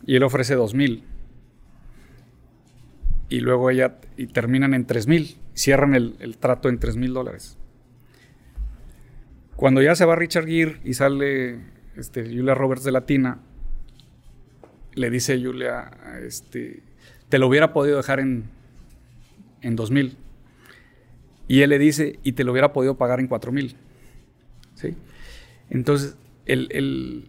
Y 0.05 0.15
él 0.15 0.23
ofrece 0.23 0.55
dos 0.55 0.73
mil 0.73 1.03
y 3.30 3.39
luego 3.41 3.69
ella 3.69 3.99
y 4.17 4.27
terminan 4.27 4.73
en 4.73 4.86
3 4.86 5.07
mil, 5.07 5.38
cierran 5.53 5.95
el, 5.95 6.38
trato 6.39 6.69
en 6.69 6.80
3 6.80 6.97
mil 6.97 7.13
dólares. 7.13 7.57
Cuando 9.55 9.82
ya 9.82 9.95
se 9.95 10.05
va 10.05 10.15
Richard 10.15 10.47
Gere 10.47 10.80
y 10.84 10.93
sale 10.93 11.59
este, 11.95 12.23
Julia 12.23 12.55
Roberts 12.55 12.84
de 12.84 12.91
Latina, 12.91 13.39
le 14.93 15.09
dice 15.09 15.41
Julia, 15.41 15.91
este, 16.25 16.82
te 17.30 17.38
lo 17.39 17.47
hubiera 17.47 17.73
podido 17.73 17.97
dejar 17.97 18.19
en, 18.19 18.45
en 19.61 19.75
2 19.75 19.91
mil. 19.91 20.17
Y 21.47 21.61
él 21.61 21.71
le 21.71 21.80
dice, 21.80 22.19
y 22.23 22.34
te 22.34 22.43
lo 22.43 22.51
hubiera 22.51 22.73
podido 22.73 22.97
pagar 22.97 23.19
en 23.19 23.27
4 23.27 23.51
mil. 23.51 23.75
¿Sí? 24.75 24.95
Entonces, 25.69 26.15
el, 26.45 27.27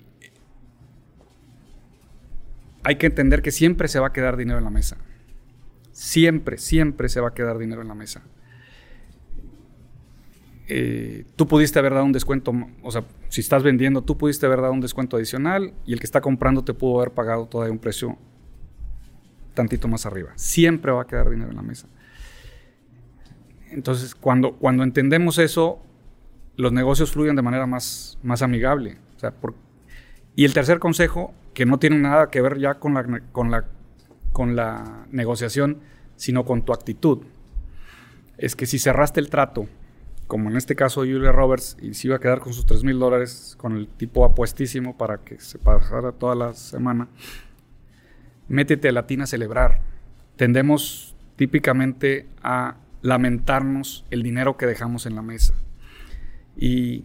hay 2.82 2.96
que 2.96 3.07
entender 3.07 3.42
que 3.42 3.51
siempre 3.51 3.88
se 3.88 3.98
va 3.98 4.09
a 4.09 4.12
quedar 4.12 4.36
dinero 4.36 4.59
en 4.59 4.64
la 4.64 4.70
mesa. 4.70 4.96
Siempre, 6.01 6.57
siempre 6.57 7.11
se 7.11 7.20
va 7.20 7.28
a 7.28 7.34
quedar 7.34 7.59
dinero 7.59 7.82
en 7.82 7.88
la 7.88 7.94
mesa. 7.94 8.22
Eh, 10.66 11.26
tú 11.36 11.46
pudiste 11.46 11.78
haber 11.78 11.92
dado 11.92 12.07
un 12.07 12.12
descuento, 12.12 12.55
o 12.82 12.90
sea, 12.90 13.05
si 13.28 13.42
estás 13.42 13.62
vendiendo, 13.62 14.01
tú 14.01 14.16
pudiste 14.16 14.46
haber 14.46 14.62
dado 14.62 14.72
un 14.72 14.80
descuento 14.80 15.18
adicional 15.18 15.74
y 15.84 15.92
el 15.92 16.01
que 16.01 16.07
está 16.07 16.22
comprando 16.22 16.64
te 16.64 16.72
pudo 16.72 17.03
haber 17.03 17.12
pagado 17.12 17.44
todavía 17.48 17.72
un 17.72 17.78
precio 17.78 18.16
tantito 19.53 19.88
más 19.88 20.07
arriba. 20.07 20.30
Siempre 20.36 20.90
va 20.90 21.03
a 21.03 21.07
quedar 21.07 21.28
dinero 21.28 21.51
en 21.51 21.57
la 21.57 21.62
mesa. 21.62 21.86
Entonces, 23.70 24.14
cuando, 24.14 24.55
cuando 24.55 24.84
entendemos 24.84 25.36
eso, 25.36 25.82
los 26.57 26.72
negocios 26.72 27.12
fluyen 27.12 27.36
de 27.36 27.42
manera 27.42 27.66
más, 27.66 28.18
más 28.22 28.40
amigable. 28.40 28.96
y 30.34 30.46
el 30.46 30.55
tercer 30.55 30.78
consejo, 30.78 31.34
que 31.53 31.66
no 31.66 31.78
tiene 31.78 31.98
nada 31.98 32.30
que 32.30 32.40
ver 32.40 32.59
ya 32.59 32.76
con 32.76 32.94
la, 32.94 33.20
con 33.32 33.51
la 33.51 33.66
con 34.33 34.57
la 34.57 35.07
negociación, 35.11 35.78
sino 36.16 36.45
con 36.45 36.62
tu 36.64 36.72
actitud. 36.72 37.24
Es 38.39 38.57
que 38.57 38.66
si 38.66 38.78
cerraste 38.78 39.20
el 39.20 39.31
trato, 39.31 39.66
como 40.26 40.49
en 40.49 40.57
este 40.57 40.76
caso 40.76 41.01
Julia 41.01 41.33
Roberts, 41.33 41.76
y 41.83 41.95
se 41.95 42.09
iba 42.09 42.16
a 42.16 42.20
quedar 42.20 42.41
con 42.41 42.53
sus 42.53 42.64
3 42.66 42.85
mil 42.85 42.99
dólares, 42.99 43.55
con 43.59 43.76
el 43.76 43.89
tipo 43.89 44.24
apuestísimo 44.24 44.97
para 44.97 45.18
que 45.18 45.41
se 45.41 45.59
pasara 45.59 46.12
toda 46.12 46.35
la 46.35 46.55
semana, 46.55 47.09
métete 48.49 48.89
a 48.89 48.93
latina 48.93 49.24
a 49.24 49.26
celebrar. 49.26 49.83
Tendemos 50.37 51.16
típicamente 51.37 52.28
a 52.43 52.76
lamentarnos 53.03 54.05
el 54.11 54.22
dinero 54.22 54.57
que 54.57 54.66
dejamos 54.66 55.07
en 55.07 55.16
la 55.16 55.22
mesa. 55.22 55.55
Y, 56.57 57.05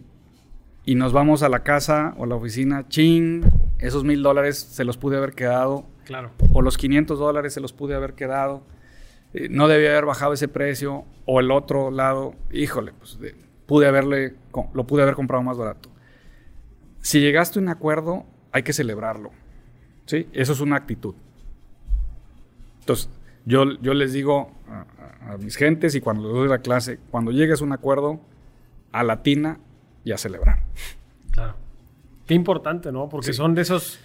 y 0.84 0.94
nos 0.94 1.12
vamos 1.12 1.42
a 1.42 1.48
la 1.48 1.62
casa 1.62 2.14
o 2.18 2.26
la 2.26 2.34
oficina, 2.34 2.86
ching, 2.88 3.42
esos 3.78 4.04
mil 4.04 4.22
dólares 4.22 4.58
se 4.58 4.84
los 4.84 4.96
pude 4.96 5.16
haber 5.16 5.32
quedado 5.32 5.86
Claro. 6.06 6.30
O 6.52 6.62
los 6.62 6.78
500 6.78 7.18
dólares 7.18 7.52
se 7.52 7.60
los 7.60 7.72
pude 7.72 7.94
haber 7.94 8.14
quedado. 8.14 8.62
Eh, 9.34 9.48
no 9.50 9.66
debía 9.66 9.90
haber 9.90 10.06
bajado 10.06 10.32
ese 10.32 10.48
precio. 10.48 11.04
O 11.26 11.40
el 11.40 11.50
otro 11.50 11.90
lado, 11.90 12.34
híjole, 12.52 12.92
pues 12.92 13.18
pude 13.66 13.88
haberle, 13.88 14.34
lo 14.72 14.86
pude 14.86 15.02
haber 15.02 15.16
comprado 15.16 15.42
más 15.42 15.58
barato. 15.58 15.90
Si 17.00 17.20
llegaste 17.20 17.58
a 17.58 17.62
un 17.62 17.68
acuerdo, 17.68 18.24
hay 18.52 18.62
que 18.62 18.72
celebrarlo. 18.72 19.32
¿sí? 20.06 20.28
Eso 20.32 20.52
es 20.52 20.60
una 20.60 20.76
actitud. 20.76 21.16
Entonces, 22.80 23.10
yo, 23.44 23.64
yo 23.80 23.92
les 23.92 24.12
digo 24.12 24.52
a, 24.68 24.86
mis 25.38 25.56
gentes 25.56 25.96
y 25.96 26.00
cuando 26.00 26.28
les 26.28 26.32
doy 26.32 26.48
la 26.48 26.58
clase, 26.58 27.00
cuando 27.10 27.32
llegues 27.32 27.60
a 27.60 27.64
un 27.64 27.72
acuerdo, 27.72 28.20
a 28.92 29.02
latina 29.02 29.58
y 30.04 30.12
a 30.12 30.18
celebrar. 30.18 30.62
Claro. 31.32 31.56
Qué 32.26 32.34
importante, 32.34 32.92
¿no? 32.92 33.08
Porque 33.08 33.32
son 33.32 33.54
de 33.54 33.62
esos 33.62 34.00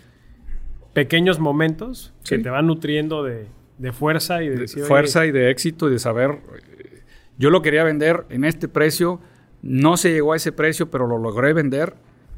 pequeños 0.94 1.40
momentos 1.40 2.14
que 2.28 2.38
te 2.38 2.50
van 2.50 2.68
nutriendo 2.68 3.24
de, 3.24 3.48
fuerza 3.94 4.44
y 4.44 4.50
de, 4.50 4.68
fuerza 4.68 5.26
y 5.26 5.32
de 5.32 5.50
éxito 5.50 5.90
y 5.90 5.94
de 5.94 6.00
saber. 6.00 6.32
Eh, 6.32 7.02
yo 7.38 7.50
lo 7.50 7.62
quería 7.62 7.84
vender 7.84 8.26
en 8.30 8.44
este 8.44 8.68
precio, 8.68 9.20
no 9.62 9.98
se 9.98 10.12
llegó 10.12 10.34
a 10.34 10.36
ese 10.36 10.52
precio, 10.52 10.92
pero 10.92 11.08
lo 11.08 11.18
logré 11.18 11.54
vender. 11.54 11.96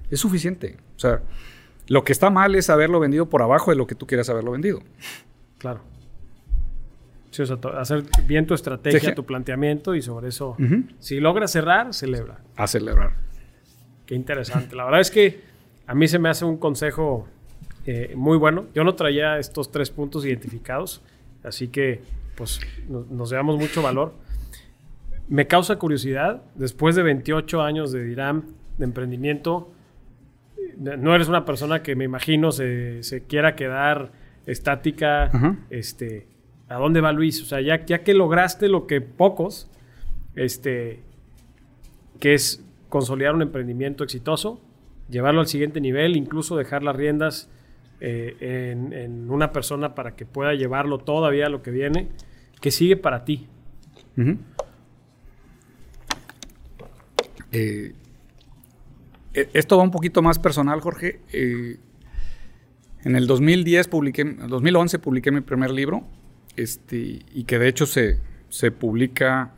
Es 0.09 0.19
suficiente. 0.19 0.77
O 0.95 0.99
sea, 0.99 1.21
lo 1.87 2.03
que 2.03 2.13
está 2.13 2.29
mal 2.29 2.55
es 2.55 2.69
haberlo 2.69 2.99
vendido 2.99 3.29
por 3.29 3.41
abajo 3.41 3.71
de 3.71 3.77
lo 3.77 3.87
que 3.87 3.95
tú 3.95 4.07
quieras 4.07 4.29
haberlo 4.29 4.51
vendido. 4.51 4.81
Claro. 5.57 5.81
Sí, 7.31 7.41
o 7.41 7.45
sea, 7.45 7.57
hacer 7.79 8.03
bien 8.27 8.45
tu 8.45 8.53
estrategia, 8.53 9.15
tu 9.15 9.25
planteamiento 9.25 9.95
y 9.95 10.03
sobre 10.03 10.27
eso, 10.27 10.55
si 10.99 11.19
logras 11.19 11.51
cerrar, 11.51 11.93
celebra. 11.93 12.39
A 12.55 12.67
celebrar. 12.67 13.15
Qué 14.05 14.13
interesante. 14.13 14.75
La 14.75 14.85
verdad 14.85 15.01
es 15.01 15.09
que 15.09 15.52
a 15.85 15.95
mí 15.95 16.07
se 16.07 16.19
me 16.19 16.29
hace 16.29 16.45
un 16.45 16.57
consejo 16.57 17.27
eh, 17.85 18.13
muy 18.15 18.37
bueno. 18.37 18.65
Yo 18.73 18.83
no 18.83 18.95
traía 18.95 19.37
estos 19.39 19.71
tres 19.71 19.89
puntos 19.89 20.25
identificados, 20.25 21.01
así 21.43 21.67
que 21.67 22.01
pues 22.35 22.59
nos 22.87 23.29
llevamos 23.29 23.57
mucho 23.59 23.81
valor. 23.81 24.13
Me 25.27 25.47
causa 25.47 25.77
curiosidad, 25.77 26.41
después 26.55 26.95
de 26.95 27.03
28 27.03 27.61
años 27.61 27.91
de 27.91 28.03
DIRAM, 28.03 28.43
de 28.77 28.85
emprendimiento, 28.85 29.71
no 30.77 31.13
eres 31.15 31.27
una 31.27 31.45
persona 31.45 31.83
que 31.83 31.95
me 31.95 32.05
imagino 32.05 32.51
se, 32.51 33.23
quiera 33.27 33.55
quedar 33.55 34.11
estática. 34.45 35.31
este, 35.69 36.27
¿A 36.69 36.75
dónde 36.75 37.01
va 37.01 37.11
Luis? 37.11 37.41
O 37.41 37.45
sea, 37.45 37.61
ya, 37.61 37.85
ya 37.85 38.03
que 38.03 38.13
lograste 38.13 38.67
lo 38.67 38.87
que 38.87 39.01
pocos, 39.01 39.69
este, 40.35 41.01
que 42.19 42.33
es 42.33 42.65
consolidar 42.89 43.35
un 43.35 43.41
emprendimiento 43.43 44.03
exitoso, 44.03 44.59
llevarlo 45.13 45.39
al 45.39 45.47
siguiente 45.47 45.79
nivel, 45.79 46.17
incluso 46.17 46.57
dejar 46.57 46.83
las 46.83 46.95
riendas 46.95 47.49
eh, 48.01 48.71
en, 48.73 49.29
una 49.29 49.53
persona 49.53 49.95
para 49.95 50.15
que 50.15 50.25
pueda 50.25 50.53
llevarlo 50.53 50.97
todavía 50.97 51.47
lo 51.47 51.61
que 51.61 51.71
viene, 51.71 52.09
que 52.59 52.71
sigue 52.71 52.97
para 52.97 53.23
ti. 53.23 53.47
Eh, 57.51 57.93
e, 59.33 59.49
esto 59.53 59.77
va 59.77 59.83
un 59.83 59.91
poquito 59.91 60.21
más 60.21 60.39
personal, 60.39 60.81
Jorge. 60.81 61.21
Eh, 61.31 61.77
en 63.05 63.15
el 63.15 63.27
2010 63.27 63.87
publiqué, 63.87 64.23
2011 64.23 64.99
publiqué 64.99 65.31
mi 65.31 65.41
primer 65.41 65.71
libro, 65.71 66.03
este, 66.55 67.19
y 67.33 67.43
que 67.45 67.59
de 67.59 67.67
hecho 67.67 67.85
se, 67.85 68.19
se 68.49 68.71
publica 68.71 69.53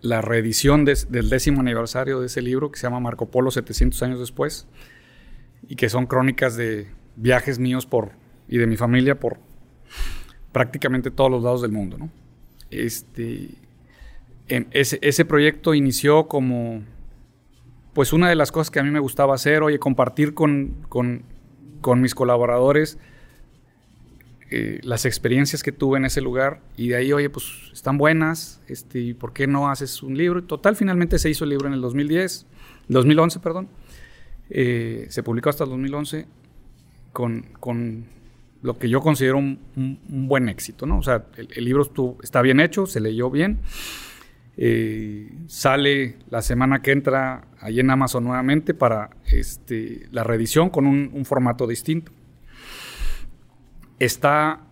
la 0.00 0.20
reedición 0.20 0.84
del 0.84 1.28
décimo 1.30 1.60
aniversario 1.60 2.20
de 2.20 2.26
ese 2.26 2.42
libro, 2.42 2.70
que 2.70 2.78
se 2.78 2.86
llama 2.86 3.00
Marco 3.00 3.30
Polo 3.30 3.50
700 3.50 4.02
años 4.02 4.20
después, 4.20 4.66
y 5.68 5.76
que 5.76 5.88
son 5.88 6.06
crónicas 6.06 6.56
de, 6.56 6.86
viajes 7.16 7.58
míos 7.58 7.86
por, 7.86 8.12
y 8.46 8.58
de 8.58 8.66
mi 8.66 8.76
familia 8.76 9.18
por 9.18 9.38
prácticamente 10.52 11.10
todos 11.10 11.30
los 11.30 11.42
lados 11.42 11.62
del 11.62 11.72
mundo. 11.72 11.98
Este, 12.70 13.48
ese, 14.48 14.98
ese, 15.02 15.24
proyecto 15.24 15.74
inició 15.74 16.28
como 16.28 16.82
pues 17.92 18.12
una 18.12 18.28
de 18.28 18.34
las 18.34 18.52
cosas 18.52 18.70
que 18.70 18.78
a 18.78 18.82
mí 18.82 18.90
me 18.90 19.00
gustaba 19.00 19.34
hacer, 19.34 19.62
oye, 19.62 19.78
compartir 19.78 20.34
con, 20.34 20.76
con, 20.88 21.22
con 21.80 22.00
mis 22.00 22.14
colaboradores 22.14 22.98
eh, 24.48 24.78
las 24.84 25.06
experiencias 25.06 25.64
que 25.64 25.72
tuve 25.72 25.98
en 25.98 26.04
ese 26.04 26.20
lugar 26.20 26.60
y 26.76 26.88
de 26.88 26.96
ahí, 26.96 27.12
oye, 27.12 27.28
pues 27.28 27.46
están 27.72 27.98
buenas, 27.98 28.60
este, 28.68 29.12
¿por 29.16 29.32
qué 29.32 29.48
no 29.48 29.68
haces 29.68 30.04
un 30.04 30.16
libro? 30.16 30.44
Total, 30.44 30.76
finalmente 30.76 31.18
se 31.18 31.28
hizo 31.28 31.42
el 31.42 31.50
libro 31.50 31.66
en 31.66 31.74
el 31.74 31.80
2010, 31.80 32.46
2011, 32.88 33.40
perdón. 33.40 33.68
Eh, 34.48 35.06
se 35.08 35.24
publicó 35.24 35.50
hasta 35.50 35.64
el 35.64 35.70
2011 35.70 36.26
con, 37.12 37.42
con 37.58 38.04
lo 38.62 38.78
que 38.78 38.88
yo 38.88 39.00
considero 39.00 39.38
un, 39.38 39.58
buen 40.06 40.48
éxito, 40.48 40.86
¿no? 40.86 40.98
O 40.98 41.02
sea, 41.02 41.24
el, 41.36 41.64
libro 41.64 41.90
está 42.22 42.40
bien 42.40 42.60
hecho, 42.60 42.86
se 42.86 43.00
leyó 43.00 43.30
bien. 43.30 43.58
Eh, 44.56 45.28
sale 45.48 46.18
la 46.30 46.40
semana 46.40 46.82
que 46.82 46.92
entra 46.92 47.48
ahí 47.58 47.80
en 47.80 47.90
Amazon 47.90 48.22
nuevamente 48.22 48.74
para 48.74 49.10
este, 49.26 50.06
la 50.12 50.22
reedición 50.22 50.70
con 50.70 50.86
un 50.86 51.24
formato 51.24 51.66
distinto 51.66 52.12
está 53.98 54.66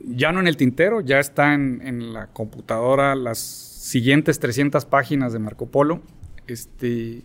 ya 0.00 0.32
no 0.32 0.40
en 0.40 0.46
el 0.46 0.56
tintero, 0.56 1.00
ya 1.00 1.18
está 1.18 1.54
en, 1.54 2.12
la 2.12 2.28
computadora 2.28 3.14
las 3.14 3.38
siguientes 3.38 4.38
300 4.38 4.84
páginas 4.86 5.32
de 5.32 5.38
Marco 5.38 5.66
Polo. 5.66 6.02
Este, 6.46 7.22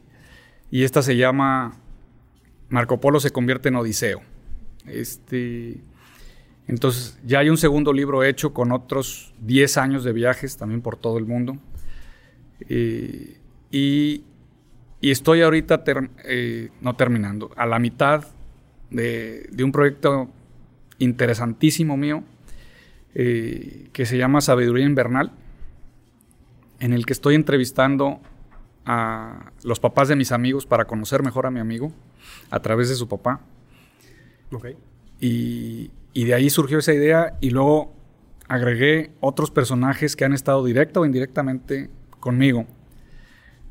y 0.71 0.83
esta 0.83 1.01
se 1.01 1.15
llama 1.15 1.79
Marco 2.69 2.99
Polo 2.99 3.19
se 3.19 3.31
convierte 3.31 3.69
en 3.69 3.75
Odiseo. 3.75 4.21
Este, 4.85 5.81
entonces 6.67 7.17
ya 7.25 7.39
hay 7.39 7.49
un 7.49 7.57
segundo 7.57 7.93
libro 7.93 8.23
hecho 8.23 8.53
con 8.53 8.71
otros 8.71 9.33
10 9.41 9.77
años 9.77 10.03
de 10.03 10.13
viajes 10.13 10.57
también 10.57 10.81
por 10.81 10.97
todo 10.97 11.17
el 11.17 11.25
mundo. 11.25 11.57
Eh, 12.69 13.37
y, 13.71 14.23
estoy 15.01 15.41
ahorita, 15.41 15.83
eh, 16.23 16.69
no 16.81 16.95
terminando, 16.95 17.51
a 17.55 17.67
la 17.67 17.77
mitad 17.77 18.25
de, 18.89 19.47
de 19.51 19.63
un 19.63 19.71
proyecto 19.71 20.29
interesantísimo 20.99 21.97
mío 21.97 22.23
eh, 23.13 23.89
que 23.93 24.05
se 24.05 24.17
llama 24.17 24.41
Sabiduría 24.41 24.85
Invernal, 24.85 25.31
en 26.79 26.93
el 26.93 27.05
que 27.05 27.13
estoy 27.13 27.35
entrevistando 27.35 28.19
a 28.85 29.51
los 29.63 29.79
papás 29.79 30.07
de 30.07 30.15
mis 30.15 30.31
amigos 30.31 30.65
para 30.65 30.85
conocer 30.85 31.23
mejor 31.23 31.45
a 31.45 31.51
mi 31.51 31.59
amigo 31.59 31.91
a 32.49 32.59
través 32.59 32.89
de 32.89 32.95
su 32.95 33.07
papá. 33.07 33.41
Y, 35.19 35.91
y 36.13 36.23
de 36.25 36.33
ahí 36.33 36.49
surgió 36.49 36.79
esa 36.79 36.93
idea 36.93 37.37
y 37.41 37.49
luego 37.49 37.93
agregué 38.47 39.11
otros 39.21 39.51
personajes 39.51 40.15
que 40.15 40.25
han 40.25 40.33
estado 40.33 40.63
directa 40.63 40.99
o 40.99 41.05
indirectamente 41.05 41.89
conmigo. 42.19 42.65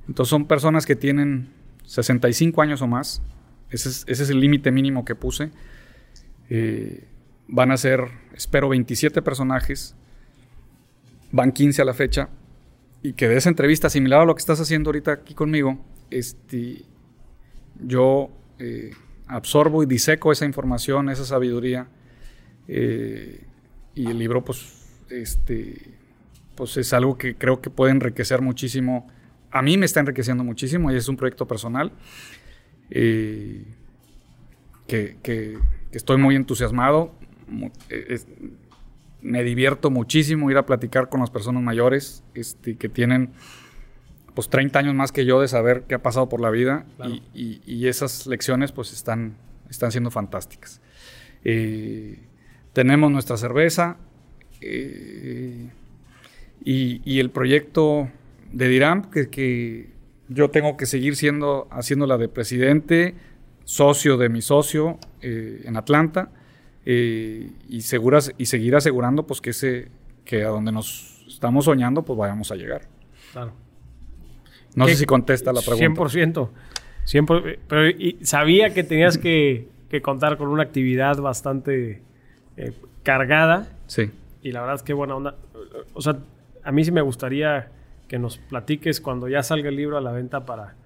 Entonces 0.08 0.30
son 0.30 0.46
personas 0.46 0.86
que 0.86 0.96
tienen 0.96 1.50
65 1.86 2.60
años 2.62 2.82
o 2.82 2.86
más. 2.86 3.22
Ese 3.70 3.88
es, 3.88 4.04
ese 4.06 4.22
es 4.24 4.30
el 4.30 4.40
límite 4.40 4.70
mínimo 4.70 5.04
que 5.04 5.14
puse. 5.14 5.50
Eh, 6.50 7.08
Van 7.48 7.70
a 7.70 7.76
ser, 7.76 8.08
espero, 8.34 8.68
27 8.68 9.22
personajes. 9.22 9.94
Van 11.32 11.52
15 11.52 11.82
a 11.82 11.84
la 11.84 11.94
fecha. 11.94 12.28
Y 13.02 13.12
que 13.12 13.28
de 13.28 13.36
esa 13.36 13.48
entrevista, 13.48 13.90
similar 13.90 14.22
a 14.22 14.24
lo 14.24 14.34
que 14.34 14.40
estás 14.40 14.60
haciendo 14.60 14.88
ahorita 14.88 15.12
aquí 15.12 15.34
conmigo, 15.34 15.84
este, 16.10 16.84
yo 17.80 18.30
eh, 18.58 18.92
absorbo 19.26 19.82
y 19.82 19.86
diseco 19.86 20.32
esa 20.32 20.46
información, 20.46 21.10
esa 21.10 21.24
sabiduría. 21.24 21.88
Eh, 22.68 23.44
y 23.94 24.06
el 24.06 24.18
libro, 24.18 24.44
pues, 24.44 25.04
este, 25.10 25.94
pues 26.54 26.76
es 26.76 26.92
algo 26.92 27.18
que 27.18 27.36
creo 27.36 27.60
que 27.60 27.70
puede 27.70 27.92
enriquecer 27.92 28.40
muchísimo. 28.40 29.08
A 29.50 29.62
mí 29.62 29.76
me 29.76 29.86
está 29.86 30.00
enriqueciendo 30.00 30.44
muchísimo 30.44 30.90
y 30.90 30.96
es 30.96 31.08
un 31.08 31.16
proyecto 31.16 31.46
personal 31.46 31.92
eh, 32.90 33.64
que, 34.86 35.16
que, 35.22 35.58
estoy 35.92 36.16
muy 36.16 36.34
entusiasmado. 36.34 37.14
Eh, 37.88 38.18
me 39.22 39.42
divierto 39.42 39.90
muchísimo 39.90 40.50
ir 40.50 40.58
a 40.58 40.66
platicar 40.66 41.08
con 41.08 41.20
las 41.20 41.30
personas 41.30 41.62
mayores 41.62 42.22
este, 42.34 42.76
que 42.76 42.88
tienen 42.88 43.30
pues 44.34 44.48
30 44.48 44.78
años 44.78 44.94
más 44.94 45.12
que 45.12 45.24
yo 45.24 45.40
de 45.40 45.48
saber 45.48 45.84
qué 45.88 45.94
ha 45.94 46.02
pasado 46.02 46.28
por 46.28 46.40
la 46.40 46.50
vida. 46.50 46.84
Y, 47.32 47.86
esas 47.86 48.26
lecciones 48.26 48.72
pues 48.72 48.92
están, 48.92 49.36
están 49.70 49.92
siendo 49.92 50.10
fantásticas. 50.10 50.80
Eh, 51.44 52.18
tenemos 52.72 53.10
nuestra 53.10 53.36
cerveza 53.36 53.96
eh, 54.60 55.70
y, 56.64 57.18
el 57.20 57.30
proyecto 57.30 58.10
de 58.52 58.68
Diram 58.68 59.10
que, 59.10 59.30
que, 59.30 59.94
yo 60.28 60.50
tengo 60.50 60.76
que 60.76 60.86
seguir 60.86 61.16
siendo 61.16 61.68
haciéndola 61.70 62.16
de 62.16 62.28
presidente, 62.28 63.14
socio 63.64 64.16
de 64.16 64.30
mi 64.30 64.42
socio 64.42 64.98
en 65.20 65.76
Atlanta 65.76 66.30
eh, 66.86 67.50
y, 67.68 67.80
seguras, 67.82 68.32
y 68.36 68.46
seguir 68.46 68.76
asegurando 68.76 69.26
pues 69.26 69.40
que, 69.40 69.50
ese, 69.50 69.88
que 70.24 70.44
a 70.44 70.48
donde 70.48 70.72
nos 70.72 71.24
estamos 71.26 71.64
soñando 71.64 72.02
pues 72.02 72.18
vayamos 72.18 72.50
a 72.50 72.56
llegar. 72.56 72.82
Claro. 73.32 73.52
No 74.74 74.86
sé 74.86 74.96
si 74.96 75.06
contesta 75.06 75.52
la 75.52 75.60
pregunta. 75.60 76.02
100%. 76.02 76.48
100% 77.06 77.58
pero 77.68 77.88
y 77.88 78.18
sabía 78.22 78.72
que 78.72 78.82
tenías 78.82 79.18
que, 79.18 79.68
que, 79.88 80.00
contar 80.02 80.36
con 80.36 80.48
una 80.48 80.62
actividad 80.62 81.18
bastante 81.18 82.02
eh, 82.56 82.72
cargada. 83.02 83.68
Sí. 83.86 84.10
Y 84.42 84.52
la 84.52 84.60
verdad 84.60 84.76
es 84.76 84.82
que 84.82 84.94
buena 84.94 85.14
onda. 85.14 85.36
O 85.92 86.00
sea, 86.00 86.18
a 86.62 86.72
mí 86.72 86.84
sí 86.84 86.92
me 86.92 87.02
gustaría 87.02 87.70
que 88.08 88.18
nos 88.18 88.38
platiques 88.38 89.00
cuando 89.00 89.28
ya 89.28 89.42
salga 89.42 89.68
el 89.68 89.76
libro 89.76 89.96
a 89.96 90.00
la 90.00 90.12
venta 90.12 90.44
para 90.44 90.76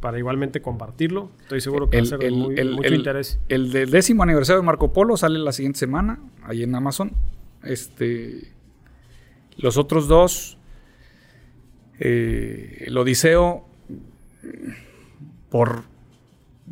para 0.00 0.18
igualmente 0.18 0.60
compartirlo. 0.62 1.30
Estoy 1.42 1.60
seguro 1.60 1.90
que 1.90 1.98
va 1.98 2.02
a 2.02 2.06
ser 2.06 2.18
de 2.18 2.30
mucho 2.30 2.94
interés. 2.94 3.38
El 3.48 3.70
del 3.70 3.90
décimo 3.90 4.22
aniversario 4.22 4.60
de 4.60 4.66
Marco 4.66 4.92
Polo 4.92 5.16
sale 5.16 5.38
la 5.38 5.52
siguiente 5.52 5.78
semana, 5.78 6.18
ahí 6.42 6.62
en 6.62 6.74
Amazon. 6.74 7.12
Este, 7.62 8.52
los 9.56 9.76
otros 9.76 10.08
dos, 10.08 10.58
eh, 11.98 12.84
el 12.86 12.96
Odiseo, 12.96 13.66
por 15.50 15.84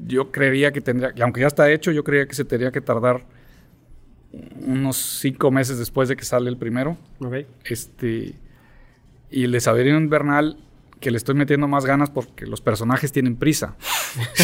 yo 0.07 0.31
creería 0.31 0.73
que 0.73 0.81
tendría, 0.81 1.13
aunque 1.23 1.41
ya 1.41 1.49
está 1.49 1.71
hecho, 1.71 1.91
yo 1.91 2.05
creía 2.05 2.27
que 2.27 2.35
se 2.35 2.45
tendría 2.45 2.71
que 2.71 2.81
tardar 2.81 3.25
unos 4.67 4.97
cinco 4.97 5.51
meses 5.51 5.79
después 5.79 6.09
de 6.09 6.17
que 6.17 6.25
sale 6.25 6.49
el 6.49 6.57
primero. 6.57 6.97
Este, 7.65 8.35
y 9.31 9.45
el 9.45 9.53
de 9.53 9.61
Saberino 9.61 9.99
Invernal 9.99 10.57
que 11.01 11.11
le 11.11 11.17
estoy 11.17 11.35
metiendo 11.35 11.69
más 11.69 11.85
ganas 11.85 12.11
porque 12.11 12.47
los 12.47 12.61
personajes 12.61 13.13
tienen 13.13 13.37
prisa. 13.37 13.77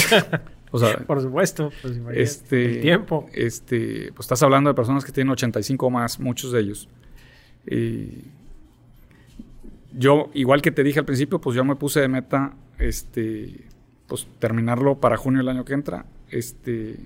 o 0.71 0.79
sea, 0.79 0.99
por 0.99 1.21
supuesto, 1.21 1.73
pues, 1.83 2.01
este, 2.13 2.77
el 2.77 2.81
tiempo. 2.81 3.29
Este, 3.33 4.13
pues 4.15 4.27
estás 4.27 4.43
hablando 4.43 4.71
de 4.71 4.75
personas 4.75 5.05
que 5.05 5.13
tienen 5.13 5.33
85 5.33 5.91
más, 5.91 6.21
muchos 6.21 6.53
de 6.53 6.61
ellos. 6.61 6.89
yo, 9.93 10.31
igual 10.35 10.63
que 10.63 10.71
te 10.71 10.83
dije 10.83 11.01
al 11.01 11.05
principio, 11.05 11.41
pues 11.41 11.57
yo 11.57 11.65
me 11.65 11.77
puse 11.77 12.01
de 12.01 12.09
meta, 12.09 12.55
este, 12.79 13.65
pues 14.07 14.27
terminarlo 14.39 15.01
para 15.01 15.17
junio 15.17 15.39
del 15.39 15.49
año 15.49 15.65
que 15.65 15.75
entra, 15.75 16.07
este, 16.31 16.97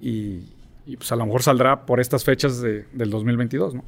y, 0.00 0.50
pues 0.96 1.10
a 1.12 1.16
lo 1.16 1.26
mejor 1.26 1.42
saldrá 1.42 1.86
por 1.86 1.98
estas 1.98 2.24
fechas 2.24 2.60
del 2.60 3.10
2022, 3.10 3.74
¿no? 3.74 3.84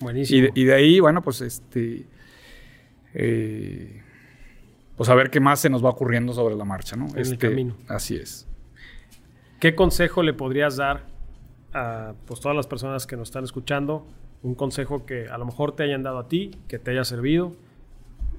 Buenísimo. 0.00 0.48
Y 0.54 0.62
y 0.62 0.64
de 0.64 0.74
ahí, 0.74 1.00
bueno, 1.00 1.22
pues 1.22 1.40
este 1.40 2.06
eh, 3.14 4.02
pues 4.96 5.08
a 5.08 5.14
ver 5.14 5.30
qué 5.30 5.40
más 5.40 5.60
se 5.60 5.70
nos 5.70 5.84
va 5.84 5.90
ocurriendo 5.90 6.32
sobre 6.32 6.56
la 6.56 6.64
marcha, 6.64 6.96
¿no? 6.96 7.06
En 7.08 7.16
el 7.16 7.22
este, 7.22 7.38
camino. 7.38 7.76
Así 7.86 8.16
es. 8.16 8.48
¿Qué 9.60 9.74
consejo 9.74 10.22
le 10.22 10.34
podrías 10.34 10.76
dar 10.76 11.04
a 11.72 12.14
pues, 12.26 12.40
todas 12.40 12.56
las 12.56 12.66
personas 12.66 13.06
que 13.06 13.16
nos 13.16 13.28
están 13.28 13.44
escuchando? 13.44 14.06
Un 14.42 14.54
consejo 14.54 15.06
que 15.06 15.28
a 15.28 15.38
lo 15.38 15.46
mejor 15.46 15.74
te 15.74 15.84
hayan 15.84 16.02
dado 16.02 16.18
a 16.18 16.28
ti, 16.28 16.50
que 16.68 16.78
te 16.78 16.90
haya 16.90 17.04
servido, 17.04 17.52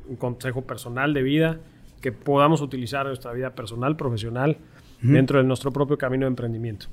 un 0.07 0.15
consejo 0.15 0.63
personal 0.63 1.13
de 1.13 1.23
vida, 1.23 1.59
que 2.01 2.11
podamos 2.11 2.61
utilizar 2.61 3.01
en 3.01 3.09
nuestra 3.09 3.31
vida 3.33 3.55
personal, 3.55 3.95
profesional, 3.95 4.57
dentro 5.01 5.37
de 5.37 5.45
nuestro 5.45 5.71
propio 5.71 5.97
camino 5.97 6.25
de 6.25 6.29
emprendimiento. 6.29 6.87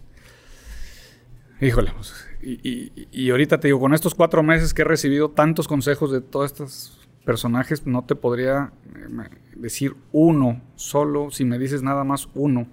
Híjole, 1.61 1.91
pues, 1.93 2.29
y, 2.43 2.93
y, 3.11 3.31
ahorita 3.31 3.59
te 3.59 3.68
digo, 3.68 3.81
con 3.81 3.95
estos 3.95 4.14
cuatro 4.14 4.43
meses 4.43 4.74
que 4.74 4.83
he 4.83 4.85
recibido 4.85 5.31
tantos 5.31 5.66
consejos 5.66 6.12
de 6.12 6.20
todas 6.20 6.53
estas 6.53 6.95
personajes 7.27 7.87
no 7.87 8.05
te 8.05 8.14
podría 8.14 8.72
eh, 8.95 9.29
decir 9.57 9.97
uno 10.12 10.62
solo, 10.77 11.31
si 11.31 11.45
me 11.45 11.59
dices 11.59 11.83
nada 11.83 12.05
más 12.05 12.29
uno. 12.35 12.68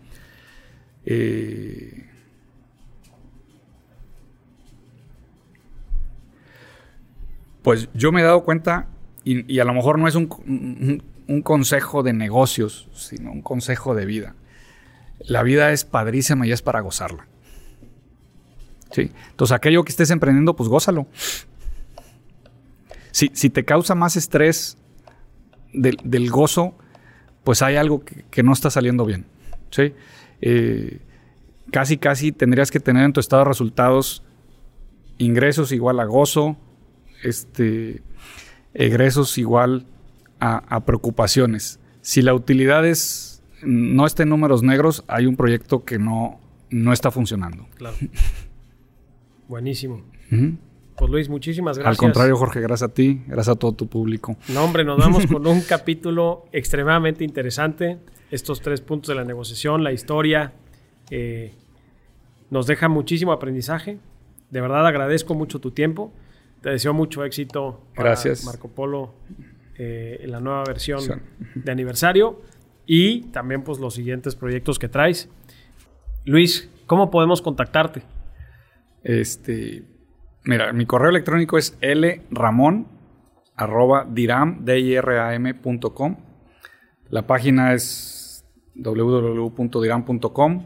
Eh, 1.05 2.09
pues 7.63 7.89
yo 7.93 8.13
me 8.13 8.21
he 8.21 8.23
dado 8.23 8.45
cuenta, 8.45 8.87
y, 9.25 9.59
a 9.59 9.65
lo 9.65 9.73
mejor 9.73 9.99
no 9.99 10.07
es 10.07 10.15
un, 10.15 10.27
consejo 11.43 12.03
de 12.03 12.13
negocios, 12.13 12.89
sino 12.93 13.31
un 13.31 13.41
consejo 13.41 13.95
de 13.95 14.05
vida. 14.05 14.35
La 15.19 15.41
vida 15.41 15.71
es 15.71 15.83
padrísima 15.83 16.45
y 16.45 16.51
es 16.51 16.61
para 16.61 16.81
gozarla. 16.81 17.27
¿Sí? 18.91 19.11
Entonces, 19.31 19.55
aquello 19.55 19.83
que 19.83 19.89
estés 19.89 20.11
emprendiendo, 20.11 20.55
pues 20.55 20.69
gózalo. 20.69 21.07
Si, 23.13 23.29
te 23.51 23.63
causa 23.63 23.93
más 23.93 24.15
estrés 24.15 24.75
del, 25.71 26.31
gozo, 26.31 26.75
pues 27.43 27.61
hay 27.61 27.75
algo 27.75 28.03
que, 28.03 28.41
no 28.41 28.53
está 28.53 28.71
saliendo 28.71 29.05
bien. 29.05 29.27
¿sí? 29.69 29.93
Eh, 30.41 30.99
casi, 31.71 31.97
casi 31.97 32.31
tendrías 32.31 32.71
que 32.71 32.79
tener 32.79 33.03
en 33.05 33.13
tu 33.13 33.19
estado 33.19 33.43
de 33.43 33.49
resultados 33.49 34.23
ingresos 35.19 35.71
igual 35.71 35.99
a 35.99 36.05
gozo, 36.05 36.57
este, 37.23 38.01
egresos 38.73 39.37
igual 39.37 39.85
a, 40.39 40.83
preocupaciones. 40.83 41.79
Si 42.01 42.23
la 42.23 42.33
utilidad 42.33 42.83
es, 42.83 43.43
no 43.61 44.07
está 44.07 44.23
en 44.23 44.29
números 44.29 44.63
negros, 44.63 45.03
hay 45.07 45.27
un 45.27 45.35
proyecto 45.35 45.85
que 45.85 45.99
no, 45.99 46.41
no 46.71 46.91
está 46.91 47.11
funcionando. 47.11 47.67
Claro. 47.77 47.95
Buenísimo. 49.47 50.01
Pues 50.95 51.09
Luis, 51.09 51.29
muchísimas 51.29 51.77
gracias. 51.77 51.91
Al 51.91 51.97
contrario, 51.97 52.35
Jorge, 52.37 52.61
gracias 52.61 52.89
a 52.89 52.93
ti, 52.93 53.23
gracias 53.27 53.55
a 53.55 53.59
todo 53.59 53.73
tu 53.73 53.87
público. 53.87 54.37
No, 54.49 54.63
hombre, 54.63 54.83
nos 54.83 54.97
vamos 54.97 55.25
con 55.25 55.45
un 55.47 55.61
capítulo 55.67 56.45
extremadamente 56.51 57.23
interesante. 57.23 57.99
Estos 58.31 58.61
tres 58.61 58.81
puntos 58.81 59.09
de 59.09 59.15
la 59.15 59.23
negociación, 59.23 59.83
la 59.83 59.91
historia, 59.91 60.53
eh, 61.09 61.53
nos 62.49 62.67
deja 62.67 62.89
muchísimo 62.89 63.31
aprendizaje. 63.31 63.99
De 64.49 64.61
verdad 64.61 64.85
agradezco 64.85 65.33
mucho 65.33 65.59
tu 65.59 65.71
tiempo. 65.71 66.13
Te 66.61 66.69
deseo 66.69 66.93
mucho 66.93 67.25
éxito 67.25 67.81
para 67.95 68.09
gracias. 68.09 68.45
Marco 68.45 68.69
Polo 68.69 69.15
eh, 69.77 70.19
en 70.21 70.31
la 70.31 70.39
nueva 70.39 70.63
versión 70.65 71.01
de 71.55 71.71
aniversario 71.71 72.41
y 72.85 73.23
también 73.31 73.63
pues 73.63 73.79
los 73.79 73.95
siguientes 73.95 74.35
proyectos 74.35 74.79
que 74.79 74.87
traes. 74.87 75.29
Luis, 76.25 76.69
¿cómo 76.85 77.09
podemos 77.09 77.41
contactarte? 77.41 78.03
Este, 79.03 79.83
Mira, 80.45 80.73
mi 80.73 80.85
correo 80.85 81.09
electrónico 81.09 81.57
es 81.57 81.77
lramon 81.81 82.87
La 87.09 87.27
página 87.27 87.73
es 87.73 88.45
www.diram.com 88.75 90.65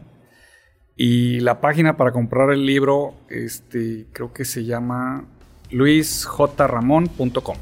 y 0.96 1.38
la 1.40 1.60
página 1.60 1.96
para 1.96 2.10
comprar 2.10 2.50
el 2.50 2.66
libro, 2.66 3.14
este, 3.28 4.06
creo 4.12 4.32
que 4.32 4.44
se 4.44 4.64
llama 4.64 5.26
luisjramon.com. 5.70 7.56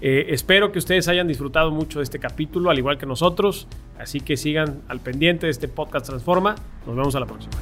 Eh, 0.00 0.26
espero 0.28 0.70
que 0.70 0.78
ustedes 0.78 1.08
hayan 1.08 1.26
disfrutado 1.26 1.72
mucho 1.72 1.98
de 1.98 2.04
este 2.04 2.20
capítulo, 2.20 2.70
al 2.70 2.78
igual 2.78 2.96
que 2.96 3.06
nosotros. 3.06 3.66
Así 3.98 4.20
que 4.20 4.36
sigan 4.36 4.82
al 4.86 5.00
pendiente 5.00 5.46
de 5.46 5.52
este 5.52 5.66
podcast 5.66 6.06
Transforma. 6.06 6.54
Nos 6.86 6.94
vemos 6.94 7.16
a 7.16 7.20
la 7.20 7.26
próxima. 7.26 7.56